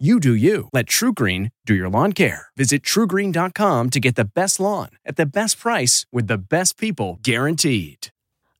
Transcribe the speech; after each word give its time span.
You 0.00 0.20
do 0.20 0.32
you. 0.32 0.68
Let 0.72 0.86
TrueGreen 0.86 1.50
do 1.64 1.74
your 1.74 1.88
lawn 1.88 2.12
care. 2.12 2.48
Visit 2.56 2.82
truegreen.com 2.82 3.90
to 3.90 3.98
get 3.98 4.14
the 4.14 4.24
best 4.24 4.60
lawn 4.60 4.90
at 5.04 5.16
the 5.16 5.26
best 5.26 5.58
price 5.58 6.06
with 6.12 6.28
the 6.28 6.38
best 6.38 6.78
people 6.78 7.18
guaranteed. 7.22 8.10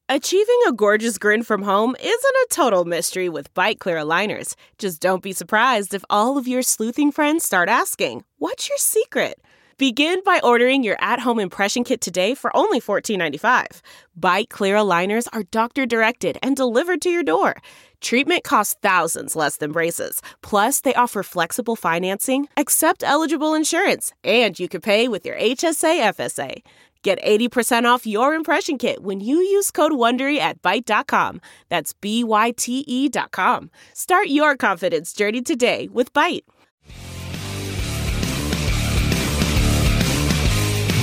Achieving 0.09 0.61
a 0.67 0.73
gorgeous 0.73 1.17
grin 1.17 1.45
from 1.45 1.63
home 1.63 1.95
isn't 2.01 2.11
a 2.11 2.47
total 2.51 2.85
mystery 2.85 3.29
with 3.29 3.53
Byte 3.55 3.79
Clear 3.79 3.99
aligners. 3.99 4.57
Just 4.79 5.01
don't 5.01 5.23
be 5.23 5.33
surprised 5.33 5.95
if 5.95 6.05
all 6.11 6.39
of 6.39 6.49
your 6.49 6.63
sleuthing 6.63 7.13
friends 7.13 7.45
start 7.45 7.69
asking, 7.69 8.25
What's 8.39 8.69
your 8.69 8.79
secret? 8.79 9.39
Begin 9.79 10.23
by 10.25 10.41
ordering 10.43 10.83
your 10.83 10.97
at 11.01 11.21
home 11.21 11.39
impression 11.39 11.85
kit 11.85 12.01
today 12.01 12.35
for 12.35 12.51
only 12.57 12.81
$14.95. 12.81 13.81
Byte 14.19 14.49
Clear 14.49 14.75
aligners 14.75 15.29
are 15.33 15.45
doctor 15.45 15.87
directed 15.87 16.37
and 16.43 16.57
delivered 16.57 17.01
to 17.03 17.11
your 17.11 17.23
door. 17.23 17.55
Treatment 18.01 18.45
costs 18.45 18.77
thousands 18.83 19.35
less 19.35 19.57
than 19.57 19.73
braces. 19.73 20.21
Plus, 20.43 20.81
they 20.81 20.95
offer 20.95 21.23
flexible 21.23 21.77
financing, 21.77 22.49
accept 22.57 23.03
eligible 23.03 23.55
insurance, 23.55 24.13
and 24.23 24.59
you 24.59 24.69
can 24.69 24.81
pay 24.81 25.09
with 25.09 25.25
your 25.25 25.37
HSA 25.37 26.15
FSA. 26.15 26.63
Get 27.03 27.23
80% 27.23 27.85
off 27.85 28.07
your 28.07 28.35
impression 28.35 28.77
kit 28.77 29.03
when 29.03 29.21
you 29.21 29.37
use 29.37 29.71
code 29.71 29.93
WONDERY 29.93 30.39
at 30.39 30.61
Byte.com. 30.63 31.41
That's 31.69 31.93
B-Y-T-E 31.93 33.09
dot 33.09 33.31
com. 33.31 33.71
Start 33.95 34.29
your 34.29 34.57
confidence 34.57 35.13
journey 35.13 35.43
today 35.43 35.89
with 35.93 36.13
Byte. 36.13 36.43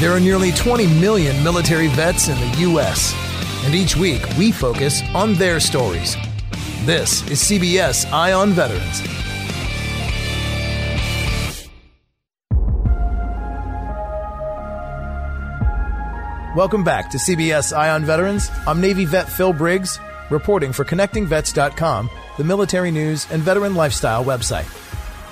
There 0.02 0.12
are 0.12 0.20
nearly 0.20 0.52
20 0.52 0.88
million 1.00 1.42
military 1.42 1.88
vets 1.88 2.28
in 2.28 2.38
the 2.38 2.58
U.S., 2.70 3.16
and 3.66 3.74
each 3.74 3.96
week 3.96 4.22
we 4.38 4.52
focus 4.52 5.02
on 5.16 5.34
their 5.36 5.62
stories. 5.62 6.18
This 6.86 7.28
is 7.32 7.42
CBS 7.42 8.06
Eye 8.14 8.34
on 8.34 8.52
Veterans. 8.52 9.02
Welcome 16.56 16.84
back 16.84 17.10
to 17.10 17.18
CBS 17.18 17.76
Eye 17.76 17.90
on 17.90 18.06
Veterans. 18.06 18.52
I'm 18.68 18.80
Navy 18.82 19.06
vet 19.06 19.28
Phil 19.28 19.52
Briggs, 19.52 19.98
reporting 20.30 20.72
for 20.72 20.86
ConnectingVets.com, 20.86 22.12
the 22.38 22.44
military 22.44 22.92
news 22.92 23.26
and 23.32 23.42
veteran 23.42 23.74
lifestyle 23.74 24.24
website. 24.24 24.70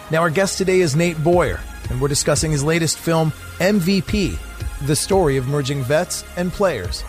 Now, 0.10 0.22
our 0.22 0.32
guest 0.32 0.58
today 0.58 0.80
is 0.80 0.96
Nate 0.96 1.24
Boyer, 1.24 1.60
and 1.92 2.02
we're 2.02 2.08
discussing 2.08 2.50
his 2.50 2.64
latest 2.64 2.98
film, 2.98 3.32
MVP, 3.60 4.40
the 4.88 4.96
story 4.96 5.38
of 5.38 5.48
merging 5.48 5.84
vets 5.84 6.26
and 6.36 6.52
players 6.52 7.04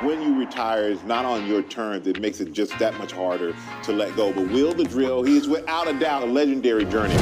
when 0.00 0.22
you 0.22 0.38
retire 0.38 0.84
is 0.84 1.02
not 1.04 1.24
on 1.24 1.46
your 1.46 1.62
terms. 1.62 2.06
It 2.06 2.20
makes 2.20 2.40
it 2.40 2.52
just 2.52 2.78
that 2.78 2.96
much 2.98 3.12
harder 3.12 3.54
to 3.82 3.92
let 3.92 4.14
go. 4.16 4.32
But 4.32 4.48
Will 4.48 4.72
the 4.72 4.84
Drill, 4.84 5.22
he 5.22 5.36
is 5.36 5.48
without 5.48 5.88
a 5.88 5.98
doubt 5.98 6.22
a 6.22 6.26
legendary 6.26 6.84
journey. 6.84 7.16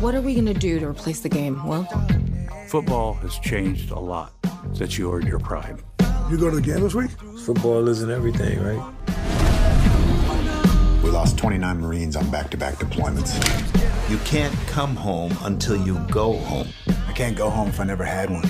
What 0.00 0.14
are 0.14 0.22
we 0.22 0.34
going 0.34 0.46
to 0.46 0.54
do 0.54 0.80
to 0.80 0.88
replace 0.88 1.20
the 1.20 1.28
game, 1.28 1.66
Will? 1.66 1.86
Football 2.68 3.14
has 3.14 3.38
changed 3.38 3.90
a 3.90 3.98
lot 3.98 4.32
since 4.72 4.96
you 4.96 5.12
earned 5.12 5.28
your 5.28 5.40
prime. 5.40 5.78
You 6.30 6.38
go 6.38 6.48
to 6.48 6.56
the 6.56 6.62
game 6.62 6.80
this 6.80 6.94
week? 6.94 7.10
Football 7.44 7.88
isn't 7.88 8.10
everything, 8.10 8.62
right? 8.62 8.94
We 11.02 11.10
lost 11.10 11.36
29 11.36 11.80
Marines 11.80 12.16
on 12.16 12.30
back 12.30 12.50
to 12.50 12.56
back 12.56 12.76
deployments. 12.76 13.36
You 14.08 14.18
can't 14.18 14.54
come 14.68 14.96
home 14.96 15.36
until 15.42 15.76
you 15.76 15.98
go 16.10 16.38
home. 16.38 16.68
I 17.08 17.12
can't 17.12 17.36
go 17.36 17.50
home 17.50 17.68
if 17.68 17.80
I 17.80 17.84
never 17.84 18.04
had 18.04 18.30
one. 18.30 18.48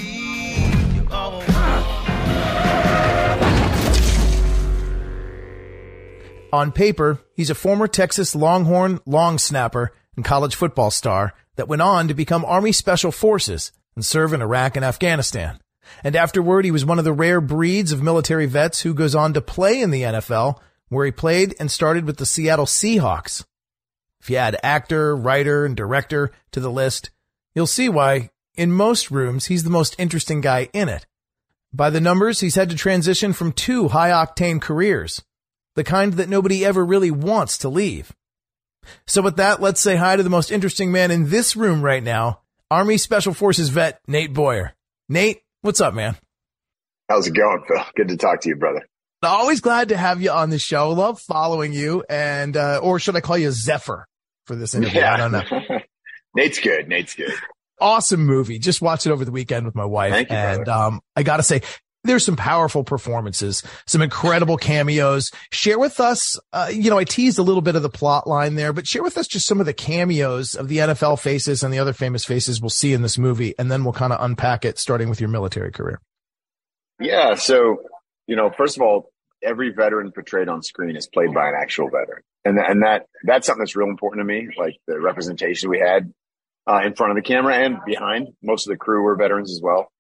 On 6.53 6.73
paper, 6.73 7.21
he's 7.37 7.51
a 7.51 7.55
former 7.55 7.87
Texas 7.87 8.35
Longhorn 8.35 9.01
long 9.07 9.39
snapper 9.39 9.93
and 10.17 10.25
college 10.25 10.57
football 10.57 10.91
star 10.91 11.33
that 11.55 11.69
went 11.69 11.83
on 11.83 12.09
to 12.09 12.15
become 12.15 12.45
Army 12.45 12.73
Special 12.73 13.13
Forces 13.13 13.71
and 13.95 14.05
serve 14.05 14.33
in 14.33 14.43
Iraq 14.43 14.75
and 14.75 14.85
Afghanistan. 14.85 15.61
And 16.03 16.17
afterward, 16.17 16.65
he 16.65 16.71
was 16.71 16.85
one 16.85 16.99
of 16.99 17.05
the 17.05 17.13
rare 17.13 17.41
breeds 17.41 17.93
of 17.93 18.03
military 18.03 18.47
vets 18.47 18.83
who 18.83 18.95
goes 18.95 19.15
on 19.15 19.33
to 19.35 19.41
play 19.41 19.81
in 19.81 19.91
the 19.91 20.03
NFL, 20.03 20.59
where 20.89 21.07
he 21.07 21.13
played 21.13 21.55
and 21.61 21.71
started 21.71 22.05
with 22.05 22.17
the 22.17 22.27
Seattle 22.27 22.67
Seahawks. 22.67 23.45
If 24.21 24.29
you 24.29 24.37
add 24.37 24.59
actor, 24.63 25.17
writer, 25.17 25.65
and 25.65 25.77
director 25.77 26.33
to 26.51 26.61
the 26.61 26.71
list, 26.71 27.11
you'll 27.55 27.67
see 27.67 27.89
why, 27.89 28.31
in 28.57 28.73
most 28.73 29.11
rooms, 29.11 29.47
he's 29.47 29.65
the 29.65 29.71
most 29.71 29.95
interesting 29.99 30.41
guy 30.41 30.69
in 30.73 30.89
it. 30.89 31.07
By 31.73 31.91
the 31.91 32.01
numbers, 32.01 32.41
he's 32.41 32.57
had 32.57 32.71
to 32.71 32.77
transition 32.77 33.33
from 33.33 33.53
two 33.53 33.89
high 33.89 34.11
octane 34.11 34.61
careers 34.61 35.23
the 35.81 35.85
kind 35.85 36.13
that 36.13 36.29
nobody 36.29 36.63
ever 36.63 36.85
really 36.85 37.11
wants 37.11 37.57
to 37.57 37.71
leave. 37.71 38.13
So 39.07 39.23
with 39.23 39.37
that, 39.37 39.63
let's 39.63 39.81
say 39.81 39.97
hi 39.97 40.15
to 40.15 40.23
the 40.23 40.29
most 40.29 40.51
interesting 40.51 40.93
man 40.93 41.11
in 41.11 41.31
this 41.31 41.57
room 41.57 41.81
right 41.81 42.03
now, 42.03 42.43
Army 42.71 42.99
Special 42.99 43.33
Forces 43.33 43.71
vet 43.71 43.99
Nate 44.07 44.35
Boyer. 44.35 44.75
Nate, 45.09 45.41
what's 45.63 45.81
up, 45.81 45.95
man? 45.95 46.19
How's 47.09 47.29
it 47.29 47.35
going, 47.35 47.65
Phil? 47.67 47.83
Good 47.97 48.09
to 48.09 48.19
talk 48.19 48.43
to 48.43 48.51
you, 48.51 48.57
brother. 48.57 48.87
Always 49.23 49.63
glad 49.63 49.89
to 49.89 49.97
have 49.97 50.21
you 50.21 50.31
on 50.31 50.51
the 50.51 50.59
show. 50.59 50.91
Love 50.91 51.19
following 51.19 51.73
you, 51.73 52.05
and 52.11 52.59
uh, 52.59 52.81
or 52.83 52.99
should 52.99 53.17
I 53.17 53.23
call 53.23 53.39
you 53.39 53.51
Zephyr 53.51 54.07
for 54.45 54.57
this 54.57 54.75
interview? 54.75 55.01
Yeah. 55.01 55.15
I 55.15 55.17
don't 55.17 55.33
know. 55.33 55.79
Nate's 56.35 56.61
good. 56.61 56.89
Nate's 56.89 57.15
good. 57.15 57.33
Awesome 57.81 58.27
movie. 58.27 58.59
Just 58.59 58.83
watched 58.83 59.07
it 59.07 59.13
over 59.13 59.25
the 59.25 59.33
weekend 59.33 59.65
with 59.65 59.75
my 59.75 59.87
wife, 59.87 60.29
you, 60.29 60.37
and 60.37 60.69
um, 60.69 61.01
I 61.17 61.23
got 61.23 61.39
to 61.39 61.43
say, 61.43 61.63
there's 62.05 62.25
some 62.25 62.37
powerful 62.37 62.83
performances, 62.83 63.63
some 63.87 64.03
incredible 64.03 64.57
cameos. 64.57 65.31
Share 65.53 65.79
with 65.79 66.01
us, 66.01 66.39
uh, 66.53 66.71
you 66.73 66.91
know, 66.91 66.99
I 66.99 67.05
teased 67.05 67.39
a 67.39 67.43
little 67.43 67.63
bit 67.63 67.77
of 67.77 67.83
the 67.83 67.91
plot 67.91 68.27
line 68.27 68.55
there, 68.55 68.73
but 68.73 68.87
share 68.87 69.03
with 69.03 69.19
us 69.19 69.27
just 69.27 69.47
some 69.47 69.61
of 69.61 69.67
the 69.67 69.75
cameos 69.75 70.55
of 70.55 70.69
the 70.69 70.79
NFL 70.79 71.21
faces 71.21 71.63
and 71.63 71.73
the 71.73 71.79
other 71.79 71.93
famous 71.93 72.25
faces 72.25 72.61
we'll 72.61 72.71
see 72.71 72.93
in 72.93 73.03
this 73.03 73.19
movie. 73.19 73.55
And 73.59 73.71
then 73.71 73.85
we'll 73.85 73.93
kind 73.93 74.13
of 74.13 74.23
unpack 74.23 74.65
it 74.65 74.79
starting 74.79 75.09
with 75.09 75.21
your 75.21 75.29
military 75.29 75.73
career. 75.73 76.01
Yeah. 76.99 77.35
So, 77.35 77.83
you 78.27 78.37
know, 78.37 78.51
first 78.51 78.77
of 78.77 78.83
all, 78.83 79.13
every 79.43 79.71
veteran 79.71 80.13
portrayed 80.13 80.49
on 80.49 80.63
screen 80.63 80.97
is 80.97 81.07
played 81.07 81.35
by 81.35 81.49
an 81.49 81.55
actual 81.55 81.89
veteran. 81.89 82.23
And, 82.45 82.59
and 82.59 82.83
that, 82.83 83.07
that's 83.25 83.47
something 83.47 83.61
that's 83.61 83.77
real 83.77 83.89
important 83.89 84.21
to 84.21 84.25
me. 84.25 84.49
Like 84.57 84.77
the 84.87 84.99
representation 85.01 85.69
we 85.69 85.79
had 85.79 86.13
uh, 86.67 86.81
in 86.85 86.95
front 86.95 87.11
of 87.11 87.17
the 87.17 87.23
camera 87.23 87.55
and 87.57 87.79
behind 87.85 88.29
most 88.43 88.67
of 88.67 88.71
the 88.71 88.79
crew 88.79 89.03
were 89.03 89.17
veterans 89.17 89.51
as 89.51 89.61
well. 89.63 89.91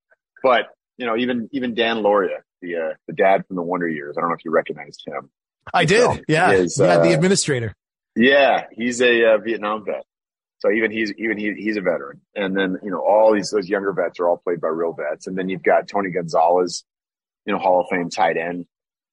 But 0.42 0.68
you 1.00 1.06
know, 1.06 1.16
even 1.16 1.48
even 1.52 1.74
Dan 1.74 1.96
Lauria, 2.02 2.42
the 2.60 2.76
uh, 2.76 2.94
the 3.06 3.14
dad 3.14 3.46
from 3.46 3.56
the 3.56 3.62
Wonder 3.62 3.88
Years. 3.88 4.16
I 4.18 4.20
don't 4.20 4.28
know 4.28 4.36
if 4.36 4.44
you 4.44 4.50
recognized 4.50 5.02
him. 5.06 5.30
I 5.72 5.86
did. 5.86 6.24
yeah, 6.28 6.52
is, 6.52 6.78
yeah, 6.78 6.88
uh, 6.88 7.02
the 7.02 7.14
administrator. 7.14 7.74
Yeah, 8.14 8.66
he's 8.70 9.00
a 9.00 9.32
uh, 9.32 9.38
Vietnam 9.38 9.86
vet. 9.86 10.04
So 10.58 10.70
even 10.70 10.90
he's 10.90 11.10
even 11.16 11.38
he, 11.38 11.54
he's 11.54 11.78
a 11.78 11.80
veteran. 11.80 12.20
And 12.34 12.54
then 12.54 12.76
you 12.82 12.90
know 12.90 13.00
all 13.00 13.32
these 13.32 13.50
those 13.50 13.66
younger 13.66 13.94
vets 13.94 14.20
are 14.20 14.28
all 14.28 14.36
played 14.36 14.60
by 14.60 14.68
real 14.68 14.92
vets. 14.92 15.26
And 15.26 15.38
then 15.38 15.48
you've 15.48 15.62
got 15.62 15.88
Tony 15.88 16.10
Gonzalez, 16.10 16.84
you 17.46 17.54
know 17.54 17.58
Hall 17.58 17.80
of 17.80 17.86
Fame 17.90 18.10
tight 18.10 18.36
end, 18.36 18.66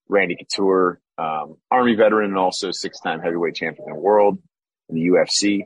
Randy 0.09 0.35
Couture, 0.35 0.99
um, 1.17 1.55
Army 1.71 1.95
veteran, 1.95 2.31
and 2.31 2.37
also 2.37 2.71
six 2.71 2.99
time 2.99 3.21
heavyweight 3.21 3.55
champion 3.55 3.87
in 3.87 3.93
the 3.95 3.99
world 4.01 4.39
in 4.89 4.95
the 4.95 5.07
UFC. 5.07 5.61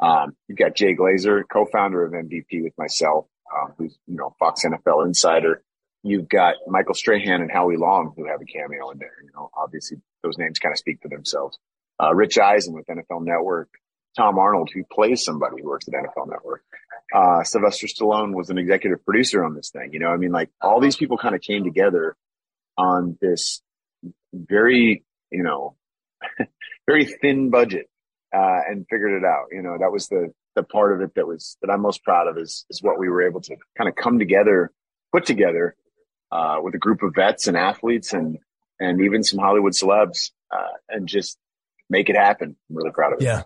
Um, 0.00 0.32
you've 0.48 0.56
got 0.56 0.74
Jay 0.74 0.94
Glazer, 0.94 1.42
co-founder 1.52 2.02
of 2.02 2.12
MVP 2.12 2.62
with 2.62 2.72
myself 2.78 3.26
um, 3.54 3.72
who's 3.78 3.98
you 4.06 4.16
know 4.16 4.34
Fox 4.38 4.64
NFL 4.64 5.06
insider. 5.06 5.62
You've 6.02 6.28
got 6.28 6.54
Michael 6.66 6.94
Strahan 6.94 7.42
and 7.42 7.50
Howie 7.50 7.76
Long 7.76 8.14
who 8.16 8.26
have 8.26 8.40
a 8.40 8.44
cameo 8.44 8.90
in 8.90 8.98
there. 8.98 9.12
You 9.22 9.30
know, 9.34 9.50
obviously 9.54 9.98
those 10.22 10.38
names 10.38 10.58
kind 10.58 10.72
of 10.72 10.78
speak 10.78 11.00
for 11.02 11.08
themselves. 11.08 11.58
Uh, 12.02 12.14
Rich 12.14 12.38
Eisen 12.38 12.72
with 12.72 12.86
NFL 12.86 13.24
Network, 13.24 13.68
Tom 14.16 14.38
Arnold 14.38 14.70
who 14.72 14.82
plays 14.90 15.24
somebody 15.24 15.56
who 15.60 15.68
works 15.68 15.86
at 15.88 15.94
NFL 15.94 16.28
Network. 16.28 16.62
Uh, 17.14 17.42
Sylvester 17.42 17.86
Stallone 17.86 18.34
was 18.34 18.50
an 18.50 18.58
executive 18.58 19.04
producer 19.04 19.44
on 19.44 19.54
this 19.54 19.70
thing. 19.70 19.92
You 19.92 19.98
know, 19.98 20.08
I 20.08 20.16
mean, 20.16 20.32
like 20.32 20.50
all 20.62 20.80
these 20.80 20.96
people 20.96 21.18
kind 21.18 21.34
of 21.34 21.40
came 21.42 21.64
together 21.64 22.16
on 22.78 23.18
this 23.20 23.60
very, 24.32 25.04
you 25.30 25.42
know, 25.42 25.76
very 26.86 27.04
thin 27.04 27.50
budget 27.50 27.90
uh, 28.34 28.60
and 28.68 28.86
figured 28.88 29.22
it 29.22 29.26
out. 29.26 29.46
You 29.50 29.62
know, 29.62 29.76
that 29.78 29.92
was 29.92 30.08
the 30.08 30.32
the 30.56 30.62
part 30.62 30.92
of 30.92 31.00
it 31.00 31.14
that 31.14 31.26
was 31.26 31.56
that 31.62 31.70
I'm 31.70 31.80
most 31.80 32.02
proud 32.04 32.28
of 32.28 32.38
is 32.38 32.64
is 32.70 32.82
what 32.82 32.98
we 32.98 33.08
were 33.08 33.26
able 33.26 33.40
to 33.42 33.56
kind 33.76 33.88
of 33.88 33.96
come 33.96 34.18
together, 34.18 34.72
put 35.12 35.26
together 35.26 35.76
uh, 36.32 36.58
with 36.62 36.74
a 36.74 36.78
group 36.78 37.02
of 37.02 37.14
vets 37.14 37.46
and 37.46 37.56
athletes 37.56 38.12
and 38.12 38.38
and 38.78 39.02
even 39.02 39.22
some 39.22 39.38
Hollywood 39.38 39.72
celebs, 39.72 40.30
uh, 40.50 40.76
and 40.88 41.06
just 41.06 41.38
make 41.88 42.08
it 42.08 42.16
happen. 42.16 42.56
I'm 42.70 42.76
really 42.76 42.92
proud 42.92 43.12
of 43.12 43.20
it. 43.20 43.24
Yeah. 43.24 43.42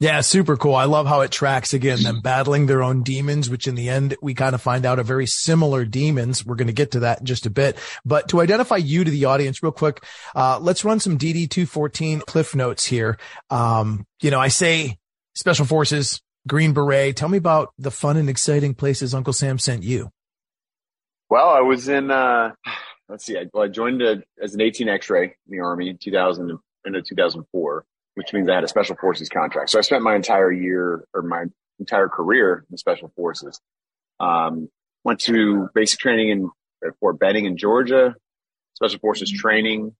Yeah, 0.00 0.20
super 0.22 0.56
cool. 0.56 0.74
I 0.74 0.84
love 0.84 1.06
how 1.06 1.20
it 1.20 1.30
tracks 1.30 1.72
again, 1.72 2.02
them 2.02 2.20
battling 2.20 2.66
their 2.66 2.82
own 2.82 3.04
demons, 3.04 3.48
which 3.48 3.68
in 3.68 3.76
the 3.76 3.88
end, 3.88 4.16
we 4.20 4.34
kind 4.34 4.54
of 4.54 4.60
find 4.60 4.84
out 4.84 4.98
are 4.98 5.04
very 5.04 5.26
similar 5.26 5.84
demons. 5.84 6.44
We're 6.44 6.56
going 6.56 6.66
to 6.66 6.74
get 6.74 6.90
to 6.90 7.00
that 7.00 7.20
in 7.20 7.26
just 7.26 7.46
a 7.46 7.50
bit. 7.50 7.78
But 8.04 8.28
to 8.28 8.40
identify 8.40 8.76
you 8.76 9.04
to 9.04 9.10
the 9.10 9.26
audience 9.26 9.62
real 9.62 9.72
quick, 9.72 10.04
uh, 10.34 10.58
let's 10.60 10.84
run 10.84 10.98
some 10.98 11.16
DD 11.16 11.48
214 11.48 12.20
cliff 12.20 12.56
notes 12.56 12.84
here. 12.84 13.18
Um, 13.50 14.04
you 14.20 14.32
know, 14.32 14.40
I 14.40 14.48
say 14.48 14.98
special 15.34 15.64
forces, 15.64 16.20
Green 16.46 16.72
Beret. 16.72 17.16
Tell 17.16 17.28
me 17.28 17.38
about 17.38 17.72
the 17.78 17.90
fun 17.90 18.16
and 18.16 18.28
exciting 18.28 18.74
places 18.74 19.14
Uncle 19.14 19.32
Sam 19.32 19.58
sent 19.58 19.82
you. 19.82 20.10
Well, 21.30 21.48
I 21.48 21.60
was 21.60 21.88
in, 21.88 22.10
uh, 22.10 22.52
let's 23.08 23.24
see, 23.24 23.36
I, 23.36 23.46
well, 23.52 23.64
I 23.64 23.68
joined 23.68 24.02
a, 24.02 24.22
as 24.42 24.54
an 24.54 24.60
18 24.60 24.88
X-ray 24.88 25.24
in 25.24 25.32
the 25.48 25.60
Army 25.60 25.88
in 25.88 25.98
2000, 25.98 26.58
into 26.84 27.02
2004 27.02 27.84
which 28.14 28.32
means 28.32 28.48
I 28.48 28.54
had 28.54 28.64
a 28.64 28.68
special 28.68 28.96
forces 28.96 29.28
contract. 29.28 29.70
So 29.70 29.78
I 29.78 29.82
spent 29.82 30.02
my 30.02 30.14
entire 30.14 30.50
year 30.50 31.04
or 31.12 31.22
my 31.22 31.44
entire 31.78 32.08
career 32.08 32.64
in 32.70 32.76
special 32.76 33.12
forces. 33.16 33.60
Um, 34.20 34.68
went 35.02 35.20
to 35.20 35.68
basic 35.74 35.98
training 35.98 36.30
in 36.30 36.50
at 36.86 36.96
Fort 37.00 37.18
Benning 37.18 37.46
in 37.46 37.56
Georgia, 37.56 38.14
special 38.74 38.98
forces 39.00 39.30
training, 39.30 39.94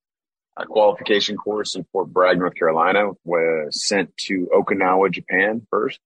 a 0.56 0.66
qualification 0.66 1.36
course 1.36 1.74
in 1.74 1.84
Fort 1.90 2.08
Bragg, 2.08 2.38
North 2.38 2.54
Carolina, 2.54 3.10
was 3.24 3.86
sent 3.86 4.16
to 4.18 4.48
Okinawa, 4.54 5.10
Japan 5.10 5.66
first. 5.70 5.98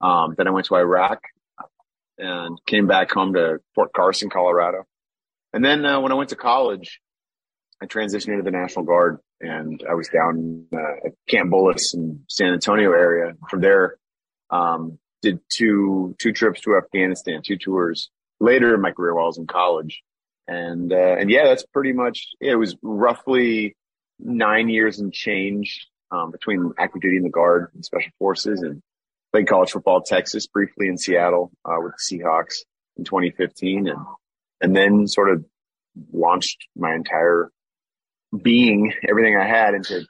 Um, 0.00 0.34
then 0.36 0.46
I 0.46 0.50
went 0.50 0.66
to 0.66 0.76
Iraq 0.76 1.22
and 2.18 2.58
came 2.66 2.86
back 2.86 3.10
home 3.10 3.34
to 3.34 3.58
Fort 3.74 3.92
Carson, 3.92 4.30
Colorado. 4.30 4.84
And 5.52 5.64
then 5.64 5.84
uh, 5.84 6.00
when 6.00 6.12
I 6.12 6.16
went 6.16 6.30
to 6.30 6.36
college, 6.36 7.00
I 7.82 7.86
transitioned 7.86 8.28
into 8.28 8.42
the 8.42 8.50
National 8.50 8.84
Guard 8.84 9.18
and 9.40 9.82
I 9.88 9.94
was 9.94 10.08
down 10.08 10.66
uh, 10.72 11.06
at 11.06 11.12
Camp 11.28 11.52
Bullis 11.52 11.94
in 11.94 12.24
San 12.28 12.52
Antonio 12.52 12.92
area. 12.92 13.34
From 13.50 13.60
there, 13.60 13.96
um, 14.50 14.98
did 15.22 15.40
two 15.50 16.14
two 16.18 16.32
trips 16.32 16.60
to 16.62 16.76
Afghanistan, 16.76 17.42
two 17.44 17.56
tours 17.56 18.10
later 18.40 18.74
in 18.74 18.80
my 18.80 18.92
career 18.92 19.14
while 19.14 19.24
I 19.24 19.28
was 19.28 19.38
in 19.38 19.46
college, 19.46 20.02
and 20.46 20.92
uh, 20.92 21.16
and 21.18 21.30
yeah, 21.30 21.44
that's 21.44 21.66
pretty 21.66 21.92
much 21.92 22.28
it. 22.40 22.54
Was 22.56 22.76
roughly 22.82 23.76
nine 24.18 24.68
years 24.68 24.98
and 25.00 25.12
change 25.12 25.86
um, 26.10 26.30
between 26.30 26.72
active 26.78 27.02
duty 27.02 27.16
in 27.16 27.22
the 27.22 27.30
Guard 27.30 27.70
and 27.74 27.84
Special 27.84 28.12
Forces, 28.18 28.62
and 28.62 28.82
played 29.32 29.48
college 29.48 29.70
football 29.70 30.02
Texas 30.02 30.46
briefly 30.46 30.88
in 30.88 30.98
Seattle 30.98 31.50
uh, 31.64 31.76
with 31.78 31.92
the 31.92 32.18
Seahawks 32.18 32.58
in 32.96 33.04
2015, 33.04 33.88
and 33.88 33.98
and 34.60 34.74
then 34.74 35.06
sort 35.06 35.30
of 35.30 35.44
launched 36.12 36.66
my 36.76 36.94
entire 36.94 37.50
being 38.42 38.92
everything 39.08 39.36
I 39.36 39.46
had 39.46 39.74
into 39.74 40.06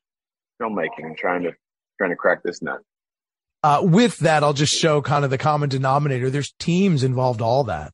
filmmaking 0.60 1.04
and 1.04 1.16
trying 1.16 1.42
to 1.42 1.52
trying 1.98 2.10
to 2.10 2.16
crack 2.16 2.42
this 2.42 2.62
nut. 2.62 2.80
Uh, 3.62 3.80
with 3.82 4.18
that, 4.18 4.44
I'll 4.44 4.52
just 4.52 4.74
show 4.74 5.02
kind 5.02 5.24
of 5.24 5.30
the 5.30 5.38
common 5.38 5.68
denominator. 5.68 6.30
There's 6.30 6.52
teams 6.58 7.02
involved, 7.02 7.40
all 7.40 7.64
that. 7.64 7.92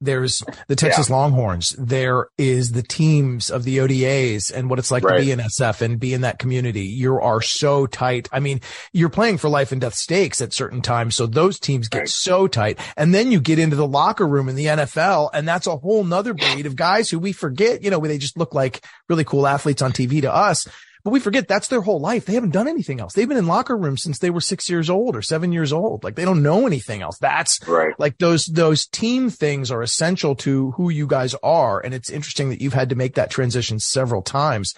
There's 0.00 0.44
the 0.68 0.76
Texas 0.76 1.08
yeah. 1.08 1.16
Longhorns. 1.16 1.70
There 1.70 2.28
is 2.38 2.72
the 2.72 2.82
teams 2.82 3.50
of 3.50 3.64
the 3.64 3.78
ODAs 3.78 4.52
and 4.52 4.70
what 4.70 4.78
it's 4.78 4.90
like 4.90 5.02
right. 5.02 5.18
to 5.18 5.24
be 5.24 5.32
in 5.32 5.40
SF 5.40 5.80
and 5.80 5.98
be 5.98 6.14
in 6.14 6.20
that 6.20 6.38
community. 6.38 6.84
You 6.84 7.18
are 7.18 7.42
so 7.42 7.86
tight. 7.86 8.28
I 8.30 8.38
mean, 8.38 8.60
you're 8.92 9.08
playing 9.08 9.38
for 9.38 9.48
life 9.48 9.72
and 9.72 9.80
death 9.80 9.94
stakes 9.94 10.40
at 10.40 10.52
certain 10.52 10.82
times. 10.82 11.16
So 11.16 11.26
those 11.26 11.58
teams 11.58 11.88
get 11.88 11.98
right. 11.98 12.08
so 12.08 12.46
tight. 12.46 12.78
And 12.96 13.12
then 13.12 13.32
you 13.32 13.40
get 13.40 13.58
into 13.58 13.76
the 13.76 13.86
locker 13.86 14.26
room 14.26 14.48
in 14.48 14.54
the 14.54 14.66
NFL 14.66 15.30
and 15.34 15.48
that's 15.48 15.66
a 15.66 15.76
whole 15.76 16.04
nother 16.04 16.34
breed 16.34 16.66
of 16.66 16.76
guys 16.76 17.10
who 17.10 17.18
we 17.18 17.32
forget, 17.32 17.82
you 17.82 17.90
know, 17.90 17.98
they 17.98 18.18
just 18.18 18.38
look 18.38 18.54
like 18.54 18.84
really 19.08 19.24
cool 19.24 19.46
athletes 19.46 19.82
on 19.82 19.92
TV 19.92 20.20
to 20.22 20.32
us. 20.32 20.66
But 21.08 21.12
we 21.12 21.20
forget 21.20 21.48
that's 21.48 21.68
their 21.68 21.80
whole 21.80 22.00
life. 22.00 22.26
They 22.26 22.34
haven't 22.34 22.50
done 22.50 22.68
anything 22.68 23.00
else. 23.00 23.14
They've 23.14 23.26
been 23.26 23.38
in 23.38 23.46
locker 23.46 23.74
rooms 23.74 24.02
since 24.02 24.18
they 24.18 24.28
were 24.28 24.42
six 24.42 24.68
years 24.68 24.90
old 24.90 25.16
or 25.16 25.22
seven 25.22 25.52
years 25.52 25.72
old. 25.72 26.04
Like 26.04 26.16
they 26.16 26.26
don't 26.26 26.42
know 26.42 26.66
anything 26.66 27.00
else. 27.00 27.16
That's 27.16 27.66
right. 27.66 27.98
Like 27.98 28.18
those, 28.18 28.44
those 28.44 28.86
team 28.86 29.30
things 29.30 29.70
are 29.70 29.80
essential 29.80 30.34
to 30.34 30.72
who 30.72 30.90
you 30.90 31.06
guys 31.06 31.34
are. 31.42 31.80
And 31.80 31.94
it's 31.94 32.10
interesting 32.10 32.50
that 32.50 32.60
you've 32.60 32.74
had 32.74 32.90
to 32.90 32.94
make 32.94 33.14
that 33.14 33.30
transition 33.30 33.78
several 33.78 34.20
times. 34.20 34.74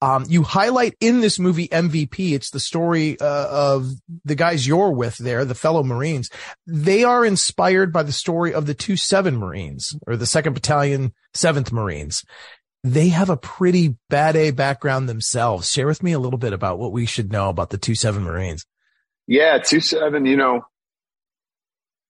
Um, 0.00 0.24
you 0.26 0.42
highlight 0.42 0.94
in 1.00 1.20
this 1.20 1.38
movie 1.38 1.68
MVP. 1.68 2.32
It's 2.32 2.48
the 2.48 2.60
story 2.60 3.20
uh, 3.20 3.48
of 3.50 3.86
the 4.24 4.34
guys 4.34 4.66
you're 4.66 4.90
with 4.90 5.18
there, 5.18 5.44
the 5.44 5.54
fellow 5.54 5.82
Marines. 5.82 6.30
They 6.66 7.04
are 7.04 7.26
inspired 7.26 7.92
by 7.92 8.04
the 8.04 8.12
story 8.12 8.54
of 8.54 8.64
the 8.64 8.74
two 8.74 8.96
seven 8.96 9.36
Marines 9.36 9.94
or 10.06 10.16
the 10.16 10.24
second 10.24 10.54
battalion, 10.54 11.12
seventh 11.34 11.72
Marines 11.72 12.24
they 12.84 13.08
have 13.08 13.30
a 13.30 13.36
pretty 13.36 13.96
bad 14.10 14.36
A 14.36 14.50
background 14.50 15.08
themselves. 15.08 15.70
Share 15.70 15.86
with 15.86 16.02
me 16.02 16.12
a 16.12 16.18
little 16.18 16.38
bit 16.38 16.52
about 16.52 16.78
what 16.78 16.92
we 16.92 17.06
should 17.06 17.32
know 17.32 17.48
about 17.48 17.70
the 17.70 17.78
two 17.78 17.94
seven 17.94 18.22
Marines. 18.22 18.66
Yeah, 19.26 19.58
two 19.58 19.80
seven. 19.80 20.26
You 20.26 20.36
know, 20.36 20.66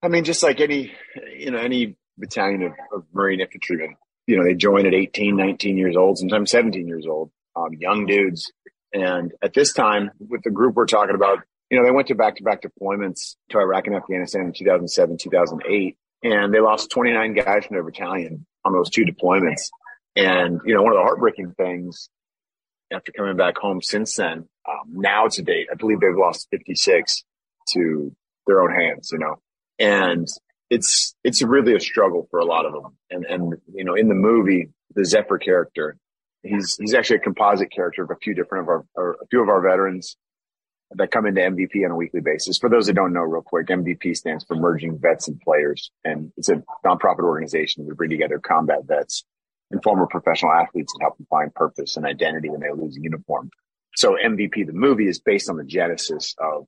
I 0.02 0.08
mean, 0.08 0.24
just 0.24 0.42
like 0.42 0.60
any, 0.60 0.92
you 1.38 1.52
know, 1.52 1.58
any 1.58 1.96
battalion 2.18 2.62
of, 2.62 2.72
of 2.92 3.04
Marine 3.14 3.40
infantrymen, 3.40 3.96
you 4.26 4.36
know, 4.36 4.44
they 4.44 4.54
join 4.54 4.84
at 4.84 4.94
18, 4.94 5.36
19 5.36 5.76
years 5.76 5.96
old, 5.96 6.18
sometimes 6.18 6.50
17 6.50 6.88
years 6.88 7.06
old, 7.06 7.30
um, 7.54 7.72
young 7.72 8.06
dudes. 8.06 8.52
And 8.92 9.32
at 9.42 9.54
this 9.54 9.72
time, 9.72 10.10
with 10.18 10.42
the 10.42 10.50
group 10.50 10.74
we're 10.74 10.86
talking 10.86 11.14
about, 11.14 11.38
you 11.70 11.78
know, 11.78 11.84
they 11.84 11.92
went 11.92 12.08
to 12.08 12.16
back 12.16 12.36
to 12.36 12.42
back 12.42 12.62
deployments 12.62 13.36
to 13.50 13.58
Iraq 13.58 13.86
and 13.86 13.96
Afghanistan 13.96 14.46
in 14.46 14.52
2007, 14.52 15.18
2008, 15.18 15.96
and 16.24 16.52
they 16.52 16.60
lost 16.60 16.90
29 16.90 17.34
guys 17.34 17.64
from 17.64 17.74
their 17.74 17.84
battalion 17.84 18.44
on 18.64 18.72
those 18.72 18.90
two 18.90 19.04
deployments. 19.04 19.70
And, 20.16 20.60
you 20.64 20.74
know, 20.74 20.82
one 20.82 20.92
of 20.92 20.98
the 20.98 21.02
heartbreaking 21.02 21.54
things 21.56 22.08
after 22.92 23.12
coming 23.12 23.36
back 23.36 23.56
home 23.56 23.82
since 23.82 24.14
then, 24.16 24.48
um, 24.68 24.92
now 24.92 25.28
to 25.28 25.42
date, 25.42 25.68
I 25.70 25.74
believe 25.74 26.00
they've 26.00 26.16
lost 26.16 26.48
56 26.50 27.24
to 27.70 28.14
their 28.46 28.62
own 28.62 28.72
hands, 28.72 29.10
you 29.12 29.18
know, 29.18 29.36
and 29.78 30.28
it's, 30.70 31.14
it's 31.24 31.42
really 31.42 31.74
a 31.74 31.80
struggle 31.80 32.28
for 32.30 32.38
a 32.38 32.44
lot 32.44 32.66
of 32.66 32.72
them. 32.72 32.96
And, 33.10 33.24
and, 33.24 33.54
you 33.72 33.84
know, 33.84 33.94
in 33.94 34.08
the 34.08 34.14
movie, 34.14 34.70
the 34.94 35.04
Zephyr 35.04 35.38
character, 35.38 35.96
he's, 36.42 36.76
he's 36.76 36.94
actually 36.94 37.16
a 37.16 37.20
composite 37.20 37.72
character 37.72 38.04
of 38.04 38.10
a 38.10 38.16
few 38.16 38.34
different 38.34 38.68
of 38.68 38.84
our, 38.96 39.12
a 39.20 39.26
few 39.30 39.42
of 39.42 39.48
our 39.48 39.60
veterans 39.60 40.16
that 40.92 41.10
come 41.10 41.26
into 41.26 41.40
MVP 41.40 41.84
on 41.84 41.90
a 41.90 41.96
weekly 41.96 42.20
basis. 42.20 42.58
For 42.58 42.70
those 42.70 42.86
that 42.86 42.94
don't 42.94 43.12
know 43.12 43.22
real 43.22 43.42
quick, 43.42 43.66
MVP 43.66 44.16
stands 44.16 44.44
for 44.44 44.54
Merging 44.54 44.98
Vets 44.98 45.26
and 45.26 45.40
Players. 45.40 45.90
And 46.04 46.32
it's 46.36 46.48
a 46.48 46.62
nonprofit 46.84 47.24
organization. 47.24 47.86
We 47.86 47.94
bring 47.94 48.10
together 48.10 48.38
combat 48.38 48.84
vets 48.84 49.24
and 49.70 49.82
former 49.82 50.06
professional 50.06 50.52
athletes 50.52 50.92
and 50.94 51.02
help 51.02 51.16
them 51.16 51.26
find 51.30 51.54
purpose 51.54 51.96
and 51.96 52.06
identity 52.06 52.48
when 52.48 52.60
they 52.60 52.70
lose 52.70 52.96
a 52.96 53.00
uniform. 53.00 53.50
So 53.96 54.16
MVP, 54.22 54.66
the 54.66 54.72
movie, 54.72 55.08
is 55.08 55.20
based 55.20 55.48
on 55.48 55.56
the 55.56 55.64
genesis 55.64 56.34
of 56.38 56.66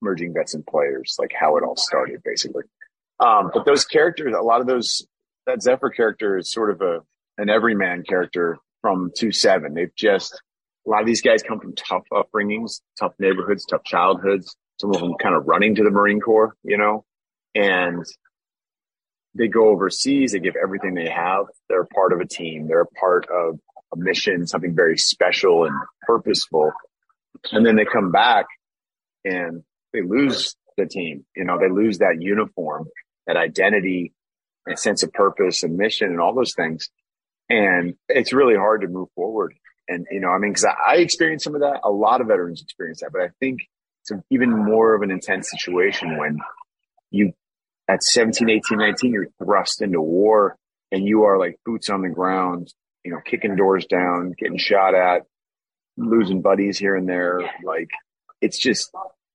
merging 0.00 0.32
vets 0.32 0.54
and 0.54 0.66
players, 0.66 1.16
like 1.18 1.32
how 1.38 1.56
it 1.56 1.64
all 1.64 1.76
started, 1.76 2.22
basically. 2.24 2.64
Um, 3.20 3.50
but 3.52 3.64
those 3.64 3.84
characters, 3.84 4.34
a 4.36 4.42
lot 4.42 4.60
of 4.60 4.66
those, 4.66 5.06
that 5.46 5.62
Zephyr 5.62 5.90
character 5.90 6.38
is 6.38 6.50
sort 6.50 6.70
of 6.70 6.80
a 6.80 7.00
an 7.38 7.48
everyman 7.48 8.02
character 8.02 8.58
from 8.82 9.10
two 9.16 9.32
seven. 9.32 9.74
They've 9.74 9.94
just 9.96 10.40
a 10.86 10.90
lot 10.90 11.00
of 11.00 11.06
these 11.06 11.22
guys 11.22 11.42
come 11.42 11.60
from 11.60 11.74
tough 11.74 12.04
upbringings, 12.12 12.80
tough 12.98 13.12
neighborhoods, 13.18 13.64
tough 13.66 13.84
childhoods. 13.84 14.56
Some 14.80 14.90
of 14.94 15.00
them 15.00 15.14
kind 15.20 15.34
of 15.34 15.46
running 15.46 15.74
to 15.76 15.84
the 15.84 15.90
Marine 15.90 16.20
Corps, 16.20 16.54
you 16.62 16.78
know, 16.78 17.04
and 17.54 18.04
they 19.38 19.48
go 19.48 19.68
overseas, 19.68 20.32
they 20.32 20.40
give 20.40 20.56
everything 20.60 20.94
they 20.94 21.08
have. 21.08 21.46
They're 21.68 21.84
part 21.84 22.12
of 22.12 22.20
a 22.20 22.26
team. 22.26 22.66
They're 22.66 22.82
a 22.82 22.86
part 22.86 23.26
of 23.30 23.58
a 23.92 23.96
mission, 23.96 24.46
something 24.46 24.74
very 24.74 24.98
special 24.98 25.64
and 25.64 25.74
purposeful. 26.02 26.72
And 27.52 27.64
then 27.64 27.76
they 27.76 27.84
come 27.84 28.10
back 28.10 28.46
and 29.24 29.62
they 29.92 30.02
lose 30.02 30.56
the 30.76 30.86
team. 30.86 31.24
You 31.36 31.44
know, 31.44 31.58
they 31.58 31.70
lose 31.70 31.98
that 31.98 32.16
uniform, 32.20 32.88
that 33.26 33.36
identity, 33.36 34.12
a 34.68 34.76
sense 34.76 35.02
of 35.02 35.12
purpose 35.12 35.62
and 35.62 35.76
mission 35.76 36.08
and 36.08 36.20
all 36.20 36.34
those 36.34 36.54
things. 36.54 36.90
And 37.48 37.94
it's 38.08 38.32
really 38.32 38.56
hard 38.56 38.82
to 38.82 38.88
move 38.88 39.08
forward. 39.14 39.54
And, 39.88 40.06
you 40.10 40.20
know, 40.20 40.28
I 40.28 40.38
mean, 40.38 40.52
cause 40.52 40.66
I, 40.66 40.94
I 40.94 40.96
experienced 40.96 41.44
some 41.44 41.54
of 41.54 41.62
that. 41.62 41.80
A 41.84 41.90
lot 41.90 42.20
of 42.20 42.26
veterans 42.26 42.60
experience 42.60 43.00
that, 43.00 43.12
but 43.12 43.22
I 43.22 43.28
think 43.40 43.60
it's 44.02 44.12
even 44.30 44.50
more 44.50 44.94
of 44.94 45.02
an 45.02 45.10
intense 45.10 45.50
situation 45.50 46.18
when 46.18 46.38
you 47.10 47.32
at 47.88 48.02
17, 48.02 48.48
18, 48.50 48.78
19, 48.78 49.12
you're 49.12 49.28
thrust 49.42 49.82
into 49.82 50.00
war 50.00 50.56
and 50.92 51.04
you 51.04 51.24
are 51.24 51.38
like 51.38 51.58
boots 51.64 51.90
on 51.90 52.02
the 52.02 52.08
ground, 52.08 52.72
you 53.04 53.12
know, 53.12 53.20
kicking 53.24 53.56
doors 53.56 53.86
down, 53.86 54.34
getting 54.38 54.58
shot 54.58 54.94
at, 54.94 55.22
losing 55.96 56.42
buddies 56.42 56.78
here 56.78 56.96
and 56.96 57.08
there. 57.08 57.40
Like 57.64 57.90
it's 58.40 58.58
just 58.58 58.90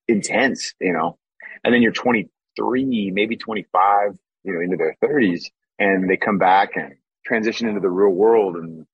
intense, 0.07 0.73
you 0.79 0.93
know, 0.93 1.17
and 1.63 1.73
then 1.73 1.81
you're 1.81 1.91
23, 1.91 3.11
maybe 3.11 3.37
25, 3.37 4.17
you 4.43 4.53
know, 4.53 4.61
into 4.61 4.77
their 4.77 4.95
thirties 5.01 5.49
and 5.79 6.09
they 6.09 6.17
come 6.17 6.37
back 6.37 6.75
and 6.75 6.93
transition 7.25 7.67
into 7.67 7.81
the 7.81 7.89
real 7.89 8.13
world 8.13 8.55
and, 8.55 8.85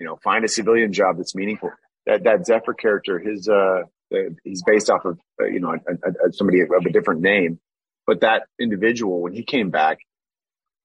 you 0.00 0.06
know, 0.06 0.16
find 0.22 0.44
a 0.44 0.48
civilian 0.48 0.92
job 0.92 1.16
that's 1.18 1.34
meaningful. 1.34 1.70
That, 2.06 2.24
that 2.24 2.46
Zephyr 2.46 2.74
character, 2.74 3.18
his, 3.18 3.48
uh, 3.48 3.82
Uh, 4.14 4.30
he's 4.44 4.62
based 4.62 4.90
off 4.90 5.04
of 5.04 5.18
uh, 5.40 5.46
you 5.46 5.60
know 5.60 5.72
a, 5.72 6.28
a, 6.28 6.32
somebody 6.32 6.60
of 6.60 6.68
a 6.70 6.90
different 6.90 7.20
name, 7.20 7.58
but 8.06 8.20
that 8.20 8.44
individual 8.60 9.20
when 9.20 9.32
he 9.32 9.42
came 9.42 9.70
back, 9.70 9.98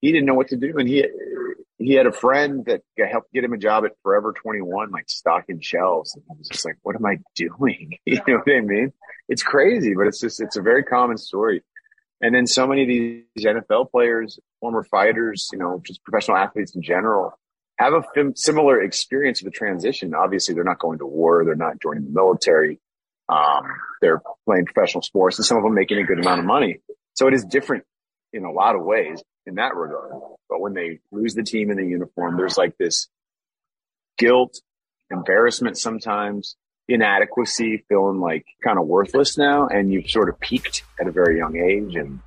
he 0.01 0.11
didn't 0.11 0.25
know 0.25 0.33
what 0.33 0.49
to 0.49 0.57
do, 0.57 0.77
and 0.77 0.88
he 0.88 1.05
he 1.79 1.93
had 1.93 2.05
a 2.05 2.11
friend 2.11 2.65
that 2.65 2.81
helped 3.09 3.31
get 3.31 3.45
him 3.45 3.53
a 3.53 3.57
job 3.57 3.85
at 3.85 3.93
Forever 4.03 4.33
21, 4.33 4.91
like 4.91 5.09
stocking 5.09 5.61
shelves. 5.61 6.13
And 6.13 6.23
he 6.29 6.38
was 6.38 6.49
just 6.49 6.65
like, 6.65 6.75
what 6.83 6.95
am 6.95 7.05
I 7.05 7.17
doing? 7.35 7.97
You 8.05 8.19
know 8.27 8.41
what 8.43 8.53
I 8.53 8.59
mean? 8.59 8.91
It's 9.29 9.43
crazy, 9.43 9.93
but 9.95 10.07
it's 10.07 10.19
just, 10.19 10.41
it's 10.41 10.57
a 10.57 10.61
very 10.61 10.83
common 10.83 11.17
story. 11.17 11.63
And 12.21 12.35
then 12.35 12.47
so 12.47 12.67
many 12.67 12.81
of 12.81 12.88
these 12.89 13.45
NFL 13.45 13.91
players, 13.91 14.39
former 14.59 14.83
fighters, 14.83 15.47
you 15.53 15.59
know, 15.59 15.81
just 15.85 16.03
professional 16.03 16.35
athletes 16.35 16.75
in 16.75 16.81
general 16.81 17.33
have 17.77 17.93
a 17.93 18.03
similar 18.35 18.81
experience 18.81 19.41
of 19.41 19.45
the 19.45 19.51
transition. 19.51 20.13
Obviously, 20.13 20.53
they're 20.53 20.65
not 20.65 20.79
going 20.79 20.99
to 20.99 21.05
war. 21.05 21.45
They're 21.45 21.55
not 21.55 21.81
joining 21.81 22.03
the 22.03 22.11
military. 22.11 22.81
Um, 23.29 23.63
they're 24.01 24.21
playing 24.45 24.65
professional 24.65 25.01
sports 25.01 25.39
and 25.39 25.45
some 25.45 25.57
of 25.57 25.63
them 25.63 25.75
making 25.75 25.97
a 25.97 26.03
good 26.03 26.19
amount 26.19 26.39
of 26.39 26.45
money. 26.45 26.81
So 27.19 27.27
it 27.27 27.33
is 27.33 27.43
different 27.43 27.83
in 28.31 28.45
a 28.45 28.51
lot 28.51 28.77
of 28.77 28.85
ways 28.85 29.21
in 29.45 29.55
that 29.55 29.75
regard. 29.75 30.13
But 30.47 30.61
when 30.61 30.73
they 30.73 31.01
lose 31.11 31.33
the 31.33 31.43
team 31.43 31.69
in 31.69 31.75
the 31.75 31.85
uniform, 31.85 32.38
there's 32.38 32.57
like 32.57 32.77
this 32.77 33.09
guilt, 34.17 34.61
embarrassment 35.11 35.77
sometimes, 35.77 36.55
inadequacy, 36.88 37.83
feeling 37.89 38.21
like 38.21 38.45
kind 38.63 38.79
of 38.79 38.88
worthless 38.88 39.38
now. 39.38 39.67
And 39.67 39.91
you've 39.91 40.09
sort 40.09 40.29
of 40.29 40.39
peaked 40.39 40.83
at 40.97 41.07
a 41.07 41.11
very 41.11 41.38
young 41.38 41.57
age 41.57 41.97
and 41.97 42.21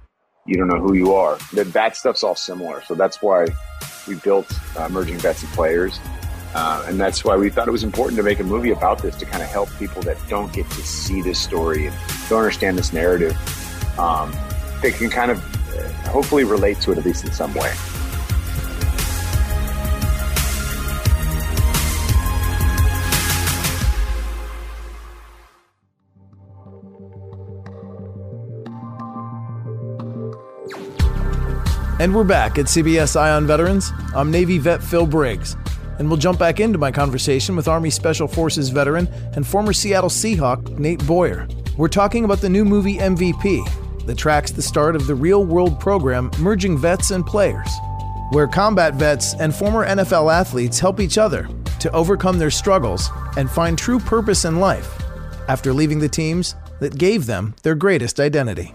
you 0.44 0.58
don't 0.58 0.68
know 0.68 0.80
who 0.80 0.92
you 0.92 1.14
are. 1.14 1.38
That, 1.54 1.72
that 1.72 1.96
stuff's 1.96 2.22
all 2.22 2.36
similar. 2.36 2.82
So 2.82 2.94
that's 2.94 3.22
why 3.22 3.46
we 4.06 4.16
built 4.16 4.52
uh, 4.78 4.84
Emerging 4.84 5.16
Vets 5.20 5.42
and 5.42 5.52
Players. 5.52 5.98
Uh, 6.54 6.84
and 6.86 7.00
that's 7.00 7.24
why 7.24 7.34
we 7.34 7.48
thought 7.48 7.66
it 7.66 7.70
was 7.72 7.82
important 7.84 8.18
to 8.18 8.22
make 8.22 8.40
a 8.40 8.44
movie 8.44 8.72
about 8.72 9.00
this 9.00 9.16
to 9.16 9.24
kind 9.24 9.42
of 9.42 9.48
help 9.48 9.70
people 9.78 10.02
that 10.02 10.18
don't 10.28 10.52
get 10.52 10.68
to 10.68 10.82
see 10.82 11.22
this 11.22 11.40
story 11.40 11.86
and 11.86 11.96
don't 12.28 12.40
understand 12.40 12.76
this 12.76 12.92
narrative. 12.92 13.34
Um, 13.98 14.34
they 14.82 14.90
can 14.90 15.08
kind 15.08 15.30
of 15.30 15.38
hopefully 16.06 16.44
relate 16.44 16.80
to 16.80 16.92
it 16.92 16.98
at 16.98 17.04
least 17.04 17.24
in 17.24 17.32
some 17.32 17.54
way. 17.54 17.72
And 32.00 32.12
we're 32.12 32.24
back 32.24 32.58
at 32.58 32.66
CBS 32.66 33.14
Eye 33.14 33.30
on 33.30 33.46
Veterans. 33.46 33.92
I'm 34.12 34.32
Navy 34.32 34.58
vet 34.58 34.82
Phil 34.82 35.06
Briggs, 35.06 35.56
and 36.00 36.08
we'll 36.08 36.16
jump 36.16 36.36
back 36.36 36.58
into 36.58 36.76
my 36.76 36.90
conversation 36.90 37.54
with 37.54 37.68
Army 37.68 37.90
Special 37.90 38.26
Forces 38.26 38.70
veteran 38.70 39.06
and 39.36 39.46
former 39.46 39.72
Seattle 39.72 40.10
Seahawk 40.10 40.80
Nate 40.80 41.06
Boyer. 41.06 41.46
We're 41.78 41.86
talking 41.86 42.24
about 42.24 42.40
the 42.40 42.48
new 42.48 42.64
movie 42.64 42.98
MVP, 42.98 43.64
that 44.06 44.18
tracks 44.18 44.50
the 44.50 44.62
start 44.62 44.96
of 44.96 45.06
the 45.06 45.14
real 45.14 45.44
world 45.44 45.78
program 45.80 46.30
merging 46.38 46.76
vets 46.76 47.10
and 47.10 47.24
players, 47.24 47.68
where 48.30 48.46
combat 48.46 48.94
vets 48.94 49.34
and 49.34 49.54
former 49.54 49.86
NFL 49.86 50.32
athletes 50.32 50.78
help 50.78 51.00
each 51.00 51.18
other 51.18 51.48
to 51.80 51.90
overcome 51.92 52.38
their 52.38 52.50
struggles 52.50 53.10
and 53.36 53.50
find 53.50 53.76
true 53.76 53.98
purpose 53.98 54.44
in 54.44 54.60
life 54.60 55.02
after 55.48 55.72
leaving 55.72 55.98
the 55.98 56.08
teams 56.08 56.54
that 56.80 56.96
gave 56.98 57.26
them 57.26 57.54
their 57.62 57.74
greatest 57.74 58.20
identity. 58.20 58.72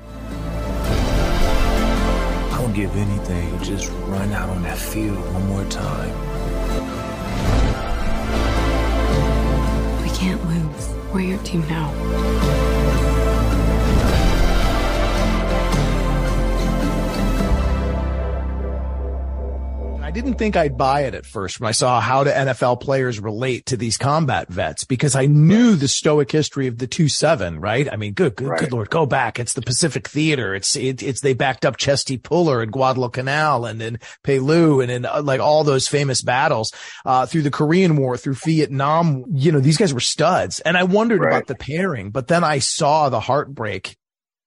I 2.51 2.63
would 2.65 2.75
give 2.75 2.95
anything 2.95 3.59
to 3.59 3.65
just 3.65 3.91
run 4.07 4.31
out 4.33 4.49
on 4.49 4.63
that 4.63 4.77
field 4.77 5.17
one 5.33 5.47
more 5.47 5.65
time. 5.65 6.13
We 10.03 10.09
can't 10.09 10.43
lose. 10.47 10.89
We're 11.13 11.21
your 11.21 11.39
team 11.43 11.61
now. 11.67 12.76
Didn't 20.21 20.39
think 20.39 20.55
I'd 20.55 20.77
buy 20.77 21.01
it 21.01 21.13
at 21.13 21.25
first 21.25 21.59
when 21.59 21.67
I 21.67 21.71
saw 21.71 22.01
how 22.01 22.23
do 22.23 22.31
NFL 22.31 22.81
players 22.81 23.19
relate 23.19 23.67
to 23.67 23.77
these 23.77 23.97
combat 23.97 24.47
vets 24.49 24.83
because 24.83 25.15
I 25.15 25.27
knew 25.27 25.75
the 25.75 25.87
stoic 25.87 26.31
history 26.31 26.65
of 26.65 26.79
the 26.79 26.87
two 26.87 27.07
seven, 27.07 27.59
right? 27.59 27.87
I 27.91 27.97
mean, 27.97 28.13
good, 28.13 28.35
good, 28.35 28.47
right. 28.47 28.59
good 28.59 28.71
Lord, 28.71 28.89
go 28.89 29.05
back. 29.05 29.39
It's 29.39 29.53
the 29.53 29.61
Pacific 29.61 30.07
Theater. 30.07 30.55
It's, 30.55 30.75
it, 30.75 31.03
it's, 31.03 31.21
they 31.21 31.33
backed 31.33 31.65
up 31.65 31.77
Chesty 31.77 32.17
Puller 32.17 32.63
and 32.63 32.71
Guadalcanal 32.71 33.65
and 33.65 33.79
in 33.79 33.99
Peleliu 34.23 34.81
and 34.81 34.91
in 34.91 35.05
uh, 35.05 35.21
like 35.21 35.39
all 35.39 35.63
those 35.63 35.87
famous 35.87 36.23
battles, 36.23 36.73
uh, 37.05 37.27
through 37.27 37.43
the 37.43 37.51
Korean 37.51 37.95
War, 37.95 38.17
through 38.17 38.35
Vietnam. 38.35 39.25
You 39.31 39.51
know, 39.51 39.59
these 39.59 39.77
guys 39.77 39.93
were 39.93 39.99
studs 39.99 40.59
and 40.61 40.75
I 40.75 40.83
wondered 40.83 41.21
right. 41.21 41.29
about 41.29 41.47
the 41.47 41.55
pairing, 41.55 42.09
but 42.09 42.27
then 42.27 42.43
I 42.43 42.59
saw 42.59 43.09
the 43.09 43.19
heartbreak 43.19 43.95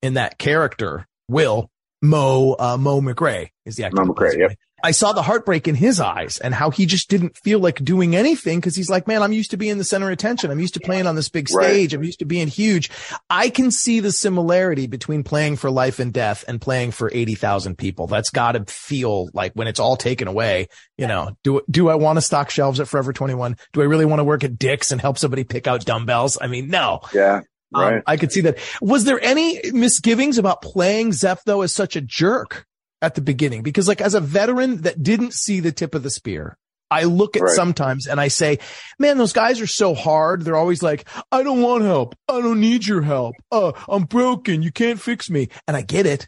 in 0.03 0.15
that 0.15 0.39
character, 0.39 1.07
Will, 1.29 1.71
Mo, 2.03 2.57
uh, 2.59 2.77
Mo 2.79 3.01
McRae 3.01 3.51
is 3.67 3.77
the 3.77 3.85
actor. 3.85 4.05
Mo 4.05 4.13
McRae, 4.13 4.39
yep. 4.39 4.53
I 4.83 4.93
saw 4.93 5.13
the 5.13 5.23
heartbreak 5.23 5.69
in 5.69 5.75
his 5.75 6.01
eyes 6.01 6.39
and 6.39 6.55
how 6.55 6.71
he 6.71 6.87
just 6.87 7.09
didn't 7.11 7.37
feel 7.37 7.59
like 7.59 7.83
doing 7.85 8.17
anything 8.17 8.59
because 8.59 8.77
he's 8.77 8.91
like, 8.91 9.07
man, 9.07 9.23
I'm 9.23 9.33
used 9.33 9.51
to 9.53 9.57
being 9.57 9.79
the 9.79 9.85
center 9.85 10.07
of 10.07 10.13
attention. 10.13 10.51
I'm 10.51 10.61
used 10.61 10.75
to 10.75 10.81
playing 10.81 11.07
on 11.07 11.17
this 11.17 11.29
big 11.29 11.49
stage. 11.49 11.93
Right. 11.93 11.99
I'm 11.99 12.05
used 12.05 12.21
to 12.21 12.25
being 12.25 12.49
huge. 12.49 12.91
I 13.29 13.51
can 13.51 13.71
see 13.71 14.01
the 14.01 14.13
similarity 14.13 14.87
between 14.87 15.23
playing 15.23 15.57
for 15.57 15.71
life 15.71 15.99
and 15.99 16.13
death 16.13 16.45
and 16.49 16.61
playing 16.61 16.93
for 16.93 17.11
80,000 17.13 17.77
people. 17.77 18.07
That's 18.07 18.31
got 18.31 18.53
to 18.53 18.65
feel 18.65 19.29
like 19.35 19.53
when 19.55 19.69
it's 19.69 19.81
all 19.81 19.97
taken 19.97 20.29
away, 20.29 20.69
you 20.97 21.07
know, 21.07 21.37
do, 21.43 21.63
do 21.71 21.89
I 21.89 21.95
want 21.95 22.17
to 22.17 22.23
stock 22.23 22.51
shelves 22.51 22.81
at 22.81 22.89
Forever 22.89 23.13
21? 23.13 23.57
Do 23.73 23.83
I 23.83 23.85
really 23.85 24.07
want 24.07 24.21
to 24.21 24.25
work 24.25 24.45
at 24.45 24.59
Dick's 24.59 24.93
and 24.93 25.01
help 25.01 25.19
somebody 25.19 25.45
pick 25.45 25.67
out 25.67 25.85
dumbbells? 25.85 26.39
I 26.41 26.47
mean, 26.47 26.69
no. 26.69 27.01
Yeah. 27.13 27.43
Um, 27.75 27.83
right. 27.83 27.95
Um, 27.97 28.03
I 28.07 28.17
could 28.17 28.33
see 28.33 28.43
that. 28.43 28.59
Was 28.81 29.05
there 29.05 29.23
any 29.23 29.61
misgivings 29.73 30.39
about 30.39 30.63
playing 30.63 31.13
Zeph 31.13 31.45
though 31.45 31.63
as 31.63 31.75
such 31.75 31.97
a 31.97 32.01
jerk? 32.01 32.67
At 33.03 33.15
the 33.15 33.21
beginning 33.21 33.63
because 33.63 33.89
like 33.89 34.01
as 34.01 34.15
a 34.15 34.21
veteran 34.21 34.83
that 34.83 35.03
didn't 35.03 35.35
see 35.35 35.61
the 35.61 35.73
tip 35.73 35.95
of 35.95 36.03
the 36.03 36.11
spear, 36.11 36.57
I 36.91 37.05
look 37.05 37.37
at 37.37 37.43
right. 37.43 37.55
sometimes 37.55 38.07
and 38.07 38.21
I 38.21 38.29
say, 38.29 38.59
man, 38.99 39.17
those 39.17 39.33
guys 39.33 39.61
are 39.61 39.67
so 39.67 39.95
hard. 39.95 40.43
They're 40.43 40.57
always 40.57 40.83
like, 40.83 41.09
I 41.31 41.43
don't 41.43 41.63
want 41.63 41.85
help. 41.85 42.17
I 42.29 42.41
don't 42.41 42.61
need 42.61 42.87
your 42.87 43.03
help. 43.03 43.37
Uh, 43.53 43.73
I'm 43.89 44.05
broken. 44.05 44.63
You 44.63 44.73
can't 44.73 45.01
fix 45.01 45.31
me. 45.31 45.49
And 45.69 45.77
I 45.77 45.83
get 45.83 46.07
it. 46.07 46.27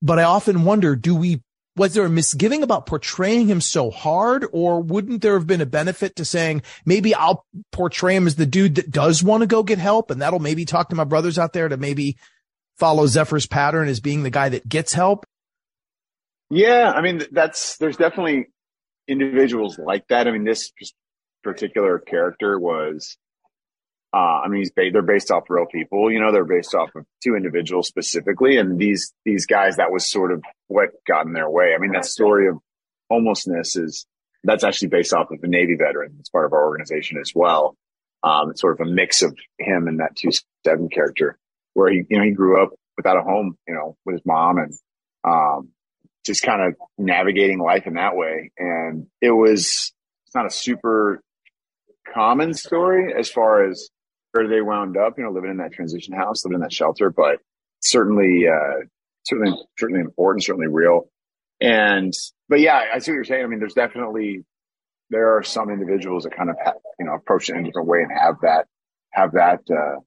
But 0.00 0.18
I 0.18 0.22
often 0.22 0.64
wonder, 0.64 0.96
do 0.96 1.14
we, 1.14 1.42
was 1.76 1.92
there 1.92 2.06
a 2.06 2.10
misgiving 2.10 2.62
about 2.62 2.86
portraying 2.86 3.46
him 3.48 3.60
so 3.60 3.90
hard 3.90 4.46
or 4.52 4.80
wouldn't 4.80 5.20
there 5.20 5.34
have 5.34 5.46
been 5.46 5.60
a 5.60 5.66
benefit 5.66 6.16
to 6.16 6.24
saying, 6.24 6.62
maybe 6.86 7.14
I'll 7.14 7.44
portray 7.70 8.16
him 8.16 8.26
as 8.26 8.36
the 8.36 8.46
dude 8.46 8.76
that 8.76 8.90
does 8.90 9.22
want 9.22 9.42
to 9.42 9.46
go 9.46 9.62
get 9.62 9.78
help 9.78 10.10
and 10.10 10.22
that'll 10.22 10.38
maybe 10.38 10.64
talk 10.64 10.88
to 10.88 10.96
my 10.96 11.04
brothers 11.04 11.38
out 11.38 11.52
there 11.52 11.68
to 11.68 11.76
maybe 11.76 12.16
follow 12.78 13.06
Zephyr's 13.06 13.46
pattern 13.46 13.88
as 13.88 14.00
being 14.00 14.22
the 14.22 14.30
guy 14.30 14.48
that 14.48 14.66
gets 14.66 14.94
help 14.94 15.26
yeah, 16.50 16.92
I 16.94 17.00
mean 17.00 17.22
that's 17.30 17.76
there's 17.78 17.96
definitely 17.96 18.46
individuals 19.08 19.78
like 19.78 20.06
that. 20.08 20.28
I 20.28 20.30
mean, 20.30 20.44
this 20.44 20.72
particular 21.42 21.98
character 21.98 22.58
was, 22.58 23.16
uh, 24.12 24.16
I 24.16 24.48
mean, 24.48 24.62
he's 24.62 24.72
they're 24.74 25.02
based 25.02 25.30
off 25.30 25.44
real 25.48 25.66
people. 25.66 26.10
You 26.10 26.20
know, 26.20 26.32
they're 26.32 26.44
based 26.44 26.74
off 26.74 26.90
of 26.96 27.04
two 27.22 27.36
individuals 27.36 27.88
specifically, 27.88 28.56
and 28.56 28.78
these 28.78 29.12
these 29.24 29.46
guys 29.46 29.76
that 29.76 29.92
was 29.92 30.10
sort 30.10 30.32
of 30.32 30.42
what 30.68 30.90
got 31.06 31.26
in 31.26 31.32
their 31.32 31.48
way. 31.48 31.74
I 31.74 31.78
mean, 31.78 31.92
that 31.92 32.04
story 32.04 32.48
of 32.48 32.58
homelessness 33.10 33.76
is 33.76 34.06
that's 34.42 34.64
actually 34.64 34.88
based 34.88 35.12
off 35.12 35.30
of 35.30 35.38
a 35.42 35.46
Navy 35.46 35.76
veteran. 35.76 36.16
It's 36.18 36.30
part 36.30 36.46
of 36.46 36.52
our 36.52 36.64
organization 36.66 37.18
as 37.20 37.32
well. 37.34 37.76
Um, 38.22 38.50
it's 38.50 38.60
sort 38.60 38.80
of 38.80 38.86
a 38.86 38.90
mix 38.90 39.22
of 39.22 39.36
him 39.58 39.86
and 39.86 40.00
that 40.00 40.16
two 40.16 40.30
seven 40.64 40.88
character, 40.88 41.38
where 41.74 41.90
he 41.90 42.02
you 42.08 42.18
know 42.18 42.24
he 42.24 42.32
grew 42.32 42.62
up 42.62 42.70
without 42.96 43.16
a 43.16 43.22
home, 43.22 43.56
you 43.68 43.74
know, 43.74 43.96
with 44.04 44.14
his 44.14 44.26
mom 44.26 44.58
and 44.58 44.74
um, 45.24 45.68
just 46.24 46.42
kind 46.42 46.62
of 46.62 46.74
navigating 46.98 47.58
life 47.58 47.86
in 47.86 47.94
that 47.94 48.16
way. 48.16 48.50
And 48.58 49.06
it 49.20 49.30
was, 49.30 49.92
it's 50.26 50.34
not 50.34 50.46
a 50.46 50.50
super 50.50 51.22
common 52.12 52.54
story 52.54 53.14
as 53.18 53.30
far 53.30 53.68
as 53.68 53.88
where 54.32 54.48
they 54.48 54.60
wound 54.60 54.96
up, 54.96 55.14
you 55.16 55.24
know, 55.24 55.30
living 55.30 55.50
in 55.50 55.56
that 55.58 55.72
transition 55.72 56.14
house, 56.14 56.44
living 56.44 56.56
in 56.56 56.60
that 56.60 56.72
shelter, 56.72 57.10
but 57.10 57.38
certainly, 57.80 58.44
uh, 58.46 58.84
certainly, 59.24 59.58
certainly 59.78 60.00
important, 60.00 60.44
certainly 60.44 60.68
real. 60.68 61.08
And, 61.60 62.12
but 62.48 62.60
yeah, 62.60 62.80
I 62.94 62.98
see 62.98 63.10
what 63.10 63.16
you're 63.16 63.24
saying. 63.24 63.44
I 63.44 63.46
mean, 63.46 63.58
there's 63.58 63.74
definitely, 63.74 64.44
there 65.10 65.36
are 65.36 65.42
some 65.42 65.70
individuals 65.70 66.24
that 66.24 66.36
kind 66.36 66.50
of, 66.50 66.56
you 66.98 67.06
know, 67.06 67.14
approach 67.14 67.48
it 67.48 67.56
in 67.56 67.62
a 67.62 67.64
different 67.64 67.88
way 67.88 67.98
and 68.02 68.12
have 68.12 68.36
that, 68.42 68.66
have 69.12 69.32
that, 69.32 69.60
uh, 69.70 70.00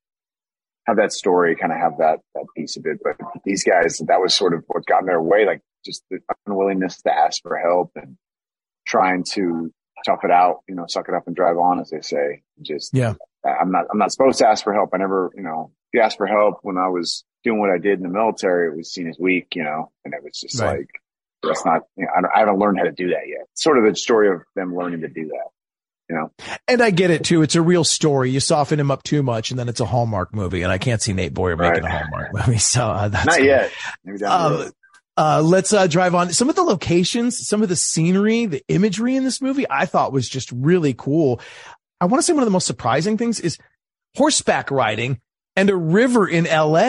have 0.85 0.97
that 0.97 1.13
story, 1.13 1.55
kind 1.55 1.71
of 1.71 1.79
have 1.79 1.97
that 1.99 2.19
that 2.35 2.45
piece 2.57 2.75
of 2.75 2.85
it. 2.85 2.99
But 3.01 3.15
these 3.45 3.63
guys, 3.63 4.01
that 4.05 4.19
was 4.19 4.33
sort 4.33 4.53
of 4.53 4.65
what 4.67 4.85
got 4.85 4.99
in 4.99 5.05
their 5.05 5.21
way. 5.21 5.45
Like 5.45 5.61
just 5.83 6.03
the 6.09 6.19
unwillingness 6.45 7.01
to 7.03 7.13
ask 7.13 7.41
for 7.41 7.57
help 7.57 7.91
and 7.95 8.17
trying 8.85 9.23
to 9.33 9.71
tough 10.05 10.23
it 10.23 10.31
out, 10.31 10.57
you 10.67 10.75
know, 10.75 10.85
suck 10.87 11.07
it 11.07 11.15
up 11.15 11.27
and 11.27 11.35
drive 11.35 11.57
on, 11.57 11.79
as 11.79 11.89
they 11.89 12.01
say. 12.01 12.43
Just, 12.61 12.93
yeah, 12.93 13.13
I'm 13.45 13.71
not, 13.71 13.85
I'm 13.91 13.97
not 13.97 14.11
supposed 14.11 14.39
to 14.39 14.47
ask 14.47 14.63
for 14.63 14.73
help. 14.73 14.89
I 14.93 14.97
never, 14.97 15.31
you 15.35 15.43
know, 15.43 15.71
if 15.91 15.97
you 15.97 16.01
ask 16.01 16.17
for 16.17 16.27
help 16.27 16.59
when 16.61 16.77
I 16.77 16.89
was 16.89 17.23
doing 17.43 17.59
what 17.59 17.69
I 17.69 17.77
did 17.77 17.99
in 17.99 18.03
the 18.03 18.09
military, 18.09 18.67
it 18.67 18.77
was 18.77 18.91
seen 18.91 19.07
as 19.07 19.17
weak, 19.19 19.55
you 19.55 19.63
know, 19.63 19.91
and 20.05 20.13
it 20.13 20.23
was 20.23 20.39
just 20.39 20.59
right. 20.59 20.79
like, 20.79 20.89
that's 21.41 21.65
not, 21.65 21.81
you 21.97 22.05
know, 22.05 22.11
I, 22.15 22.37
I, 22.37 22.39
haven't 22.39 22.59
learned 22.59 22.77
how 22.77 22.85
to 22.85 22.91
do 22.91 23.09
that 23.09 23.27
yet. 23.27 23.47
It's 23.51 23.63
sort 23.63 23.77
of 23.77 23.83
the 23.83 23.95
story 23.95 24.29
of 24.29 24.41
them 24.55 24.75
learning 24.75 25.01
to 25.01 25.09
do 25.09 25.27
that 25.27 25.49
You 26.09 26.15
know, 26.15 26.31
and 26.67 26.81
I 26.81 26.91
get 26.91 27.11
it 27.11 27.25
too. 27.25 27.41
It's 27.41 27.55
a 27.55 27.61
real 27.61 27.83
story. 27.83 28.31
You 28.31 28.39
soften 28.39 28.79
him 28.79 28.91
up 28.91 29.03
too 29.03 29.23
much, 29.23 29.51
and 29.51 29.59
then 29.59 29.67
it's 29.67 29.81
a 29.81 29.85
Hallmark 29.85 30.33
movie, 30.33 30.61
and 30.61 30.71
I 30.71 30.77
can't 30.77 31.01
see 31.01 31.11
Nate 31.11 31.33
Boyer 31.33 31.57
making 31.57 31.83
right. 31.83 31.93
a 31.93 31.97
Hallmark 31.97 32.33
movie. 32.33 32.57
So 32.59 32.85
uh, 32.85 33.09
that's 33.09 33.25
not 33.25 33.43
yet. 33.43 33.71
Maybe 34.05 34.19
down 34.19 34.53
um, 34.53 34.71
uh, 35.17 35.41
let's 35.41 35.73
uh, 35.73 35.87
drive 35.87 36.15
on. 36.15 36.31
Some 36.33 36.49
of 36.49 36.55
the 36.55 36.63
locations, 36.63 37.47
some 37.47 37.61
of 37.61 37.69
the 37.69 37.75
scenery, 37.75 38.45
the 38.45 38.63
imagery 38.67 39.15
in 39.15 39.23
this 39.23 39.41
movie, 39.41 39.65
I 39.69 39.85
thought 39.85 40.13
was 40.13 40.27
just 40.27 40.51
really 40.51 40.93
cool. 40.93 41.39
I 42.01 42.05
want 42.05 42.19
to 42.19 42.23
say 42.23 42.33
one 42.33 42.43
of 42.43 42.47
the 42.47 42.51
most 42.51 42.67
surprising 42.67 43.17
things 43.17 43.39
is 43.39 43.57
horseback 44.15 44.71
riding 44.71 45.19
and 45.55 45.69
a 45.69 45.75
river 45.75 46.27
in 46.27 46.45
LA. 46.45 46.79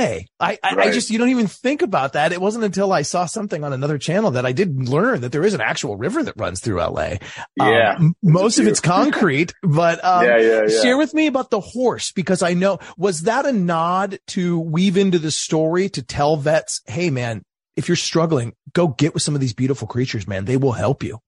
I, 0.40 0.59
I, 0.62 0.75
right. 0.75 0.78
I, 0.88 0.90
just, 0.90 1.11
you 1.11 1.19
don't 1.19 1.28
even 1.28 1.47
think 1.47 1.83
about 1.83 2.14
that. 2.14 2.33
It 2.33 2.40
wasn't 2.40 2.64
until 2.64 2.93
I 2.93 3.02
saw 3.02 3.26
something 3.26 3.62
on 3.62 3.73
another 3.73 3.99
channel 3.99 4.33
that 4.33 4.47
I 4.47 4.52
did 4.52 4.88
learn 4.88 5.21
that 5.21 5.33
there 5.33 5.45
is 5.45 5.54
an 5.54 5.61
actual 5.61 5.97
river 5.97 6.23
that 6.23 6.35
runs 6.38 6.61
through 6.61 6.81
LA. 6.81 7.14
Yeah. 7.57 7.97
Um, 7.99 8.14
most 8.23 8.59
of 8.59 8.66
it's 8.66 8.81
concrete, 8.81 9.52
but, 9.62 10.02
um, 10.02 10.25
yeah, 10.25 10.38
yeah, 10.38 10.62
yeah. 10.66 10.83
share 10.83 10.97
with 10.97 11.12
me 11.12 11.26
about 11.26 11.50
the 11.50 11.61
horse 11.61 12.12
because 12.12 12.43
I 12.43 12.54
know, 12.54 12.78
was 12.97 13.23
that 13.23 13.45
a 13.45 13.52
nod 13.52 14.19
to 14.28 14.59
weave 14.59 14.97
into 14.97 15.19
the 15.19 15.31
story 15.31 15.90
to 15.90 16.02
tell 16.02 16.37
vets, 16.37 16.81
Hey 16.87 17.11
man, 17.11 17.45
if 17.76 17.88
you're 17.88 17.97
struggling, 17.97 18.54
go 18.73 18.88
get 18.88 19.14
with 19.14 19.23
some 19.23 19.35
of 19.35 19.40
these 19.40 19.52
beautiful 19.52 19.88
creatures, 19.88 20.26
man. 20.26 20.45
They 20.45 20.57
will 20.57 20.73
help 20.73 21.02
you. 21.02 21.19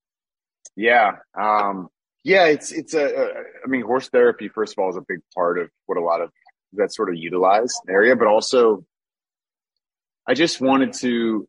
Yeah. 0.76 1.16
Um, 1.38 1.88
yeah, 2.24 2.46
it's, 2.46 2.72
it's 2.72 2.94
a, 2.94 3.04
a, 3.04 3.24
I 3.64 3.68
mean, 3.68 3.82
horse 3.82 4.08
therapy, 4.08 4.48
first 4.48 4.74
of 4.76 4.82
all, 4.82 4.90
is 4.90 4.96
a 4.96 5.04
big 5.06 5.20
part 5.34 5.58
of 5.58 5.70
what 5.86 5.98
a 5.98 6.02
lot 6.02 6.20
of 6.20 6.30
that 6.72 6.92
sort 6.92 7.08
of 7.08 7.16
utilize 7.16 7.74
area, 7.88 8.16
but 8.16 8.26
also 8.26 8.84
I 10.26 10.34
just 10.34 10.60
wanted 10.60 10.92
to 10.94 11.48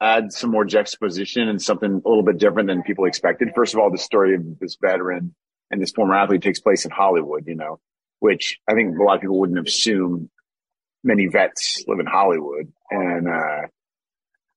add 0.00 0.32
some 0.32 0.50
more 0.50 0.64
juxtaposition 0.64 1.48
and 1.48 1.60
something 1.60 2.02
a 2.04 2.08
little 2.08 2.22
bit 2.22 2.38
different 2.38 2.68
than 2.68 2.82
people 2.82 3.04
expected. 3.04 3.48
First 3.54 3.74
of 3.74 3.80
all, 3.80 3.90
the 3.90 3.98
story 3.98 4.36
of 4.36 4.58
this 4.60 4.76
veteran 4.80 5.34
and 5.70 5.82
this 5.82 5.90
former 5.90 6.14
athlete 6.14 6.42
takes 6.42 6.60
place 6.60 6.84
in 6.84 6.92
Hollywood, 6.92 7.44
you 7.46 7.56
know, 7.56 7.80
which 8.20 8.58
I 8.68 8.74
think 8.74 8.96
a 8.96 9.02
lot 9.02 9.16
of 9.16 9.20
people 9.20 9.40
wouldn't 9.40 9.66
assume 9.66 10.30
many 11.04 11.26
vets 11.26 11.84
live 11.86 12.00
in 12.00 12.06
Hollywood. 12.06 12.72
And, 12.90 13.28
uh, 13.28 13.68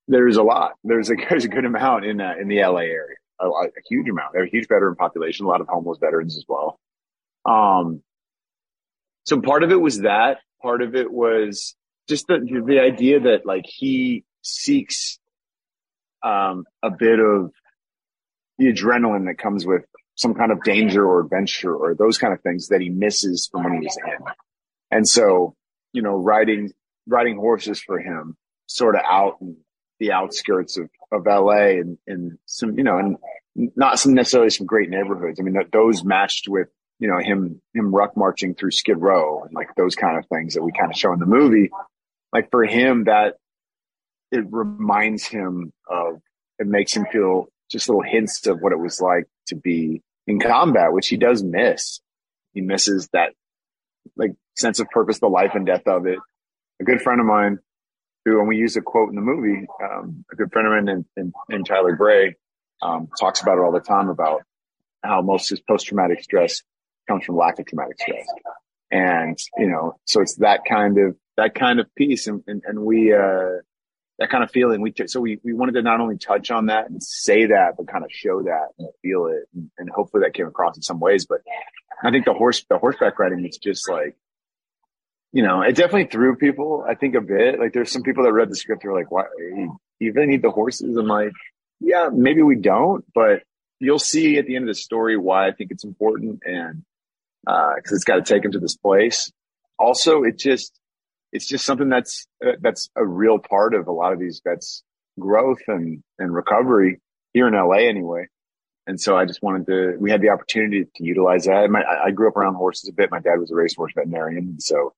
there's 0.07 0.37
a 0.37 0.43
lot, 0.43 0.73
there's 0.83 1.09
a, 1.09 1.15
there's 1.29 1.45
a 1.45 1.49
good 1.49 1.65
amount 1.65 2.05
in, 2.05 2.19
uh, 2.19 2.33
in 2.39 2.47
the 2.47 2.61
LA 2.61 2.81
area, 2.81 3.17
a, 3.39 3.47
a 3.47 3.69
huge 3.89 4.09
amount. 4.09 4.33
There's 4.33 4.47
a 4.47 4.51
huge 4.51 4.67
veteran 4.67 4.95
population, 4.95 5.45
a 5.45 5.49
lot 5.49 5.61
of 5.61 5.67
homeless 5.67 5.99
veterans 5.99 6.37
as 6.37 6.45
well. 6.47 6.79
Um, 7.45 8.01
so 9.25 9.39
part 9.41 9.63
of 9.63 9.71
it 9.71 9.79
was 9.79 10.01
that 10.01 10.37
part 10.61 10.81
of 10.81 10.95
it 10.95 11.11
was 11.11 11.75
just 12.07 12.27
the, 12.27 12.39
the 12.65 12.79
idea 12.79 13.21
that 13.21 13.45
like 13.45 13.65
he 13.65 14.23
seeks, 14.41 15.19
um, 16.23 16.65
a 16.83 16.91
bit 16.91 17.19
of 17.19 17.51
the 18.57 18.71
adrenaline 18.71 19.25
that 19.25 19.37
comes 19.37 19.65
with 19.65 19.83
some 20.15 20.33
kind 20.33 20.51
of 20.51 20.61
danger 20.63 21.05
or 21.05 21.21
adventure 21.21 21.73
or 21.73 21.95
those 21.95 22.17
kind 22.17 22.33
of 22.33 22.41
things 22.41 22.67
that 22.67 22.81
he 22.81 22.89
misses 22.89 23.49
from 23.51 23.63
when 23.63 23.73
he 23.73 23.79
was 23.79 23.97
in. 24.05 24.25
And 24.91 25.07
so, 25.07 25.55
you 25.93 26.01
know, 26.01 26.15
riding, 26.15 26.71
riding 27.07 27.37
horses 27.37 27.81
for 27.81 27.99
him 27.99 28.37
sort 28.67 28.95
of 28.95 29.01
out 29.09 29.37
in 29.41 29.57
the 29.99 30.11
outskirts 30.11 30.77
of, 30.77 30.89
of 31.11 31.25
LA 31.25 31.79
and, 31.79 31.97
and 32.07 32.37
some, 32.45 32.77
you 32.77 32.83
know, 32.83 32.97
and 32.97 33.17
not 33.75 33.99
some 33.99 34.13
necessarily 34.13 34.49
some 34.49 34.65
great 34.65 34.89
neighborhoods. 34.89 35.39
I 35.39 35.43
mean, 35.43 35.55
those 35.71 36.03
matched 36.03 36.47
with 36.47 36.69
you 37.01 37.07
know, 37.07 37.17
him, 37.17 37.59
him 37.73 37.93
ruck 37.93 38.15
marching 38.15 38.53
through 38.53 38.69
Skid 38.69 38.97
Row 38.97 39.43
and 39.43 39.53
like 39.55 39.73
those 39.75 39.95
kind 39.95 40.19
of 40.19 40.27
things 40.27 40.53
that 40.53 40.61
we 40.61 40.71
kind 40.71 40.91
of 40.91 40.97
show 40.97 41.11
in 41.11 41.19
the 41.19 41.25
movie. 41.25 41.71
Like 42.31 42.51
for 42.51 42.63
him, 42.63 43.05
that 43.05 43.37
it 44.31 44.45
reminds 44.51 45.25
him 45.25 45.73
of, 45.89 46.21
it 46.59 46.67
makes 46.67 46.93
him 46.93 47.07
feel 47.11 47.47
just 47.71 47.89
little 47.89 48.03
hints 48.03 48.45
of 48.45 48.59
what 48.61 48.71
it 48.71 48.77
was 48.77 49.01
like 49.01 49.25
to 49.47 49.55
be 49.55 50.03
in 50.27 50.39
combat, 50.39 50.93
which 50.93 51.07
he 51.07 51.17
does 51.17 51.43
miss. 51.43 52.01
He 52.53 52.61
misses 52.61 53.09
that 53.13 53.33
like 54.15 54.31
sense 54.55 54.79
of 54.79 54.89
purpose, 54.89 55.19
the 55.19 55.27
life 55.27 55.51
and 55.55 55.65
death 55.65 55.87
of 55.87 56.05
it. 56.05 56.19
A 56.79 56.83
good 56.83 57.01
friend 57.01 57.19
of 57.19 57.27
mine 57.27 57.59
who, 58.25 58.39
and 58.39 58.47
we 58.47 58.57
use 58.57 58.75
a 58.75 58.81
quote 58.81 59.09
in 59.09 59.15
the 59.15 59.21
movie, 59.21 59.65
um, 59.83 60.25
a 60.31 60.35
good 60.35 60.51
friend 60.51 60.67
of 60.67 60.73
mine 60.73 61.05
in, 61.17 61.33
in 61.49 61.63
Tyler 61.63 61.95
Grey, 61.95 62.35
um, 62.81 63.07
talks 63.19 63.41
about 63.41 63.57
it 63.57 63.61
all 63.61 63.71
the 63.71 63.79
time 63.79 64.09
about 64.09 64.41
how 65.03 65.21
most 65.21 65.51
of 65.51 65.65
post-traumatic 65.67 66.23
stress 66.23 66.61
comes 67.07 67.25
from 67.25 67.35
lack 67.35 67.59
of 67.59 67.65
traumatic 67.65 67.99
stress. 67.99 68.27
And, 68.91 69.39
you 69.57 69.67
know, 69.67 69.97
so 70.05 70.21
it's 70.21 70.35
that 70.37 70.61
kind 70.69 70.97
of, 70.97 71.15
that 71.37 71.55
kind 71.55 71.79
of 71.79 71.93
piece. 71.95 72.27
And, 72.27 72.43
and, 72.45 72.61
and 72.65 72.81
we, 72.81 73.13
uh, 73.13 73.61
that 74.19 74.29
kind 74.29 74.43
of 74.43 74.51
feeling 74.51 74.81
we, 74.81 74.91
t- 74.91 75.07
so 75.07 75.19
we, 75.19 75.39
we 75.43 75.53
wanted 75.53 75.73
to 75.73 75.81
not 75.81 75.99
only 75.99 76.17
touch 76.17 76.51
on 76.51 76.67
that 76.67 76.89
and 76.89 77.01
say 77.01 77.47
that, 77.47 77.75
but 77.77 77.87
kind 77.87 78.03
of 78.03 78.11
show 78.11 78.43
that 78.43 78.67
and 78.77 78.89
feel 79.01 79.27
it. 79.27 79.47
And, 79.55 79.71
and 79.77 79.89
hopefully 79.89 80.23
that 80.23 80.33
came 80.33 80.47
across 80.47 80.75
in 80.75 80.83
some 80.83 80.99
ways. 80.99 81.25
But 81.25 81.39
I 82.03 82.11
think 82.11 82.25
the 82.25 82.33
horse, 82.33 82.63
the 82.69 82.77
horseback 82.77 83.17
riding 83.17 83.45
is 83.45 83.57
just 83.57 83.89
like, 83.89 84.15
you 85.33 85.43
know, 85.43 85.61
it 85.61 85.75
definitely 85.75 86.07
threw 86.07 86.35
people, 86.35 86.85
I 86.87 86.95
think 86.95 87.15
a 87.15 87.21
bit. 87.21 87.59
Like 87.59 87.73
there's 87.73 87.91
some 87.91 88.03
people 88.03 88.25
that 88.25 88.33
read 88.33 88.49
the 88.49 88.55
script, 88.55 88.83
they're 88.83 88.93
like, 88.93 89.11
why, 89.11 89.23
you 89.99 90.11
really 90.13 90.27
need 90.27 90.41
the 90.41 90.51
horses? 90.51 90.97
I'm 90.97 91.07
like, 91.07 91.31
yeah, 91.79 92.09
maybe 92.13 92.41
we 92.41 92.57
don't, 92.57 93.03
but 93.15 93.43
you'll 93.79 93.97
see 93.97 94.37
at 94.37 94.45
the 94.45 94.55
end 94.55 94.65
of 94.65 94.75
the 94.75 94.79
story 94.79 95.17
why 95.17 95.47
I 95.47 95.51
think 95.51 95.71
it's 95.71 95.83
important. 95.83 96.41
And 96.45 96.83
uh 97.47 97.73
because 97.75 97.93
uh, 97.93 97.95
it's 97.95 98.03
got 98.03 98.15
to 98.17 98.33
take 98.33 98.43
them 98.43 98.51
to 98.51 98.59
this 98.59 98.75
place. 98.75 99.31
Also, 99.79 100.23
it 100.23 100.37
just 100.37 100.79
it's 101.31 101.45
just 101.45 101.65
something 101.65 101.89
that's 101.89 102.27
uh, 102.45 102.53
that's 102.61 102.89
a 102.95 103.05
real 103.05 103.39
part 103.39 103.73
of 103.73 103.87
a 103.87 103.91
lot 103.91 104.13
of 104.13 104.19
these 104.19 104.41
vets' 104.43 104.83
growth 105.19 105.61
and 105.67 106.03
and 106.19 106.33
recovery 106.33 106.99
here 107.33 107.47
in 107.47 107.53
LA 107.53 107.87
anyway. 107.87 108.27
And 108.87 108.99
so 108.99 109.15
I 109.15 109.25
just 109.25 109.43
wanted 109.43 109.67
to. 109.67 109.97
We 109.99 110.11
had 110.11 110.21
the 110.21 110.29
opportunity 110.29 110.85
to 110.95 111.03
utilize 111.03 111.45
that. 111.45 111.69
My, 111.69 111.83
I 111.83 112.11
grew 112.11 112.27
up 112.27 112.35
around 112.35 112.55
horses 112.55 112.89
a 112.89 112.93
bit. 112.93 113.11
My 113.11 113.19
dad 113.19 113.39
was 113.39 113.51
a 113.51 113.55
racehorse 113.55 113.93
veterinarian, 113.95 114.49
and 114.49 114.61
so 114.61 114.93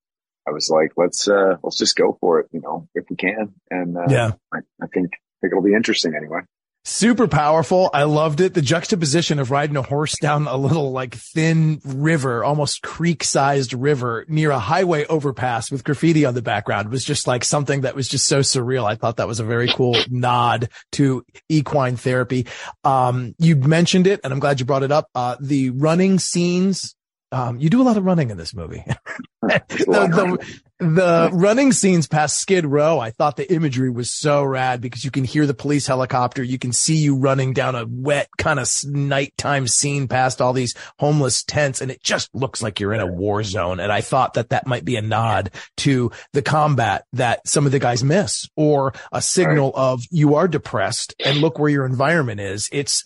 I 0.47 0.51
was 0.51 0.69
like, 0.69 0.93
let's 0.97 1.27
uh, 1.27 1.57
let's 1.61 1.77
just 1.77 1.95
go 1.95 2.17
for 2.19 2.39
it, 2.39 2.47
you 2.51 2.61
know, 2.61 2.87
if 2.95 3.05
we 3.09 3.15
can. 3.15 3.53
And 3.69 3.97
uh, 3.97 4.05
yeah, 4.09 4.31
I, 4.53 4.59
I 4.81 4.87
think 4.87 5.11
I 5.13 5.35
think 5.41 5.51
it'll 5.51 5.61
be 5.61 5.73
interesting 5.73 6.15
anyway. 6.15 6.41
Super 6.85 7.29
powerful. 7.29 7.89
I 7.93 8.03
loved 8.03 8.41
it. 8.41 8.53
The 8.53 8.61
juxtaposition 8.61 9.39
of 9.39 9.51
riding 9.51 9.77
a 9.77 9.81
horse 9.81 10.17
down 10.19 10.47
a 10.47 10.57
little 10.57 10.91
like 10.91 11.15
thin 11.15 11.79
river, 11.85 12.43
almost 12.43 12.81
creek 12.81 13.23
sized 13.23 13.73
river 13.73 14.25
near 14.27 14.51
a 14.51 14.59
highway 14.59 15.05
overpass 15.05 15.71
with 15.71 15.85
graffiti 15.85 16.25
on 16.25 16.33
the 16.33 16.41
background 16.41 16.89
was 16.89 17.05
just 17.05 17.25
like 17.25 17.45
something 17.45 17.81
that 17.81 17.95
was 17.95 18.09
just 18.09 18.27
so 18.27 18.39
surreal. 18.39 18.83
I 18.83 18.95
thought 18.95 19.15
that 19.17 19.29
was 19.29 19.39
a 19.39 19.45
very 19.45 19.69
cool 19.69 19.95
nod 20.09 20.67
to 20.93 21.23
equine 21.47 21.95
therapy. 21.95 22.47
Um, 22.83 23.33
you 23.39 23.55
mentioned 23.55 24.05
it 24.05 24.19
and 24.25 24.33
I'm 24.33 24.39
glad 24.39 24.59
you 24.59 24.65
brought 24.65 24.83
it 24.83 24.91
up. 24.91 25.07
Uh, 25.15 25.37
the 25.39 25.69
running 25.69 26.19
scenes 26.19 26.95
um, 27.33 27.59
you 27.59 27.69
do 27.71 27.81
a 27.81 27.83
lot 27.83 27.97
of 27.97 28.05
running 28.05 28.29
in 28.29 28.37
this 28.37 28.53
movie. 28.53 28.83
the, 29.41 29.63
the, 29.67 30.55
the, 30.83 31.29
running 31.33 31.71
scenes 31.71 32.07
past 32.07 32.39
Skid 32.39 32.65
Row, 32.65 32.99
I 32.99 33.11
thought 33.11 33.37
the 33.37 33.51
imagery 33.51 33.89
was 33.89 34.11
so 34.11 34.43
rad 34.43 34.81
because 34.81 35.03
you 35.03 35.11
can 35.11 35.23
hear 35.23 35.45
the 35.45 35.53
police 35.53 35.87
helicopter. 35.87 36.43
You 36.43 36.59
can 36.59 36.71
see 36.71 36.95
you 36.95 37.15
running 37.15 37.53
down 37.53 37.75
a 37.75 37.85
wet 37.87 38.29
kind 38.37 38.59
of 38.59 38.69
nighttime 38.85 39.67
scene 39.67 40.07
past 40.07 40.41
all 40.41 40.53
these 40.53 40.75
homeless 40.99 41.43
tents. 41.43 41.81
And 41.81 41.91
it 41.91 42.03
just 42.03 42.33
looks 42.33 42.61
like 42.61 42.79
you're 42.79 42.93
in 42.93 43.01
a 43.01 43.07
war 43.07 43.43
zone. 43.43 43.79
And 43.79 43.91
I 43.91 44.01
thought 44.01 44.35
that 44.35 44.49
that 44.49 44.67
might 44.67 44.85
be 44.85 44.95
a 44.95 45.01
nod 45.01 45.51
to 45.77 46.11
the 46.33 46.41
combat 46.41 47.05
that 47.13 47.47
some 47.47 47.65
of 47.65 47.71
the 47.71 47.79
guys 47.79 48.03
miss 48.03 48.49
or 48.55 48.93
a 49.11 49.21
signal 49.21 49.71
right. 49.75 49.81
of 49.81 50.03
you 50.11 50.35
are 50.35 50.47
depressed 50.47 51.15
and 51.23 51.39
look 51.39 51.59
where 51.59 51.69
your 51.69 51.85
environment 51.85 52.39
is. 52.39 52.69
It's 52.71 53.03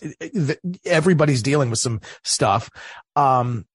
everybody's 0.84 1.42
dealing 1.42 1.70
with 1.70 1.78
some 1.78 2.00
stuff. 2.24 2.70
Um, 3.16 3.66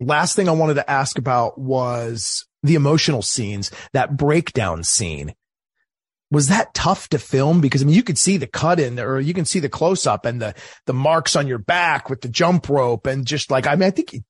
last 0.00 0.36
thing 0.36 0.48
I 0.48 0.52
wanted 0.52 0.74
to 0.74 0.90
ask 0.90 1.18
about 1.18 1.58
was 1.58 2.46
the 2.64 2.74
emotional 2.74 3.22
scenes, 3.22 3.70
that 3.92 4.16
breakdown 4.16 4.82
scene. 4.82 5.34
Was 6.30 6.48
that 6.48 6.74
tough 6.74 7.08
to 7.10 7.18
film? 7.18 7.60
Because 7.60 7.82
I 7.82 7.84
mean, 7.84 7.94
you 7.94 8.02
could 8.02 8.18
see 8.18 8.38
the 8.38 8.46
cut 8.48 8.80
in 8.80 8.98
or 8.98 9.20
you 9.20 9.34
can 9.34 9.44
see 9.44 9.60
the 9.60 9.68
close 9.68 10.06
up 10.06 10.24
and 10.24 10.42
the, 10.42 10.54
the 10.86 10.94
marks 10.94 11.36
on 11.36 11.46
your 11.46 11.58
back 11.58 12.10
with 12.10 12.22
the 12.22 12.28
jump 12.28 12.68
rope 12.68 13.06
and 13.06 13.26
just 13.26 13.50
like, 13.50 13.66
I 13.66 13.76
mean, 13.76 13.86
I 13.86 13.90
think 13.90 14.14
you, 14.14 14.20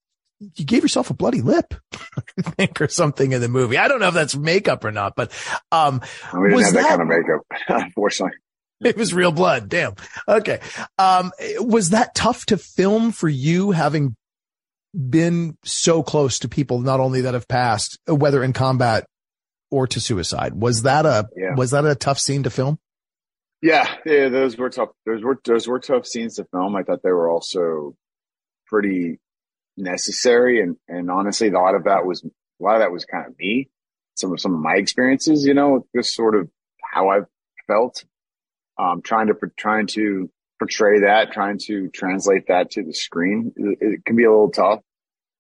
you 0.41 0.65
gave 0.67 0.83
yourself 0.83 1.09
a 1.09 1.15
bloody 1.15 1.41
lip, 1.41 1.73
I 2.37 2.43
think, 2.43 2.81
or 2.81 2.89
something 2.89 3.33
in 3.33 3.41
the 3.41 3.49
movie. 3.49 3.79
I 3.79 3.89
don't 3.89 4.01
know 4.01 4.09
if 4.09 4.15
that's 4.15 4.37
makeup 4.37 4.85
or 4.85 4.91
not, 4.91 5.15
but, 5.17 5.33
um, 5.71 6.03
we 6.35 6.51
didn't 6.51 6.65
have 6.65 6.75
that, 6.75 6.83
that 6.83 6.89
kind 6.89 7.03
of 7.03 7.09
makeup, 7.09 7.41
unfortunately. 7.87 8.37
It 8.83 8.97
was 8.97 9.15
real 9.15 9.33
blood. 9.33 9.69
Damn. 9.69 9.95
Okay. 10.29 10.61
Um, 10.99 11.33
was 11.61 11.91
that 11.91 12.15
tough 12.15 12.45
to 12.47 12.59
film 12.59 13.13
for 13.13 13.29
you 13.29 13.71
having 13.71 14.17
been 14.95 15.57
so 15.65 16.03
close 16.03 16.39
to 16.41 16.49
people, 16.49 16.81
not 16.81 17.01
only 17.01 17.23
that 17.23 17.35
have 17.35 17.49
passed, 17.49 17.99
whether 18.07 18.43
in 18.43 18.53
combat 18.53 19.07
or 19.71 19.87
to 19.89 20.01
suicide. 20.01 20.55
Was 20.55 20.83
that 20.83 21.05
a, 21.05 21.29
yeah. 21.37 21.55
was 21.57 21.73
that 21.73 21.85
a 21.85 21.95
tough 21.95 22.19
scene 22.19 22.45
to 22.45 22.51
film? 22.51 22.79
Yeah, 23.65 23.93
yeah, 24.05 24.29
those 24.29 24.59
were 24.59 24.69
tough. 24.69 24.91
Those 25.07 25.23
were 25.23 25.41
those 25.43 25.67
were 25.67 25.81
tough 25.81 26.07
scenes 26.07 26.37
to 26.37 26.45
film. 26.45 26.77
I 26.77 26.83
thought 26.83 27.03
they 27.03 27.11
were 27.11 27.31
also 27.31 27.97
pretty 28.67 29.19
necessary, 29.79 30.61
and 30.61 30.77
and 30.87 31.11
honestly, 31.11 31.49
a 31.49 31.53
lot 31.53 31.75
of 31.75 31.85
that 31.85 32.05
was 32.05 32.23
a 32.25 32.63
lot 32.63 32.75
of 32.75 32.81
that 32.81 32.93
was 32.93 33.07
kind 33.07 33.27
of 33.27 33.39
me. 33.39 33.71
Some 34.17 34.33
of 34.33 34.41
some 34.41 34.53
of 34.53 34.61
my 34.61 34.75
experiences, 34.77 35.47
you 35.47 35.55
know, 35.55 35.87
just 35.97 36.15
sort 36.15 36.35
of 36.35 36.51
how 36.83 37.09
I 37.09 37.21
felt, 37.67 38.05
um, 38.79 39.01
trying 39.03 39.29
to 39.29 39.35
trying 39.57 39.87
to 39.89 40.31
portray 40.65 41.01
that, 41.01 41.31
trying 41.33 41.59
to 41.59 41.91
translate 41.91 42.47
that 42.49 42.71
to 42.71 42.83
the 42.83 42.95
screen, 42.95 43.53
it, 43.55 43.79
it 43.81 44.05
can 44.07 44.17
be 44.17 44.25
a 44.25 44.31
little 44.31 44.51
tough. 44.51 44.81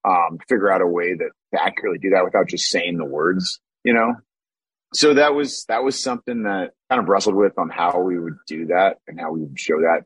Um, 0.07 0.39
figure 0.49 0.71
out 0.71 0.83
a 0.83 0.87
way 0.87 1.15
that 1.15 1.31
to 1.55 1.63
accurately 1.63 1.99
do 1.99 2.11
that 2.11 2.25
without 2.25 2.47
just 2.47 2.69
saying 2.69 2.99
the 2.99 3.07
words, 3.07 3.59
you 3.85 3.95
know. 3.95 4.17
So 4.93 5.15
that 5.15 5.35
was 5.35 5.65
that 5.69 5.83
was 5.83 5.99
something 5.99 6.43
that 6.43 6.73
kind 6.91 7.03
of 7.03 7.09
wrestled 7.09 7.37
with 7.37 7.59
on 7.59 7.71
how 7.71 8.01
we 8.01 8.19
would 8.19 8.37
do 8.47 8.67
that 8.67 8.99
and 9.09 9.19
how 9.19 9.33
we 9.33 9.41
would 9.41 9.59
show 9.59 9.81
that. 9.81 10.03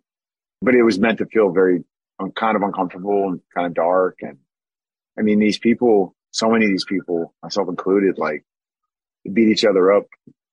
But 0.62 0.76
it 0.76 0.84
was 0.84 1.00
meant 1.00 1.18
to 1.18 1.26
feel 1.26 1.50
very 1.50 1.82
kind 2.36 2.56
of 2.56 2.62
uncomfortable 2.62 3.28
and 3.28 3.40
kind 3.52 3.66
of 3.66 3.74
dark. 3.74 4.18
And 4.20 4.38
I 5.18 5.22
mean, 5.22 5.40
these 5.40 5.58
people, 5.58 6.14
so 6.30 6.48
many 6.48 6.66
of 6.66 6.70
these 6.70 6.86
people, 6.86 7.34
myself 7.42 7.68
included, 7.68 8.18
like 8.18 8.44
beat 9.30 9.48
each 9.48 9.64
other 9.64 9.92
up, 9.92 10.04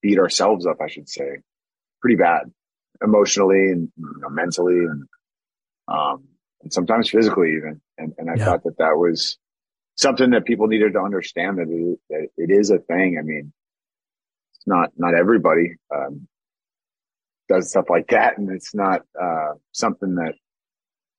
beat 0.01 0.17
ourselves 0.17 0.65
up, 0.65 0.77
I 0.81 0.87
should 0.87 1.07
say, 1.07 1.37
pretty 2.01 2.15
bad 2.15 2.51
emotionally 3.03 3.71
and 3.71 3.91
you 3.97 4.19
know, 4.19 4.29
mentally 4.29 4.79
and, 4.79 5.03
um, 5.87 6.23
and 6.61 6.73
sometimes 6.73 7.09
physically 7.09 7.55
even. 7.57 7.81
And, 7.97 8.13
and 8.17 8.29
I 8.29 8.35
yeah. 8.35 8.45
thought 8.45 8.63
that 8.63 8.77
that 8.77 8.97
was 8.97 9.37
something 9.95 10.31
that 10.31 10.45
people 10.45 10.67
needed 10.67 10.93
to 10.93 10.99
understand 10.99 11.57
that 11.57 11.67
it, 11.69 11.99
that 12.09 12.27
it 12.37 12.51
is 12.51 12.69
a 12.69 12.79
thing. 12.79 13.17
I 13.19 13.23
mean, 13.23 13.53
it's 14.55 14.67
not, 14.67 14.89
not 14.97 15.15
everybody, 15.15 15.75
um, 15.93 16.27
does 17.47 17.69
stuff 17.69 17.85
like 17.89 18.07
that. 18.09 18.37
And 18.37 18.49
it's 18.51 18.73
not, 18.73 19.01
uh, 19.21 19.53
something 19.71 20.15
that, 20.15 20.33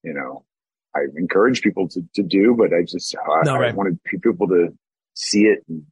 you 0.02 0.12
know, 0.12 0.44
I 0.94 1.00
encourage 1.16 1.62
people 1.62 1.88
to, 1.88 2.02
to 2.14 2.22
do, 2.22 2.54
but 2.58 2.72
I 2.72 2.82
just, 2.82 3.14
I, 3.16 3.42
no, 3.44 3.58
right. 3.58 3.72
I 3.72 3.74
wanted 3.74 4.02
people 4.04 4.48
to 4.48 4.68
see 5.14 5.42
it 5.42 5.62
and, 5.68 5.84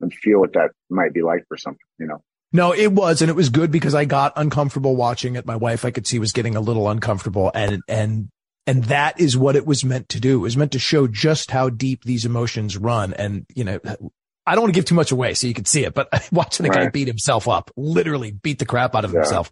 and 0.00 0.12
feel 0.12 0.40
what 0.40 0.52
that 0.52 0.70
might 0.90 1.12
be 1.12 1.22
like 1.22 1.46
for 1.48 1.56
something, 1.56 1.78
you 1.98 2.06
know? 2.06 2.22
No, 2.52 2.74
it 2.74 2.92
was, 2.92 3.22
and 3.22 3.30
it 3.30 3.34
was 3.34 3.48
good 3.48 3.70
because 3.70 3.94
I 3.94 4.04
got 4.04 4.34
uncomfortable 4.36 4.94
watching 4.94 5.36
it. 5.36 5.46
My 5.46 5.56
wife, 5.56 5.84
I 5.84 5.90
could 5.90 6.06
see 6.06 6.18
was 6.18 6.32
getting 6.32 6.54
a 6.54 6.60
little 6.60 6.88
uncomfortable 6.88 7.50
and, 7.54 7.82
and, 7.88 8.28
and 8.66 8.84
that 8.84 9.18
is 9.20 9.36
what 9.36 9.56
it 9.56 9.66
was 9.66 9.84
meant 9.84 10.10
to 10.10 10.20
do. 10.20 10.36
It 10.36 10.42
was 10.42 10.56
meant 10.56 10.72
to 10.72 10.78
show 10.78 11.06
just 11.06 11.50
how 11.50 11.70
deep 11.70 12.04
these 12.04 12.24
emotions 12.24 12.76
run. 12.76 13.12
And, 13.14 13.46
you 13.54 13.64
know, 13.64 13.80
I 14.46 14.54
don't 14.54 14.62
want 14.62 14.74
to 14.74 14.78
give 14.78 14.84
too 14.84 14.94
much 14.94 15.12
away 15.12 15.34
so 15.34 15.46
you 15.46 15.54
can 15.54 15.64
see 15.64 15.84
it, 15.84 15.94
but 15.94 16.08
watching 16.32 16.64
the 16.64 16.70
right. 16.70 16.84
guy 16.84 16.90
beat 16.90 17.08
himself 17.08 17.48
up, 17.48 17.70
literally 17.76 18.32
beat 18.32 18.58
the 18.58 18.66
crap 18.66 18.94
out 18.94 19.04
of 19.04 19.12
yeah. 19.12 19.20
himself. 19.20 19.50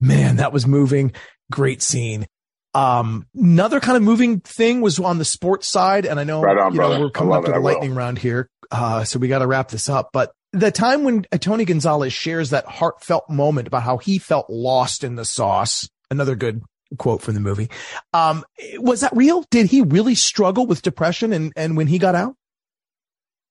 Man, 0.00 0.36
that 0.36 0.52
was 0.52 0.66
moving. 0.66 1.12
Great 1.50 1.82
scene. 1.82 2.26
Um, 2.74 3.26
another 3.34 3.80
kind 3.80 3.96
of 3.96 4.02
moving 4.02 4.40
thing 4.40 4.80
was 4.80 4.98
on 4.98 5.18
the 5.18 5.24
sports 5.24 5.68
side. 5.68 6.06
And 6.06 6.18
I 6.18 6.24
know, 6.24 6.40
right 6.42 6.56
on, 6.56 6.72
you 6.72 6.80
know 6.80 7.00
we're 7.00 7.10
coming 7.10 7.34
up 7.34 7.44
to 7.44 7.52
the 7.52 7.60
lightning 7.60 7.94
round 7.94 8.18
here. 8.18 8.48
Uh, 8.70 9.04
so 9.04 9.18
we 9.18 9.28
got 9.28 9.40
to 9.40 9.46
wrap 9.46 9.68
this 9.68 9.88
up, 9.88 10.10
but 10.12 10.32
the 10.52 10.70
time 10.70 11.04
when 11.04 11.22
Tony 11.40 11.64
Gonzalez 11.64 12.12
shares 12.12 12.50
that 12.50 12.66
heartfelt 12.66 13.28
moment 13.28 13.68
about 13.68 13.82
how 13.82 13.98
he 13.98 14.18
felt 14.18 14.50
lost 14.50 15.02
in 15.02 15.16
the 15.16 15.24
sauce, 15.24 15.88
another 16.10 16.36
good 16.36 16.62
quote 16.98 17.22
from 17.22 17.34
the 17.34 17.40
movie. 17.40 17.70
Um, 18.12 18.44
was 18.76 19.00
that 19.00 19.16
real? 19.16 19.44
Did 19.50 19.66
he 19.66 19.80
really 19.82 20.14
struggle 20.14 20.66
with 20.66 20.82
depression 20.82 21.32
and, 21.32 21.52
and 21.56 21.76
when 21.76 21.86
he 21.86 21.98
got 21.98 22.14
out? 22.14 22.36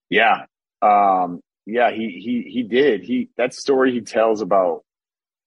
Yeah. 0.09 0.45
Um, 0.81 1.41
yeah, 1.65 1.91
he, 1.91 2.09
he, 2.23 2.51
he 2.51 2.63
did. 2.63 3.03
He, 3.03 3.29
that 3.37 3.53
story 3.53 3.93
he 3.93 4.01
tells 4.01 4.41
about 4.41 4.83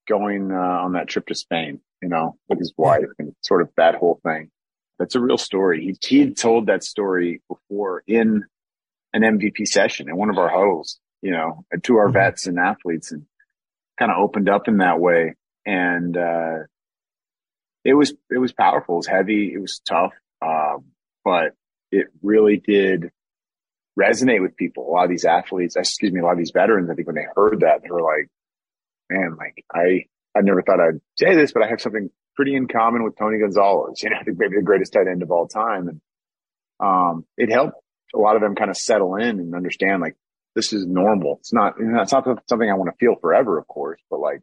going, 0.08 0.50
uh, 0.50 0.54
on 0.56 0.92
that 0.92 1.08
trip 1.08 1.26
to 1.26 1.34
Spain, 1.34 1.80
you 2.02 2.08
know, 2.08 2.36
with 2.48 2.58
his 2.58 2.72
wife 2.76 3.06
and 3.18 3.32
sort 3.42 3.62
of 3.62 3.70
that 3.76 3.94
whole 3.94 4.20
thing. 4.24 4.50
That's 4.98 5.14
a 5.14 5.20
real 5.20 5.38
story. 5.38 5.82
He, 5.84 5.96
he 6.06 6.20
had 6.20 6.36
told 6.36 6.66
that 6.66 6.84
story 6.84 7.42
before 7.48 8.02
in 8.06 8.44
an 9.12 9.22
MVP 9.22 9.66
session 9.66 10.08
in 10.08 10.16
one 10.16 10.30
of 10.30 10.38
our 10.38 10.48
huddles, 10.48 10.98
you 11.24 11.30
know, 11.30 11.64
to 11.82 11.96
our 11.96 12.04
mm-hmm. 12.04 12.12
vets 12.12 12.46
and 12.46 12.58
athletes 12.58 13.10
and 13.10 13.24
kind 13.98 14.12
of 14.12 14.18
opened 14.18 14.50
up 14.50 14.68
in 14.68 14.76
that 14.76 15.00
way. 15.00 15.34
And, 15.64 16.14
uh, 16.16 16.64
it 17.82 17.94
was, 17.94 18.12
it 18.30 18.38
was 18.38 18.52
powerful. 18.52 18.96
It 18.96 18.98
was 18.98 19.06
heavy. 19.06 19.50
It 19.52 19.58
was 19.58 19.80
tough. 19.88 20.12
Um, 20.42 20.84
but 21.24 21.54
it 21.90 22.08
really 22.22 22.58
did 22.58 23.10
resonate 23.98 24.42
with 24.42 24.56
people. 24.56 24.86
A 24.86 24.90
lot 24.90 25.04
of 25.04 25.10
these 25.10 25.24
athletes, 25.24 25.76
excuse 25.76 26.12
me, 26.12 26.20
a 26.20 26.24
lot 26.24 26.32
of 26.32 26.38
these 26.38 26.50
veterans, 26.52 26.90
I 26.90 26.94
think 26.94 27.06
when 27.06 27.16
they 27.16 27.26
heard 27.34 27.60
that, 27.60 27.82
they 27.82 27.90
were 27.90 28.02
like, 28.02 28.28
man, 29.08 29.36
like 29.38 29.64
I, 29.72 30.04
I 30.36 30.42
never 30.42 30.60
thought 30.60 30.80
I'd 30.80 31.00
say 31.18 31.34
this, 31.34 31.52
but 31.52 31.62
I 31.62 31.68
have 31.68 31.80
something 31.80 32.10
pretty 32.36 32.54
in 32.54 32.68
common 32.68 33.02
with 33.02 33.16
Tony 33.16 33.38
Gonzalez. 33.38 33.98
You 34.02 34.10
know, 34.10 34.16
I 34.20 34.24
think 34.24 34.38
maybe 34.38 34.56
the 34.56 34.62
greatest 34.62 34.92
tight 34.92 35.08
end 35.08 35.22
of 35.22 35.30
all 35.30 35.48
time. 35.48 35.88
And, 35.88 36.00
um, 36.80 37.24
it 37.38 37.50
helped 37.50 37.76
a 38.14 38.18
lot 38.18 38.36
of 38.36 38.42
them 38.42 38.54
kind 38.54 38.70
of 38.70 38.76
settle 38.76 39.16
in 39.16 39.40
and 39.40 39.54
understand 39.54 40.02
like 40.02 40.16
this 40.54 40.72
is 40.72 40.86
normal. 40.86 41.36
It's 41.40 41.52
not, 41.52 41.74
you 41.78 41.86
know, 41.86 42.02
it's 42.02 42.12
not 42.12 42.24
something 42.48 42.70
I 42.70 42.74
want 42.74 42.90
to 42.90 42.96
feel 42.98 43.16
forever, 43.20 43.58
of 43.58 43.66
course, 43.66 44.00
but 44.10 44.20
like 44.20 44.40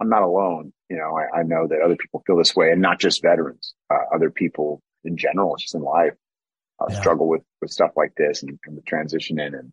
I'm 0.00 0.08
not 0.08 0.22
alone. 0.22 0.72
You 0.88 0.96
know, 0.96 1.16
I, 1.16 1.40
I 1.40 1.42
know 1.42 1.66
that 1.68 1.80
other 1.80 1.96
people 1.96 2.22
feel 2.26 2.36
this 2.36 2.56
way 2.56 2.70
and 2.70 2.80
not 2.80 2.98
just 2.98 3.22
veterans, 3.22 3.74
uh, 3.90 4.14
other 4.14 4.30
people 4.30 4.82
in 5.04 5.16
general, 5.16 5.56
just 5.56 5.74
in 5.74 5.82
life, 5.82 6.14
uh, 6.80 6.86
yeah. 6.90 7.00
struggle 7.00 7.28
with, 7.28 7.42
with 7.60 7.70
stuff 7.70 7.92
like 7.96 8.14
this 8.16 8.42
and, 8.42 8.58
and 8.66 8.76
the 8.76 8.82
transition 8.82 9.38
in 9.38 9.54
and, 9.54 9.72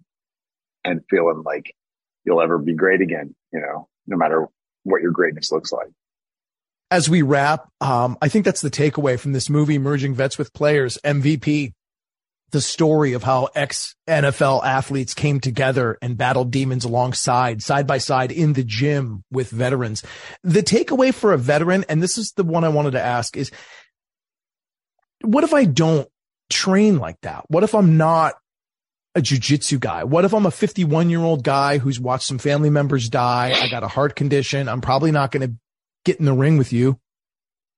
and 0.84 1.02
feeling 1.10 1.44
like 1.44 1.74
you'll 2.24 2.42
ever 2.42 2.58
be 2.58 2.74
great 2.74 3.02
again, 3.02 3.34
you 3.52 3.60
know, 3.60 3.88
no 4.06 4.18
matter 4.18 4.48
what 4.84 5.02
your 5.02 5.12
greatness 5.12 5.52
looks 5.52 5.72
like. 5.72 5.88
As 6.90 7.10
we 7.10 7.22
wrap, 7.22 7.68
um, 7.82 8.18
I 8.22 8.30
think 8.30 8.46
that's 8.46 8.62
the 8.62 8.70
takeaway 8.72 9.20
from 9.20 9.34
this 9.34 9.50
movie, 9.50 9.78
Merging 9.78 10.14
Vets 10.14 10.38
with 10.38 10.54
Players, 10.54 10.98
MVP 11.04 11.74
the 12.52 12.62
story 12.62 13.14
of 13.14 13.24
how 13.24 13.50
ex 13.56 13.96
NFL 14.08 14.64
athletes 14.64 15.14
came 15.14 15.40
together 15.40 15.98
and 16.02 16.18
battled 16.18 16.52
demons 16.52 16.86
alongside 16.86 17.62
side 17.62 17.86
by 17.86 17.98
side 17.98 18.32
in 18.32 18.54
the 18.54 18.64
gym 18.64 19.24
with 19.32 19.50
veterans. 19.50 20.04
The 20.44 20.64
takeaway 20.64 21.14
for 21.14 21.34
a 21.34 21.38
veteran, 21.38 21.86
and 21.90 22.02
this 22.02 22.18
is 22.18 22.32
the 22.34 22.44
one 22.44 22.64
I 22.64 22.70
wanted 22.70 22.92
to 22.92 23.04
ask 23.04 23.36
is 23.36 23.52
what 25.22 25.44
if 25.44 25.54
I 25.54 25.66
don't 25.66 26.08
train 26.50 26.98
like 27.00 27.20
that? 27.22 27.46
What 27.50 27.64
if 27.64 27.76
I'm 27.76 27.98
not 27.98 28.36
a 29.16 29.22
jujitsu 29.22 29.80
guy? 29.80 30.04
What 30.04 30.26
if 30.26 30.34
I'm 30.34 30.46
a 30.46 30.52
51 30.52 31.10
year 31.10 31.20
old 31.20 31.44
guy 31.44 31.80
who's 31.80 32.00
watched 32.00 32.28
some 32.28 32.38
family 32.38 32.70
members 32.70 33.10
die? 33.10 33.54
I 33.60 33.68
got 33.70 33.84
a 33.84 33.88
heart 33.88 34.16
condition. 34.16 34.70
I'm 34.70 34.82
probably 34.82 35.12
not 35.12 35.32
going 35.32 35.48
to 35.48 35.56
get 36.06 36.20
in 36.20 36.26
the 36.26 36.34
ring 36.34 36.58
with 36.58 36.72
you. 36.72 37.00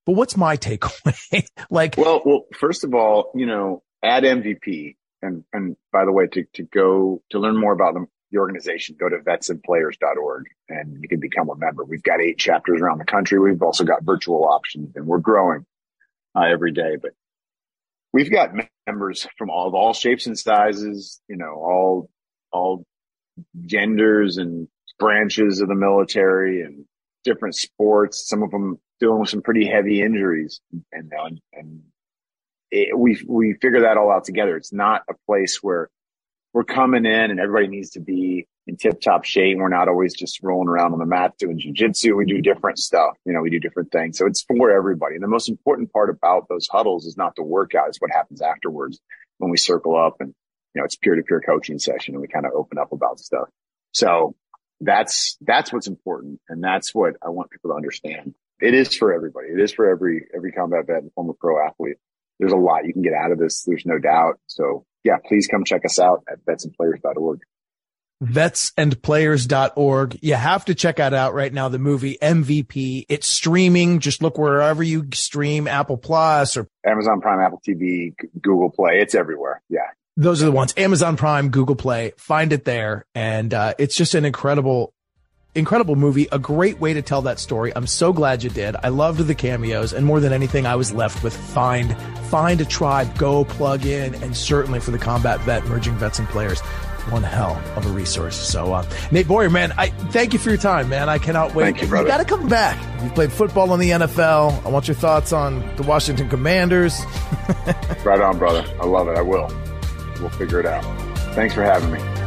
But 0.06 0.14
what's 0.14 0.38
my 0.38 0.58
takeaway? 0.58 1.46
like, 1.70 1.96
well, 1.98 2.22
well, 2.26 2.46
first 2.58 2.84
of 2.84 2.94
all, 2.94 3.32
you 3.36 3.46
know, 3.46 3.84
at 4.04 4.24
MVP. 4.24 4.96
And, 5.22 5.44
and 5.52 5.76
by 5.92 6.06
the 6.06 6.12
way, 6.12 6.28
to, 6.28 6.46
to 6.54 6.64
go 6.64 7.22
to 7.32 7.40
learn 7.40 7.60
more 7.60 7.74
about 7.74 7.94
the, 7.94 8.06
organization, 8.38 8.96
go 9.00 9.10
to 9.10 9.18
vetsandplayers.org 9.18 10.46
and 10.70 11.02
you 11.02 11.10
can 11.10 11.20
become 11.20 11.50
a 11.50 11.56
member. 11.56 11.84
We've 11.84 12.04
got 12.04 12.22
eight 12.22 12.38
chapters 12.38 12.80
around 12.80 13.00
the 13.00 13.06
country. 13.06 13.40
We've 13.40 13.64
also 13.64 13.84
got 13.84 14.04
virtual 14.04 14.46
options 14.46 14.96
and 14.96 15.08
we're 15.08 15.18
growing 15.18 15.66
uh, 16.36 16.44
every 16.44 16.72
day, 16.72 16.98
but 17.02 17.14
we've 18.14 18.32
got 18.32 18.52
members 18.86 19.28
from 19.36 19.50
all 19.50 19.68
of 19.68 19.74
all 19.74 19.94
shapes 19.94 20.28
and 20.28 20.38
sizes, 20.38 21.20
you 21.28 21.38
know, 21.38 21.54
all, 21.56 22.10
all 22.52 22.84
genders 23.66 24.38
and 24.38 24.68
branches 25.00 25.60
of 25.60 25.68
the 25.68 25.74
military 25.76 26.62
and 26.62 26.86
different 27.24 27.56
sports. 27.56 28.28
Some 28.28 28.44
of 28.44 28.52
them 28.52 28.78
dealing 29.00 29.22
with 29.22 29.30
some 29.30 29.42
pretty 29.42 29.66
heavy 29.66 30.02
injuries 30.02 30.62
and, 30.72 31.12
and, 31.12 31.42
and 31.54 31.82
it, 32.72 32.98
we 32.98 33.22
we 33.28 33.54
figure 33.54 33.82
that 33.82 33.98
all 33.98 34.12
out 34.12 34.26
together. 34.26 34.56
It's 34.58 34.74
not 34.74 35.04
a 35.10 35.14
place 35.26 35.60
where 35.62 35.90
we're 36.54 36.64
coming 36.64 37.06
in 37.06 37.32
and 37.32 37.40
everybody 37.40 37.68
needs 37.68 37.92
to 37.92 38.00
be 38.00 38.48
in 38.68 38.78
tip 38.78 39.02
top 39.02 39.26
shape. 39.26 39.58
We're 39.58 39.70
not 39.70 39.88
always 39.88 40.16
just 40.16 40.42
rolling 40.42 40.68
around 40.68 40.94
on 40.94 41.00
the 41.00 41.06
mat 41.06 41.34
doing 41.38 41.60
jujitsu. 41.60 42.16
We 42.16 42.26
do 42.26 42.42
different 42.42 42.80
stuff. 42.80 43.16
You 43.26 43.34
know, 43.34 43.42
we 43.42 43.50
do 43.50 43.60
different 43.60 43.92
things. 43.92 44.18
So 44.18 44.26
it's 44.26 44.44
for 44.44 44.72
everybody. 44.72 45.16
And 45.16 45.24
the 45.24 45.28
most 45.28 45.50
important 45.50 45.92
part 45.92 46.10
about 46.10 46.48
those 46.50 46.68
huddles 46.68 47.06
is 47.06 47.18
not 47.18 47.36
the 47.36 47.44
workout. 47.44 47.90
It's 47.90 48.02
what 48.02 48.12
happens 48.12 48.42
afterwards 48.42 49.00
when 49.38 49.52
we 49.52 49.58
circle 49.58 49.96
up 49.96 50.18
and, 50.20 50.34
you 50.74 50.82
know, 50.82 50.86
it's 50.86 50.96
peer 50.96 51.16
to 51.16 51.24
peer 51.24 51.42
coaching 51.42 51.80
session 51.80 52.14
and 52.14 52.22
we 52.22 52.28
kind 52.28 52.46
of 52.46 52.54
open 52.54 52.78
up 52.78 52.92
about 52.92 53.20
stuff. 53.20 53.50
So 53.92 54.36
that's, 54.82 55.38
that's 55.42 55.74
what's 55.74 55.88
important. 55.88 56.40
And 56.48 56.64
that's 56.64 56.94
what 56.94 57.16
I 57.24 57.30
want 57.30 57.52
people 57.52 57.72
to 57.72 57.76
understand. 57.76 58.36
It 58.62 58.74
is 58.74 58.94
for 58.96 59.14
everybody. 59.14 59.48
It 59.48 59.60
is 59.60 59.72
for 59.72 59.90
every, 59.90 60.28
every 60.36 60.52
combat 60.52 60.86
vet 60.88 61.04
and 61.04 61.14
former 61.14 61.34
pro 61.34 61.66
athlete 61.66 61.98
there's 62.40 62.54
a 62.54 62.58
lot 62.58 62.86
you 62.86 62.94
can 62.94 63.02
get 63.02 63.14
out 63.14 63.32
of 63.32 63.38
this. 63.38 63.64
There's 63.66 63.86
no 63.86 64.00
doubt. 64.00 64.40
So 64.48 64.86
yeah, 65.04 65.18
please 65.28 65.48
come 65.48 65.64
check 65.64 65.86
us 65.86 66.00
out 66.00 66.24
at 66.32 66.44
vetsandplayers.org. 66.46 67.40
Vetsandplayers.org. 68.24 70.20
You 70.22 70.34
have 70.36 70.66
to 70.66 70.76
check 70.76 70.98
that 70.98 71.14
out 71.14 71.34
right 71.34 71.54
now. 71.54 71.70
The 71.70 71.80
movie 71.80 72.18
MVP. 72.22 73.06
It's 73.08 73.28
streaming. 73.28 74.00
Just 74.00 74.22
look 74.22 74.38
wherever 74.38 74.84
you 74.84 75.08
stream 75.14 75.68
Apple 75.68 75.98
Plus 75.98 76.58
or 76.58 76.68
Amazon 76.86 77.22
Prime, 77.22 77.40
Apple 77.40 77.62
TV, 77.68 78.14
Google 78.42 78.72
Play. 78.72 79.00
It's 79.00 79.16
everywhere. 79.16 79.62
Yeah. 79.70 79.88
Those 80.18 80.42
are 80.44 80.46
the 80.46 80.52
ones. 80.52 80.74
Amazon 80.76 81.16
Prime, 81.16 81.50
Google 81.50 81.78
Play. 81.78 82.12
Find 82.18 82.52
it 82.52 82.66
there. 82.66 83.06
And, 83.16 83.54
uh, 83.54 83.76
it's 83.80 83.96
just 83.96 84.16
an 84.16 84.26
incredible 84.26 84.94
incredible 85.56 85.96
movie, 85.96 86.28
a 86.32 86.40
great 86.40 86.80
way 86.80 86.94
to 86.94 87.02
tell 87.02 87.24
that 87.24 87.40
story. 87.40 87.72
I'm 87.76 87.88
so 87.88 88.14
glad 88.14 88.44
you 88.44 88.50
did. 88.50 88.76
I 88.84 88.90
loved 88.90 89.20
the 89.26 89.36
cameos, 89.36 89.94
and 89.94 90.06
more 90.06 90.20
than 90.20 90.34
anything, 90.34 90.66
I 90.66 90.76
was 90.76 90.92
left 90.94 91.24
with 91.24 91.36
find 91.36 91.96
find 92.28 92.62
a 92.62 92.66
tribe, 92.66 93.18
go 93.18 93.44
plug 93.44 93.86
in, 93.86 94.14
and 94.16 94.36
certainly 94.38 94.80
for 94.80 94.92
the 94.92 95.00
combat 95.00 95.40
vet, 95.42 95.66
merging 95.66 95.96
vets 95.96 96.20
and 96.20 96.28
players. 96.30 96.62
one 97.10 97.24
hell 97.24 97.60
of 97.76 97.86
a 97.88 97.90
resource. 97.90 98.36
So, 98.36 98.74
uh, 98.74 98.86
Nate 99.12 99.28
Boyer, 99.28 99.50
man, 99.50 99.74
I 99.78 99.90
thank 100.12 100.34
you 100.34 100.38
for 100.38 100.50
your 100.50 100.60
time, 100.60 100.90
man. 100.90 101.10
I 101.10 101.18
cannot 101.18 101.56
wait. 101.56 101.64
Thank 101.64 101.82
you, 101.82 101.88
brother. 101.88 102.08
got 102.08 102.18
to 102.18 102.26
come 102.26 102.48
back. 102.48 102.78
You 103.04 103.10
played 103.10 103.32
football 103.32 103.74
in 103.74 103.80
the 103.80 103.90
NFL. 103.90 104.64
I 104.64 104.70
want 104.70 104.88
your 104.88 104.96
thoughts 104.96 105.34
on 105.34 105.76
the 105.78 105.84
Washington 105.84 106.30
Commanders. 106.30 107.00
right 108.04 108.22
on, 108.22 108.38
brother. 108.38 108.64
I 108.80 108.86
love 108.86 109.08
it. 109.08 109.18
I 109.18 109.22
will. 109.22 109.52
We'll 110.20 110.30
figure 110.30 110.60
it 110.60 110.68
out. 110.68 110.84
Thanks 111.34 111.56
for 111.56 111.64
having 111.64 111.92
me. 111.92 112.19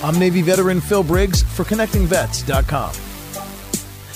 I'm 0.00 0.16
Navy 0.16 0.42
veteran 0.42 0.80
Phil 0.80 1.02
Briggs 1.02 1.42
for 1.42 1.64
ConnectingVets.com. 1.64 2.92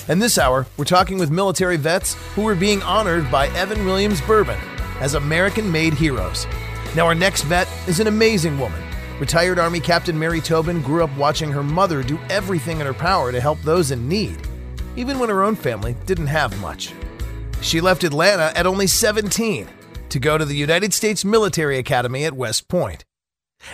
And 0.07 0.21
this 0.21 0.37
hour, 0.37 0.65
we're 0.77 0.85
talking 0.85 1.17
with 1.17 1.29
military 1.29 1.75
vets 1.75 2.13
who 2.35 2.47
are 2.47 2.55
being 2.55 2.81
honored 2.83 3.29
by 3.29 3.49
Evan 3.49 3.83
Williams 3.83 4.21
Bourbon 4.21 4.57
as 5.01 5.15
American 5.15 5.69
made 5.69 5.93
heroes. 5.93 6.47
Now, 6.95 7.05
our 7.05 7.15
next 7.15 7.41
vet 7.43 7.67
is 7.85 7.99
an 7.99 8.07
amazing 8.07 8.57
woman. 8.57 8.81
Retired 9.19 9.59
Army 9.59 9.81
Captain 9.81 10.17
Mary 10.17 10.39
Tobin 10.39 10.81
grew 10.81 11.03
up 11.03 11.13
watching 11.17 11.51
her 11.51 11.63
mother 11.63 12.01
do 12.01 12.17
everything 12.29 12.79
in 12.79 12.85
her 12.85 12.93
power 12.93 13.33
to 13.33 13.41
help 13.41 13.61
those 13.61 13.91
in 13.91 14.07
need, 14.07 14.37
even 14.95 15.19
when 15.19 15.29
her 15.29 15.43
own 15.43 15.55
family 15.55 15.97
didn't 16.05 16.27
have 16.27 16.57
much. 16.61 16.93
She 17.59 17.81
left 17.81 18.05
Atlanta 18.05 18.57
at 18.57 18.65
only 18.65 18.87
17 18.87 19.67
to 20.07 20.19
go 20.19 20.37
to 20.37 20.45
the 20.45 20.55
United 20.55 20.93
States 20.93 21.25
Military 21.25 21.77
Academy 21.77 22.23
at 22.23 22.31
West 22.31 22.69
Point. 22.69 23.03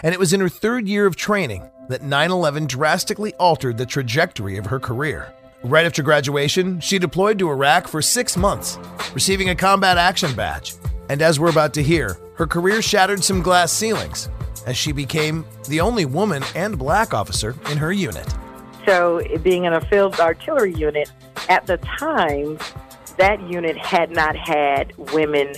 And 0.01 0.11
it 0.11 0.19
was 0.19 0.33
in 0.33 0.39
her 0.39 0.49
third 0.49 0.87
year 0.87 1.05
of 1.05 1.15
training 1.15 1.69
that 1.89 2.03
9 2.03 2.31
11 2.31 2.67
drastically 2.67 3.33
altered 3.33 3.77
the 3.77 3.85
trajectory 3.85 4.57
of 4.57 4.65
her 4.67 4.79
career. 4.79 5.33
Right 5.63 5.85
after 5.85 6.01
graduation, 6.01 6.79
she 6.79 6.99
deployed 6.99 7.37
to 7.39 7.49
Iraq 7.49 7.87
for 7.87 8.01
six 8.01 8.37
months, 8.37 8.79
receiving 9.13 9.49
a 9.49 9.55
combat 9.55 9.97
action 9.97 10.33
badge. 10.33 10.75
And 11.09 11.21
as 11.21 11.39
we're 11.39 11.49
about 11.49 11.73
to 11.73 11.83
hear, 11.83 12.17
her 12.35 12.47
career 12.47 12.81
shattered 12.81 13.23
some 13.23 13.41
glass 13.41 13.73
ceilings 13.73 14.29
as 14.65 14.77
she 14.77 14.91
became 14.91 15.43
the 15.67 15.81
only 15.81 16.05
woman 16.05 16.43
and 16.55 16.77
black 16.79 17.13
officer 17.13 17.55
in 17.69 17.77
her 17.77 17.91
unit. 17.91 18.33
So, 18.85 19.21
being 19.43 19.65
in 19.65 19.73
a 19.73 19.81
field 19.81 20.19
artillery 20.19 20.73
unit, 20.73 21.11
at 21.49 21.65
the 21.65 21.77
time, 21.77 22.57
that 23.17 23.41
unit 23.51 23.77
had 23.77 24.11
not 24.11 24.35
had 24.37 24.95
women 25.11 25.55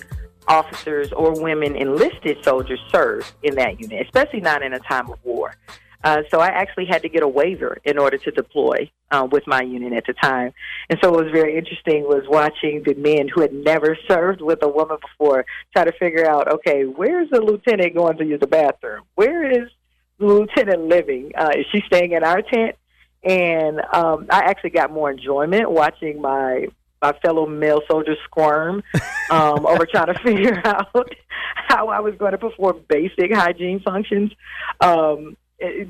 officers 0.47 1.11
or 1.13 1.39
women 1.39 1.75
enlisted 1.75 2.43
soldiers 2.43 2.79
serve 2.89 3.31
in 3.43 3.55
that 3.55 3.79
unit, 3.79 4.05
especially 4.05 4.41
not 4.41 4.63
in 4.63 4.73
a 4.73 4.79
time 4.79 5.09
of 5.11 5.23
war. 5.23 5.53
Uh, 6.03 6.23
so 6.31 6.39
I 6.39 6.47
actually 6.47 6.85
had 6.85 7.01
to 7.03 7.09
get 7.09 7.23
a 7.23 7.27
waiver 7.27 7.77
in 7.83 7.97
order 7.97 8.17
to 8.17 8.31
deploy 8.31 8.91
uh, 9.11 9.27
with 9.31 9.45
my 9.45 9.61
unit 9.61 9.93
at 9.93 10.05
the 10.07 10.13
time. 10.13 10.53
And 10.89 10.99
so 11.01 11.11
what 11.11 11.25
was 11.25 11.31
very 11.31 11.57
interesting 11.57 12.03
was 12.03 12.23
watching 12.27 12.83
the 12.83 12.95
men 12.95 13.27
who 13.27 13.41
had 13.41 13.53
never 13.53 13.97
served 14.07 14.41
with 14.41 14.63
a 14.63 14.67
woman 14.67 14.97
before 15.01 15.45
try 15.73 15.85
to 15.85 15.91
figure 15.93 16.27
out, 16.27 16.51
okay, 16.51 16.83
where's 16.83 17.29
the 17.29 17.41
lieutenant 17.41 17.95
going 17.95 18.17
to 18.17 18.25
use 18.25 18.39
the 18.39 18.47
bathroom? 18.47 19.03
Where 19.15 19.49
is 19.49 19.69
the 20.19 20.25
lieutenant 20.25 20.87
living? 20.87 21.31
Uh, 21.37 21.51
is 21.55 21.65
she 21.71 21.81
staying 21.85 22.13
in 22.13 22.23
our 22.23 22.41
tent? 22.41 22.75
And 23.23 23.79
um, 23.93 24.27
I 24.31 24.39
actually 24.45 24.71
got 24.71 24.91
more 24.91 25.11
enjoyment 25.11 25.69
watching 25.69 26.21
my 26.21 26.67
my 27.01 27.13
fellow 27.23 27.47
male 27.47 27.81
soldiers 27.89 28.17
squirm 28.25 28.83
um, 29.31 29.65
over 29.65 29.85
trying 29.85 30.13
to 30.13 30.19
figure 30.23 30.61
out 30.65 30.93
how 31.67 31.89
I 31.89 31.99
was 31.99 32.15
going 32.15 32.31
to 32.33 32.37
perform 32.37 32.81
basic 32.87 33.33
hygiene 33.33 33.79
functions 33.79 34.31
um, 34.79 35.35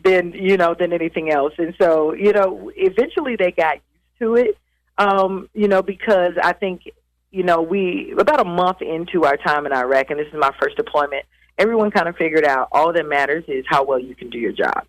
than 0.03 0.33
you 0.33 0.57
know 0.57 0.75
than 0.77 0.93
anything 0.93 1.31
else. 1.31 1.53
And 1.57 1.73
so 1.79 2.13
you 2.13 2.33
know, 2.33 2.71
eventually 2.75 3.35
they 3.35 3.51
got 3.51 3.75
used 3.75 4.19
to 4.19 4.35
it. 4.35 4.57
Um, 4.97 5.49
you 5.53 5.67
know, 5.67 5.81
because 5.81 6.33
I 6.41 6.53
think 6.53 6.83
you 7.31 7.43
know 7.43 7.61
we 7.61 8.13
about 8.17 8.41
a 8.41 8.45
month 8.45 8.81
into 8.81 9.25
our 9.25 9.37
time 9.37 9.65
in 9.65 9.73
Iraq, 9.73 10.09
and 10.09 10.19
this 10.19 10.27
is 10.27 10.39
my 10.39 10.51
first 10.61 10.77
deployment. 10.77 11.25
Everyone 11.57 11.91
kind 11.91 12.07
of 12.07 12.15
figured 12.15 12.45
out 12.45 12.69
all 12.71 12.93
that 12.93 13.07
matters 13.07 13.43
is 13.47 13.65
how 13.67 13.83
well 13.83 13.99
you 13.99 14.15
can 14.15 14.29
do 14.29 14.37
your 14.37 14.51
job 14.51 14.85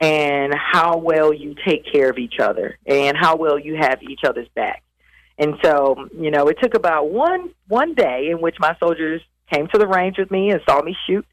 and 0.00 0.54
how 0.54 0.98
well 0.98 1.32
you 1.32 1.54
take 1.66 1.90
care 1.90 2.10
of 2.10 2.18
each 2.18 2.38
other 2.38 2.78
and 2.86 3.16
how 3.16 3.36
well 3.36 3.58
you 3.58 3.76
have 3.76 4.02
each 4.02 4.20
other's 4.24 4.48
back. 4.54 4.82
And 5.38 5.54
so, 5.62 6.08
you 6.18 6.30
know, 6.30 6.48
it 6.48 6.58
took 6.62 6.74
about 6.74 7.10
one 7.10 7.50
one 7.68 7.94
day 7.94 8.28
in 8.30 8.40
which 8.40 8.56
my 8.58 8.76
soldiers 8.78 9.20
came 9.52 9.68
to 9.68 9.78
the 9.78 9.86
range 9.86 10.18
with 10.18 10.30
me 10.30 10.50
and 10.50 10.60
saw 10.68 10.82
me 10.82 10.96
shoot 11.06 11.26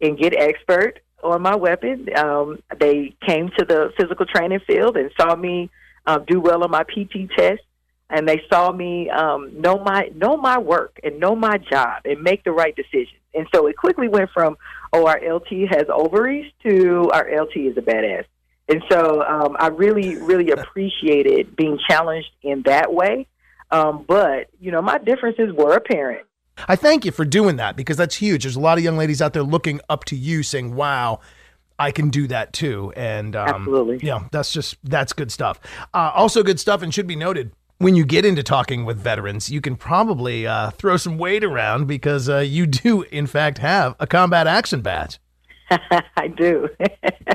and 0.00 0.18
get 0.18 0.34
expert 0.36 1.00
on 1.22 1.42
my 1.42 1.54
weapon. 1.54 2.08
Um, 2.16 2.62
they 2.78 3.14
came 3.26 3.50
to 3.58 3.64
the 3.64 3.92
physical 3.98 4.26
training 4.26 4.60
field 4.66 4.96
and 4.96 5.10
saw 5.18 5.34
me 5.34 5.70
uh, 6.06 6.18
do 6.18 6.40
well 6.40 6.64
on 6.64 6.70
my 6.70 6.82
PT 6.82 7.30
test, 7.36 7.62
and 8.10 8.28
they 8.28 8.42
saw 8.52 8.72
me 8.72 9.08
um, 9.10 9.60
know 9.60 9.78
my 9.78 10.10
know 10.14 10.36
my 10.36 10.58
work 10.58 10.98
and 11.02 11.20
know 11.20 11.34
my 11.34 11.58
job 11.58 12.02
and 12.04 12.22
make 12.22 12.44
the 12.44 12.52
right 12.52 12.74
decisions. 12.74 13.20
And 13.34 13.46
so 13.54 13.66
it 13.66 13.76
quickly 13.76 14.08
went 14.08 14.30
from 14.30 14.56
oh 14.92 15.06
our 15.06 15.20
LT 15.20 15.68
has 15.70 15.84
ovaries 15.92 16.52
to 16.66 17.10
our 17.12 17.28
LT 17.30 17.56
is 17.56 17.76
a 17.76 17.82
badass. 17.82 18.24
And 18.68 18.82
so 18.90 19.22
um, 19.22 19.56
I 19.58 19.68
really 19.68 20.16
really 20.16 20.50
appreciated 20.50 21.56
being 21.56 21.78
challenged 21.88 22.30
in 22.42 22.62
that 22.62 22.92
way. 22.92 23.26
Um, 23.70 24.04
but 24.06 24.48
you 24.60 24.70
know 24.70 24.82
my 24.82 24.98
differences 24.98 25.52
were 25.52 25.74
apparent. 25.74 26.26
I 26.68 26.76
thank 26.76 27.04
you 27.04 27.12
for 27.12 27.24
doing 27.24 27.56
that 27.56 27.76
because 27.76 27.96
that's 27.96 28.16
huge. 28.16 28.44
There's 28.44 28.56
a 28.56 28.60
lot 28.60 28.78
of 28.78 28.84
young 28.84 28.96
ladies 28.96 29.22
out 29.22 29.32
there 29.32 29.42
looking 29.42 29.80
up 29.88 30.04
to 30.06 30.16
you, 30.16 30.42
saying, 30.42 30.74
"Wow." 30.74 31.20
I 31.78 31.90
can 31.90 32.10
do 32.10 32.28
that 32.28 32.52
too, 32.52 32.92
and 32.94 33.34
um, 33.34 33.48
absolutely, 33.48 34.06
yeah, 34.06 34.28
that's 34.30 34.52
just 34.52 34.76
that's 34.84 35.12
good 35.12 35.32
stuff. 35.32 35.58
Uh, 35.92 36.12
also, 36.14 36.44
good 36.44 36.60
stuff, 36.60 36.80
and 36.80 36.94
should 36.94 37.08
be 37.08 37.16
noted 37.16 37.50
when 37.82 37.96
you 37.96 38.04
get 38.04 38.24
into 38.24 38.44
talking 38.44 38.84
with 38.84 38.96
veterans, 38.96 39.50
you 39.50 39.60
can 39.60 39.74
probably 39.74 40.46
uh, 40.46 40.70
throw 40.70 40.96
some 40.96 41.18
weight 41.18 41.42
around 41.42 41.86
because 41.86 42.28
uh, 42.28 42.38
you 42.38 42.64
do, 42.64 43.02
in 43.02 43.26
fact, 43.26 43.58
have 43.58 43.96
a 43.98 44.06
combat 44.06 44.46
action 44.46 44.82
badge. 44.82 45.18
I 46.16 46.28
do. 46.28 46.68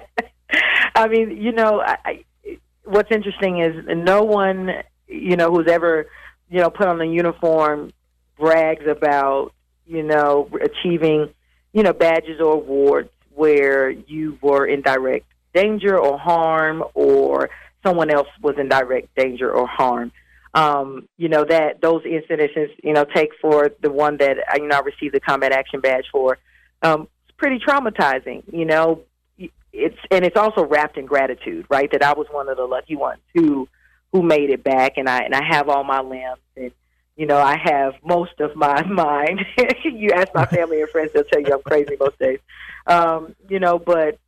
I 0.95 1.08
mean, 1.10 1.36
you 1.36 1.51
know, 1.51 1.82
I, 1.82 1.97
I, 2.06 2.60
what's 2.86 3.12
interesting 3.12 3.60
is 3.60 3.86
no 3.89 4.23
one, 4.23 4.71
you 5.08 5.36
know, 5.36 5.51
who's 5.51 5.67
ever, 5.67 6.08
you 6.49 6.62
know, 6.62 6.69
put 6.69 6.88
on 6.88 7.01
a 7.01 7.06
uniform 7.06 7.91
brags 8.39 8.86
about, 8.88 9.54
you 9.86 10.04
know, 10.04 10.50
achieving, 10.62 11.34
you 11.73 11.84
know, 11.84 11.93
badges 11.93 12.39
or 12.39 12.54
awards 12.54 13.10
where 13.34 13.89
you 13.89 14.38
were 14.41 14.65
in 14.65 14.82
direct 14.82 15.26
danger 15.54 15.97
or 15.97 16.17
harm 16.17 16.84
or 16.93 17.50
someone 17.86 18.10
else 18.10 18.28
was 18.41 18.56
in 18.58 18.67
direct 18.67 19.13
danger 19.15 19.52
or 19.52 19.67
harm. 19.67 20.12
Um, 20.54 21.08
you 21.17 21.30
know, 21.30 21.45
that 21.45 21.82
those 21.82 22.04
incidences, 22.04 22.69
you 22.84 22.93
know, 22.93 23.06
take 23.06 23.30
for 23.41 23.71
the 23.82 23.91
one 23.91 24.17
that, 24.17 24.38
you 24.56 24.67
know, 24.67 24.78
I 24.78 24.80
received 24.80 25.13
the 25.13 25.19
combat 25.19 25.52
action 25.52 25.82
badge 25.82 26.06
for, 26.12 26.39
um, 26.82 27.08
it's 27.28 27.38
pretty 27.38 27.60
traumatizing, 27.60 28.43
you 28.52 28.65
know, 28.65 29.04
it's, 29.38 29.97
and 30.10 30.26
it's 30.26 30.38
also 30.38 30.65
wrapped 30.65 30.97
in 30.97 31.06
gratitude, 31.06 31.67
right? 31.69 31.91
That 31.91 32.04
I 32.04 32.13
was 32.13 32.26
one 32.32 32.50
of 32.50 32.58
the 32.58 32.65
lucky 32.65 32.95
ones 32.95 33.21
who, 33.36 33.67
who 34.12 34.23
made 34.23 34.50
it 34.50 34.63
back 34.63 34.93
and 34.97 35.08
I, 35.08 35.19
and 35.19 35.36
I 35.36 35.43
have 35.43 35.69
all 35.69 35.84
my 35.84 36.02
limbs 36.02 36.41
and, 36.56 36.71
you 37.17 37.25
know, 37.25 37.38
I 37.38 37.58
have 37.58 37.95
most 38.06 38.39
of 38.39 38.56
my 38.56 38.84
mind. 38.88 39.43
you 39.84 40.12
ask 40.12 40.34
my 40.34 40.45
family 40.45 40.82
and 40.82 40.89
friends, 40.89 41.12
they'll 41.13 41.23
tell 41.25 41.41
you 41.41 41.53
I'm 41.53 41.62
crazy 41.63 41.97
most 41.99 42.17
days. 42.19 42.39
Um, 42.86 43.36
you 43.49 43.60
know, 43.60 43.80
but, 43.80 44.19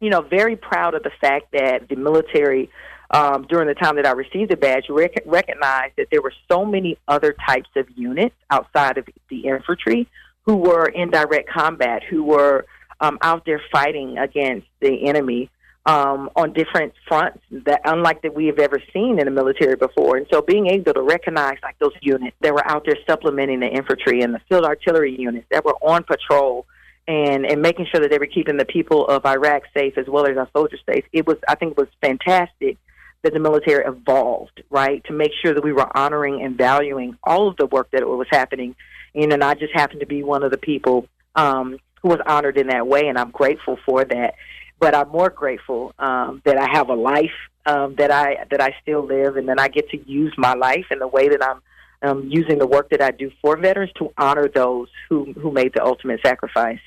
you 0.00 0.10
know, 0.10 0.20
very 0.20 0.54
proud 0.54 0.94
of 0.94 1.02
the 1.02 1.10
fact 1.20 1.46
that 1.52 1.88
the 1.88 1.96
military, 1.96 2.70
um, 3.10 3.46
during 3.48 3.66
the 3.66 3.74
time 3.74 3.96
that 3.96 4.06
I 4.06 4.12
received 4.12 4.50
the 4.50 4.56
badge, 4.56 4.84
rec- 4.90 5.22
recognized 5.24 5.94
that 5.96 6.08
there 6.10 6.20
were 6.20 6.34
so 6.50 6.64
many 6.64 6.98
other 7.08 7.34
types 7.48 7.70
of 7.74 7.88
units 7.96 8.36
outside 8.50 8.98
of 8.98 9.08
the 9.30 9.46
infantry 9.46 10.06
who 10.44 10.56
were 10.56 10.86
in 10.86 11.10
direct 11.10 11.48
combat, 11.48 12.02
who 12.04 12.22
were 12.22 12.66
um, 13.00 13.18
out 13.22 13.44
there 13.46 13.60
fighting 13.72 14.18
against 14.18 14.66
the 14.80 15.08
enemy 15.08 15.50
um, 15.86 16.28
on 16.34 16.52
different 16.52 16.92
fronts 17.06 17.38
that 17.50 17.80
unlike 17.84 18.20
that 18.22 18.34
we 18.34 18.46
have 18.46 18.58
ever 18.58 18.82
seen 18.92 19.20
in 19.20 19.24
the 19.24 19.30
military 19.30 19.76
before. 19.76 20.16
And 20.16 20.26
so 20.32 20.42
being 20.42 20.66
able 20.66 20.92
to 20.92 21.02
recognize 21.02 21.58
like 21.62 21.78
those 21.78 21.92
units 22.02 22.36
that 22.40 22.52
were 22.52 22.66
out 22.68 22.84
there 22.84 22.96
supplementing 23.08 23.60
the 23.60 23.68
infantry 23.68 24.20
and 24.22 24.34
the 24.34 24.40
field 24.48 24.64
artillery 24.64 25.16
units 25.16 25.46
that 25.50 25.64
were 25.64 25.76
on 25.82 26.02
patrol 26.02 26.66
and, 27.06 27.46
and 27.46 27.62
making 27.62 27.86
sure 27.86 28.00
that 28.00 28.10
they 28.10 28.18
were 28.18 28.26
keeping 28.26 28.56
the 28.56 28.64
people 28.64 29.06
of 29.06 29.24
Iraq 29.24 29.62
safe 29.76 29.96
as 29.96 30.06
well 30.08 30.26
as 30.26 30.36
our 30.36 30.48
soldiers 30.52 30.80
safe. 30.90 31.04
It 31.12 31.24
was 31.24 31.36
I 31.48 31.54
think 31.54 31.72
it 31.72 31.78
was 31.78 31.88
fantastic 32.00 32.78
that 33.22 33.32
the 33.32 33.40
military 33.40 33.84
evolved, 33.84 34.62
right, 34.70 35.04
to 35.04 35.12
make 35.12 35.30
sure 35.40 35.54
that 35.54 35.62
we 35.62 35.72
were 35.72 35.96
honoring 35.96 36.42
and 36.42 36.58
valuing 36.58 37.16
all 37.22 37.48
of 37.48 37.56
the 37.56 37.66
work 37.66 37.90
that 37.92 38.06
was 38.06 38.26
happening. 38.30 38.74
You 39.14 39.28
and 39.30 39.42
I 39.42 39.54
just 39.54 39.72
happened 39.72 40.00
to 40.00 40.06
be 40.06 40.22
one 40.22 40.42
of 40.42 40.50
the 40.50 40.58
people 40.58 41.08
um, 41.36 41.78
who 42.02 42.08
was 42.08 42.20
honored 42.26 42.58
in 42.58 42.66
that 42.68 42.86
way, 42.86 43.06
and 43.08 43.16
I'm 43.16 43.30
grateful 43.30 43.78
for 43.86 44.04
that 44.04 44.34
but 44.78 44.94
I'm 44.94 45.08
more 45.08 45.30
grateful 45.30 45.94
um, 45.98 46.42
that 46.44 46.58
I 46.58 46.68
have 46.70 46.88
a 46.88 46.94
life 46.94 47.30
um, 47.66 47.94
that 47.96 48.10
I 48.10 48.44
that 48.50 48.60
I 48.60 48.74
still 48.82 49.04
live, 49.04 49.36
and 49.36 49.48
then 49.48 49.58
I 49.58 49.68
get 49.68 49.88
to 49.90 50.10
use 50.10 50.34
my 50.36 50.54
life 50.54 50.86
in 50.90 50.98
the 50.98 51.08
way 51.08 51.28
that 51.28 51.42
I'm 51.42 51.60
um, 52.02 52.28
using 52.28 52.58
the 52.58 52.66
work 52.66 52.90
that 52.90 53.02
I 53.02 53.10
do 53.10 53.30
for 53.40 53.56
veterans 53.56 53.92
to 53.98 54.12
honor 54.18 54.48
those 54.48 54.88
who 55.08 55.32
who 55.32 55.50
made 55.50 55.72
the 55.74 55.84
ultimate 55.84 56.20
sacrifice. 56.24 56.80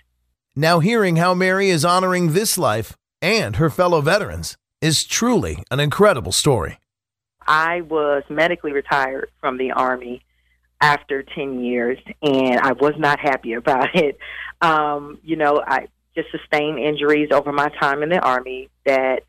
Now, 0.56 0.80
hearing 0.80 1.18
how 1.18 1.34
Mary 1.34 1.70
is 1.70 1.86
honoring 1.86 2.34
this 2.34 2.58
life 2.58 2.96
and 3.22 3.58
her 3.58 3.70
fellow 3.70 4.02
veterans 4.02 4.58
is 4.82 5.04
truly 5.04 5.64
an 5.72 5.80
incredible 5.80 6.32
story. 6.32 6.80
I 7.48 7.82
was 7.82 8.24
medically 8.30 8.72
retired 8.72 9.32
from 9.40 9.58
the 9.58 9.72
Army 9.72 10.24
after 10.82 11.24
10 11.24 11.62
years, 11.64 11.98
and 12.22 12.60
I 12.60 12.74
was 12.74 12.94
not 12.98 13.20
happy 13.20 13.54
about 13.54 13.96
it. 13.96 14.18
Um, 14.62 15.20
you 15.24 15.36
know, 15.36 15.62
I 15.66 15.88
just 16.16 16.30
sustained 16.32 16.80
injuries 16.80 17.30
over 17.32 17.52
my 17.52 17.70
time 17.80 18.04
in 18.04 18.10
the 18.10 18.20
Army 18.20 18.70
that, 18.86 19.24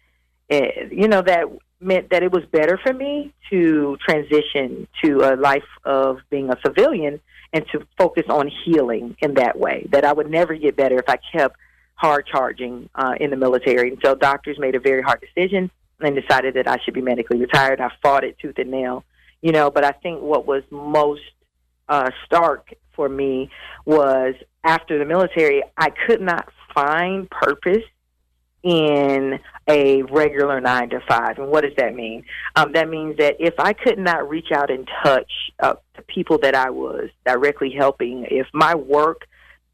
it, 0.48 0.92
you 0.92 1.08
know, 1.08 1.22
that 1.22 1.46
meant 1.80 2.10
that 2.10 2.22
it 2.22 2.32
was 2.32 2.44
better 2.46 2.78
for 2.78 2.92
me 2.92 3.32
to 3.50 3.96
transition 4.06 4.86
to 5.02 5.22
a 5.22 5.36
life 5.36 5.64
of 5.84 6.18
being 6.30 6.50
a 6.50 6.58
civilian 6.64 7.20
and 7.52 7.64
to 7.72 7.86
focus 7.98 8.24
on 8.28 8.50
healing 8.64 9.16
in 9.20 9.34
that 9.34 9.58
way. 9.58 9.86
That 9.90 10.04
I 10.04 10.12
would 10.12 10.30
never 10.30 10.54
get 10.54 10.76
better 10.76 10.98
if 10.98 11.08
I 11.08 11.18
kept 11.32 11.56
hard 11.94 12.26
charging 12.26 12.88
uh, 12.94 13.14
in 13.20 13.30
the 13.30 13.36
military. 13.36 13.90
And 13.90 13.98
so 14.04 14.14
doctors 14.14 14.58
made 14.58 14.74
a 14.74 14.80
very 14.80 15.02
hard 15.02 15.20
decision 15.20 15.70
and 16.00 16.14
decided 16.14 16.54
that 16.54 16.68
I 16.68 16.78
should 16.84 16.94
be 16.94 17.02
medically 17.02 17.38
retired. 17.38 17.80
I 17.80 17.90
fought 18.02 18.24
it 18.24 18.38
tooth 18.38 18.58
and 18.58 18.70
nail, 18.70 19.04
you 19.42 19.52
know. 19.52 19.70
But 19.70 19.84
I 19.84 19.92
think 19.92 20.22
what 20.22 20.46
was 20.46 20.62
most 20.70 21.22
uh, 21.88 22.10
stark 22.24 22.72
for 22.94 23.08
me 23.08 23.50
was 23.84 24.34
after 24.64 24.98
the 24.98 25.04
military, 25.04 25.62
I 25.76 25.90
could 25.90 26.20
not 26.20 26.48
find 26.74 27.28
purpose 27.30 27.84
in 28.62 29.38
a 29.68 30.02
regular 30.02 30.60
nine 30.60 30.90
to 30.90 31.00
five. 31.08 31.38
And 31.38 31.48
what 31.48 31.62
does 31.62 31.74
that 31.76 31.94
mean? 31.94 32.24
Um, 32.56 32.72
that 32.72 32.88
means 32.88 33.16
that 33.16 33.36
if 33.38 33.54
I 33.58 33.72
could 33.72 33.98
not 33.98 34.28
reach 34.28 34.52
out 34.52 34.70
and 34.70 34.88
touch 35.02 35.30
uh, 35.60 35.74
the 35.96 36.02
people 36.02 36.38
that 36.38 36.54
I 36.54 36.70
was 36.70 37.08
directly 37.24 37.70
helping, 37.70 38.26
if 38.30 38.46
my 38.52 38.74
work 38.74 39.26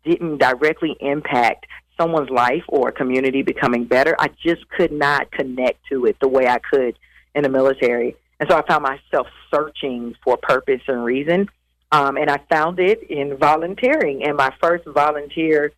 didn't 0.04 0.38
directly 0.38 0.96
impact 1.00 1.66
someone's 1.98 2.30
life 2.30 2.62
or 2.68 2.88
a 2.88 2.92
community 2.92 3.42
becoming 3.42 3.84
better, 3.84 4.14
I 4.18 4.28
just 4.44 4.68
could 4.68 4.92
not 4.92 5.32
connect 5.32 5.80
to 5.90 6.06
it 6.06 6.16
the 6.20 6.28
way 6.28 6.46
I 6.46 6.58
could 6.58 6.96
in 7.34 7.42
the 7.42 7.48
military. 7.48 8.14
And 8.38 8.48
so 8.48 8.56
I 8.56 8.66
found 8.66 8.82
myself 8.82 9.26
searching 9.52 10.14
for 10.22 10.36
purpose 10.36 10.82
and 10.86 11.04
reason. 11.04 11.48
Um, 11.90 12.16
and 12.16 12.30
I 12.30 12.38
found 12.50 12.78
it 12.78 13.02
in 13.10 13.36
volunteering. 13.36 14.24
And 14.24 14.36
my 14.36 14.52
first 14.60 14.84
volunteer 14.86 15.72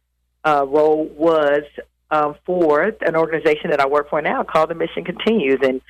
uh, 0.44 0.64
role 0.66 1.05
was 1.07 1.62
um, 2.11 2.35
for 2.44 2.92
an 3.01 3.16
organization 3.16 3.70
that 3.70 3.81
I 3.81 3.87
work 3.87 4.11
for 4.11 4.22
now 4.22 4.42
called 4.42 4.70
The 4.70 4.74
Mission 4.74 5.05
Continues. 5.05 5.59
And 5.62 5.81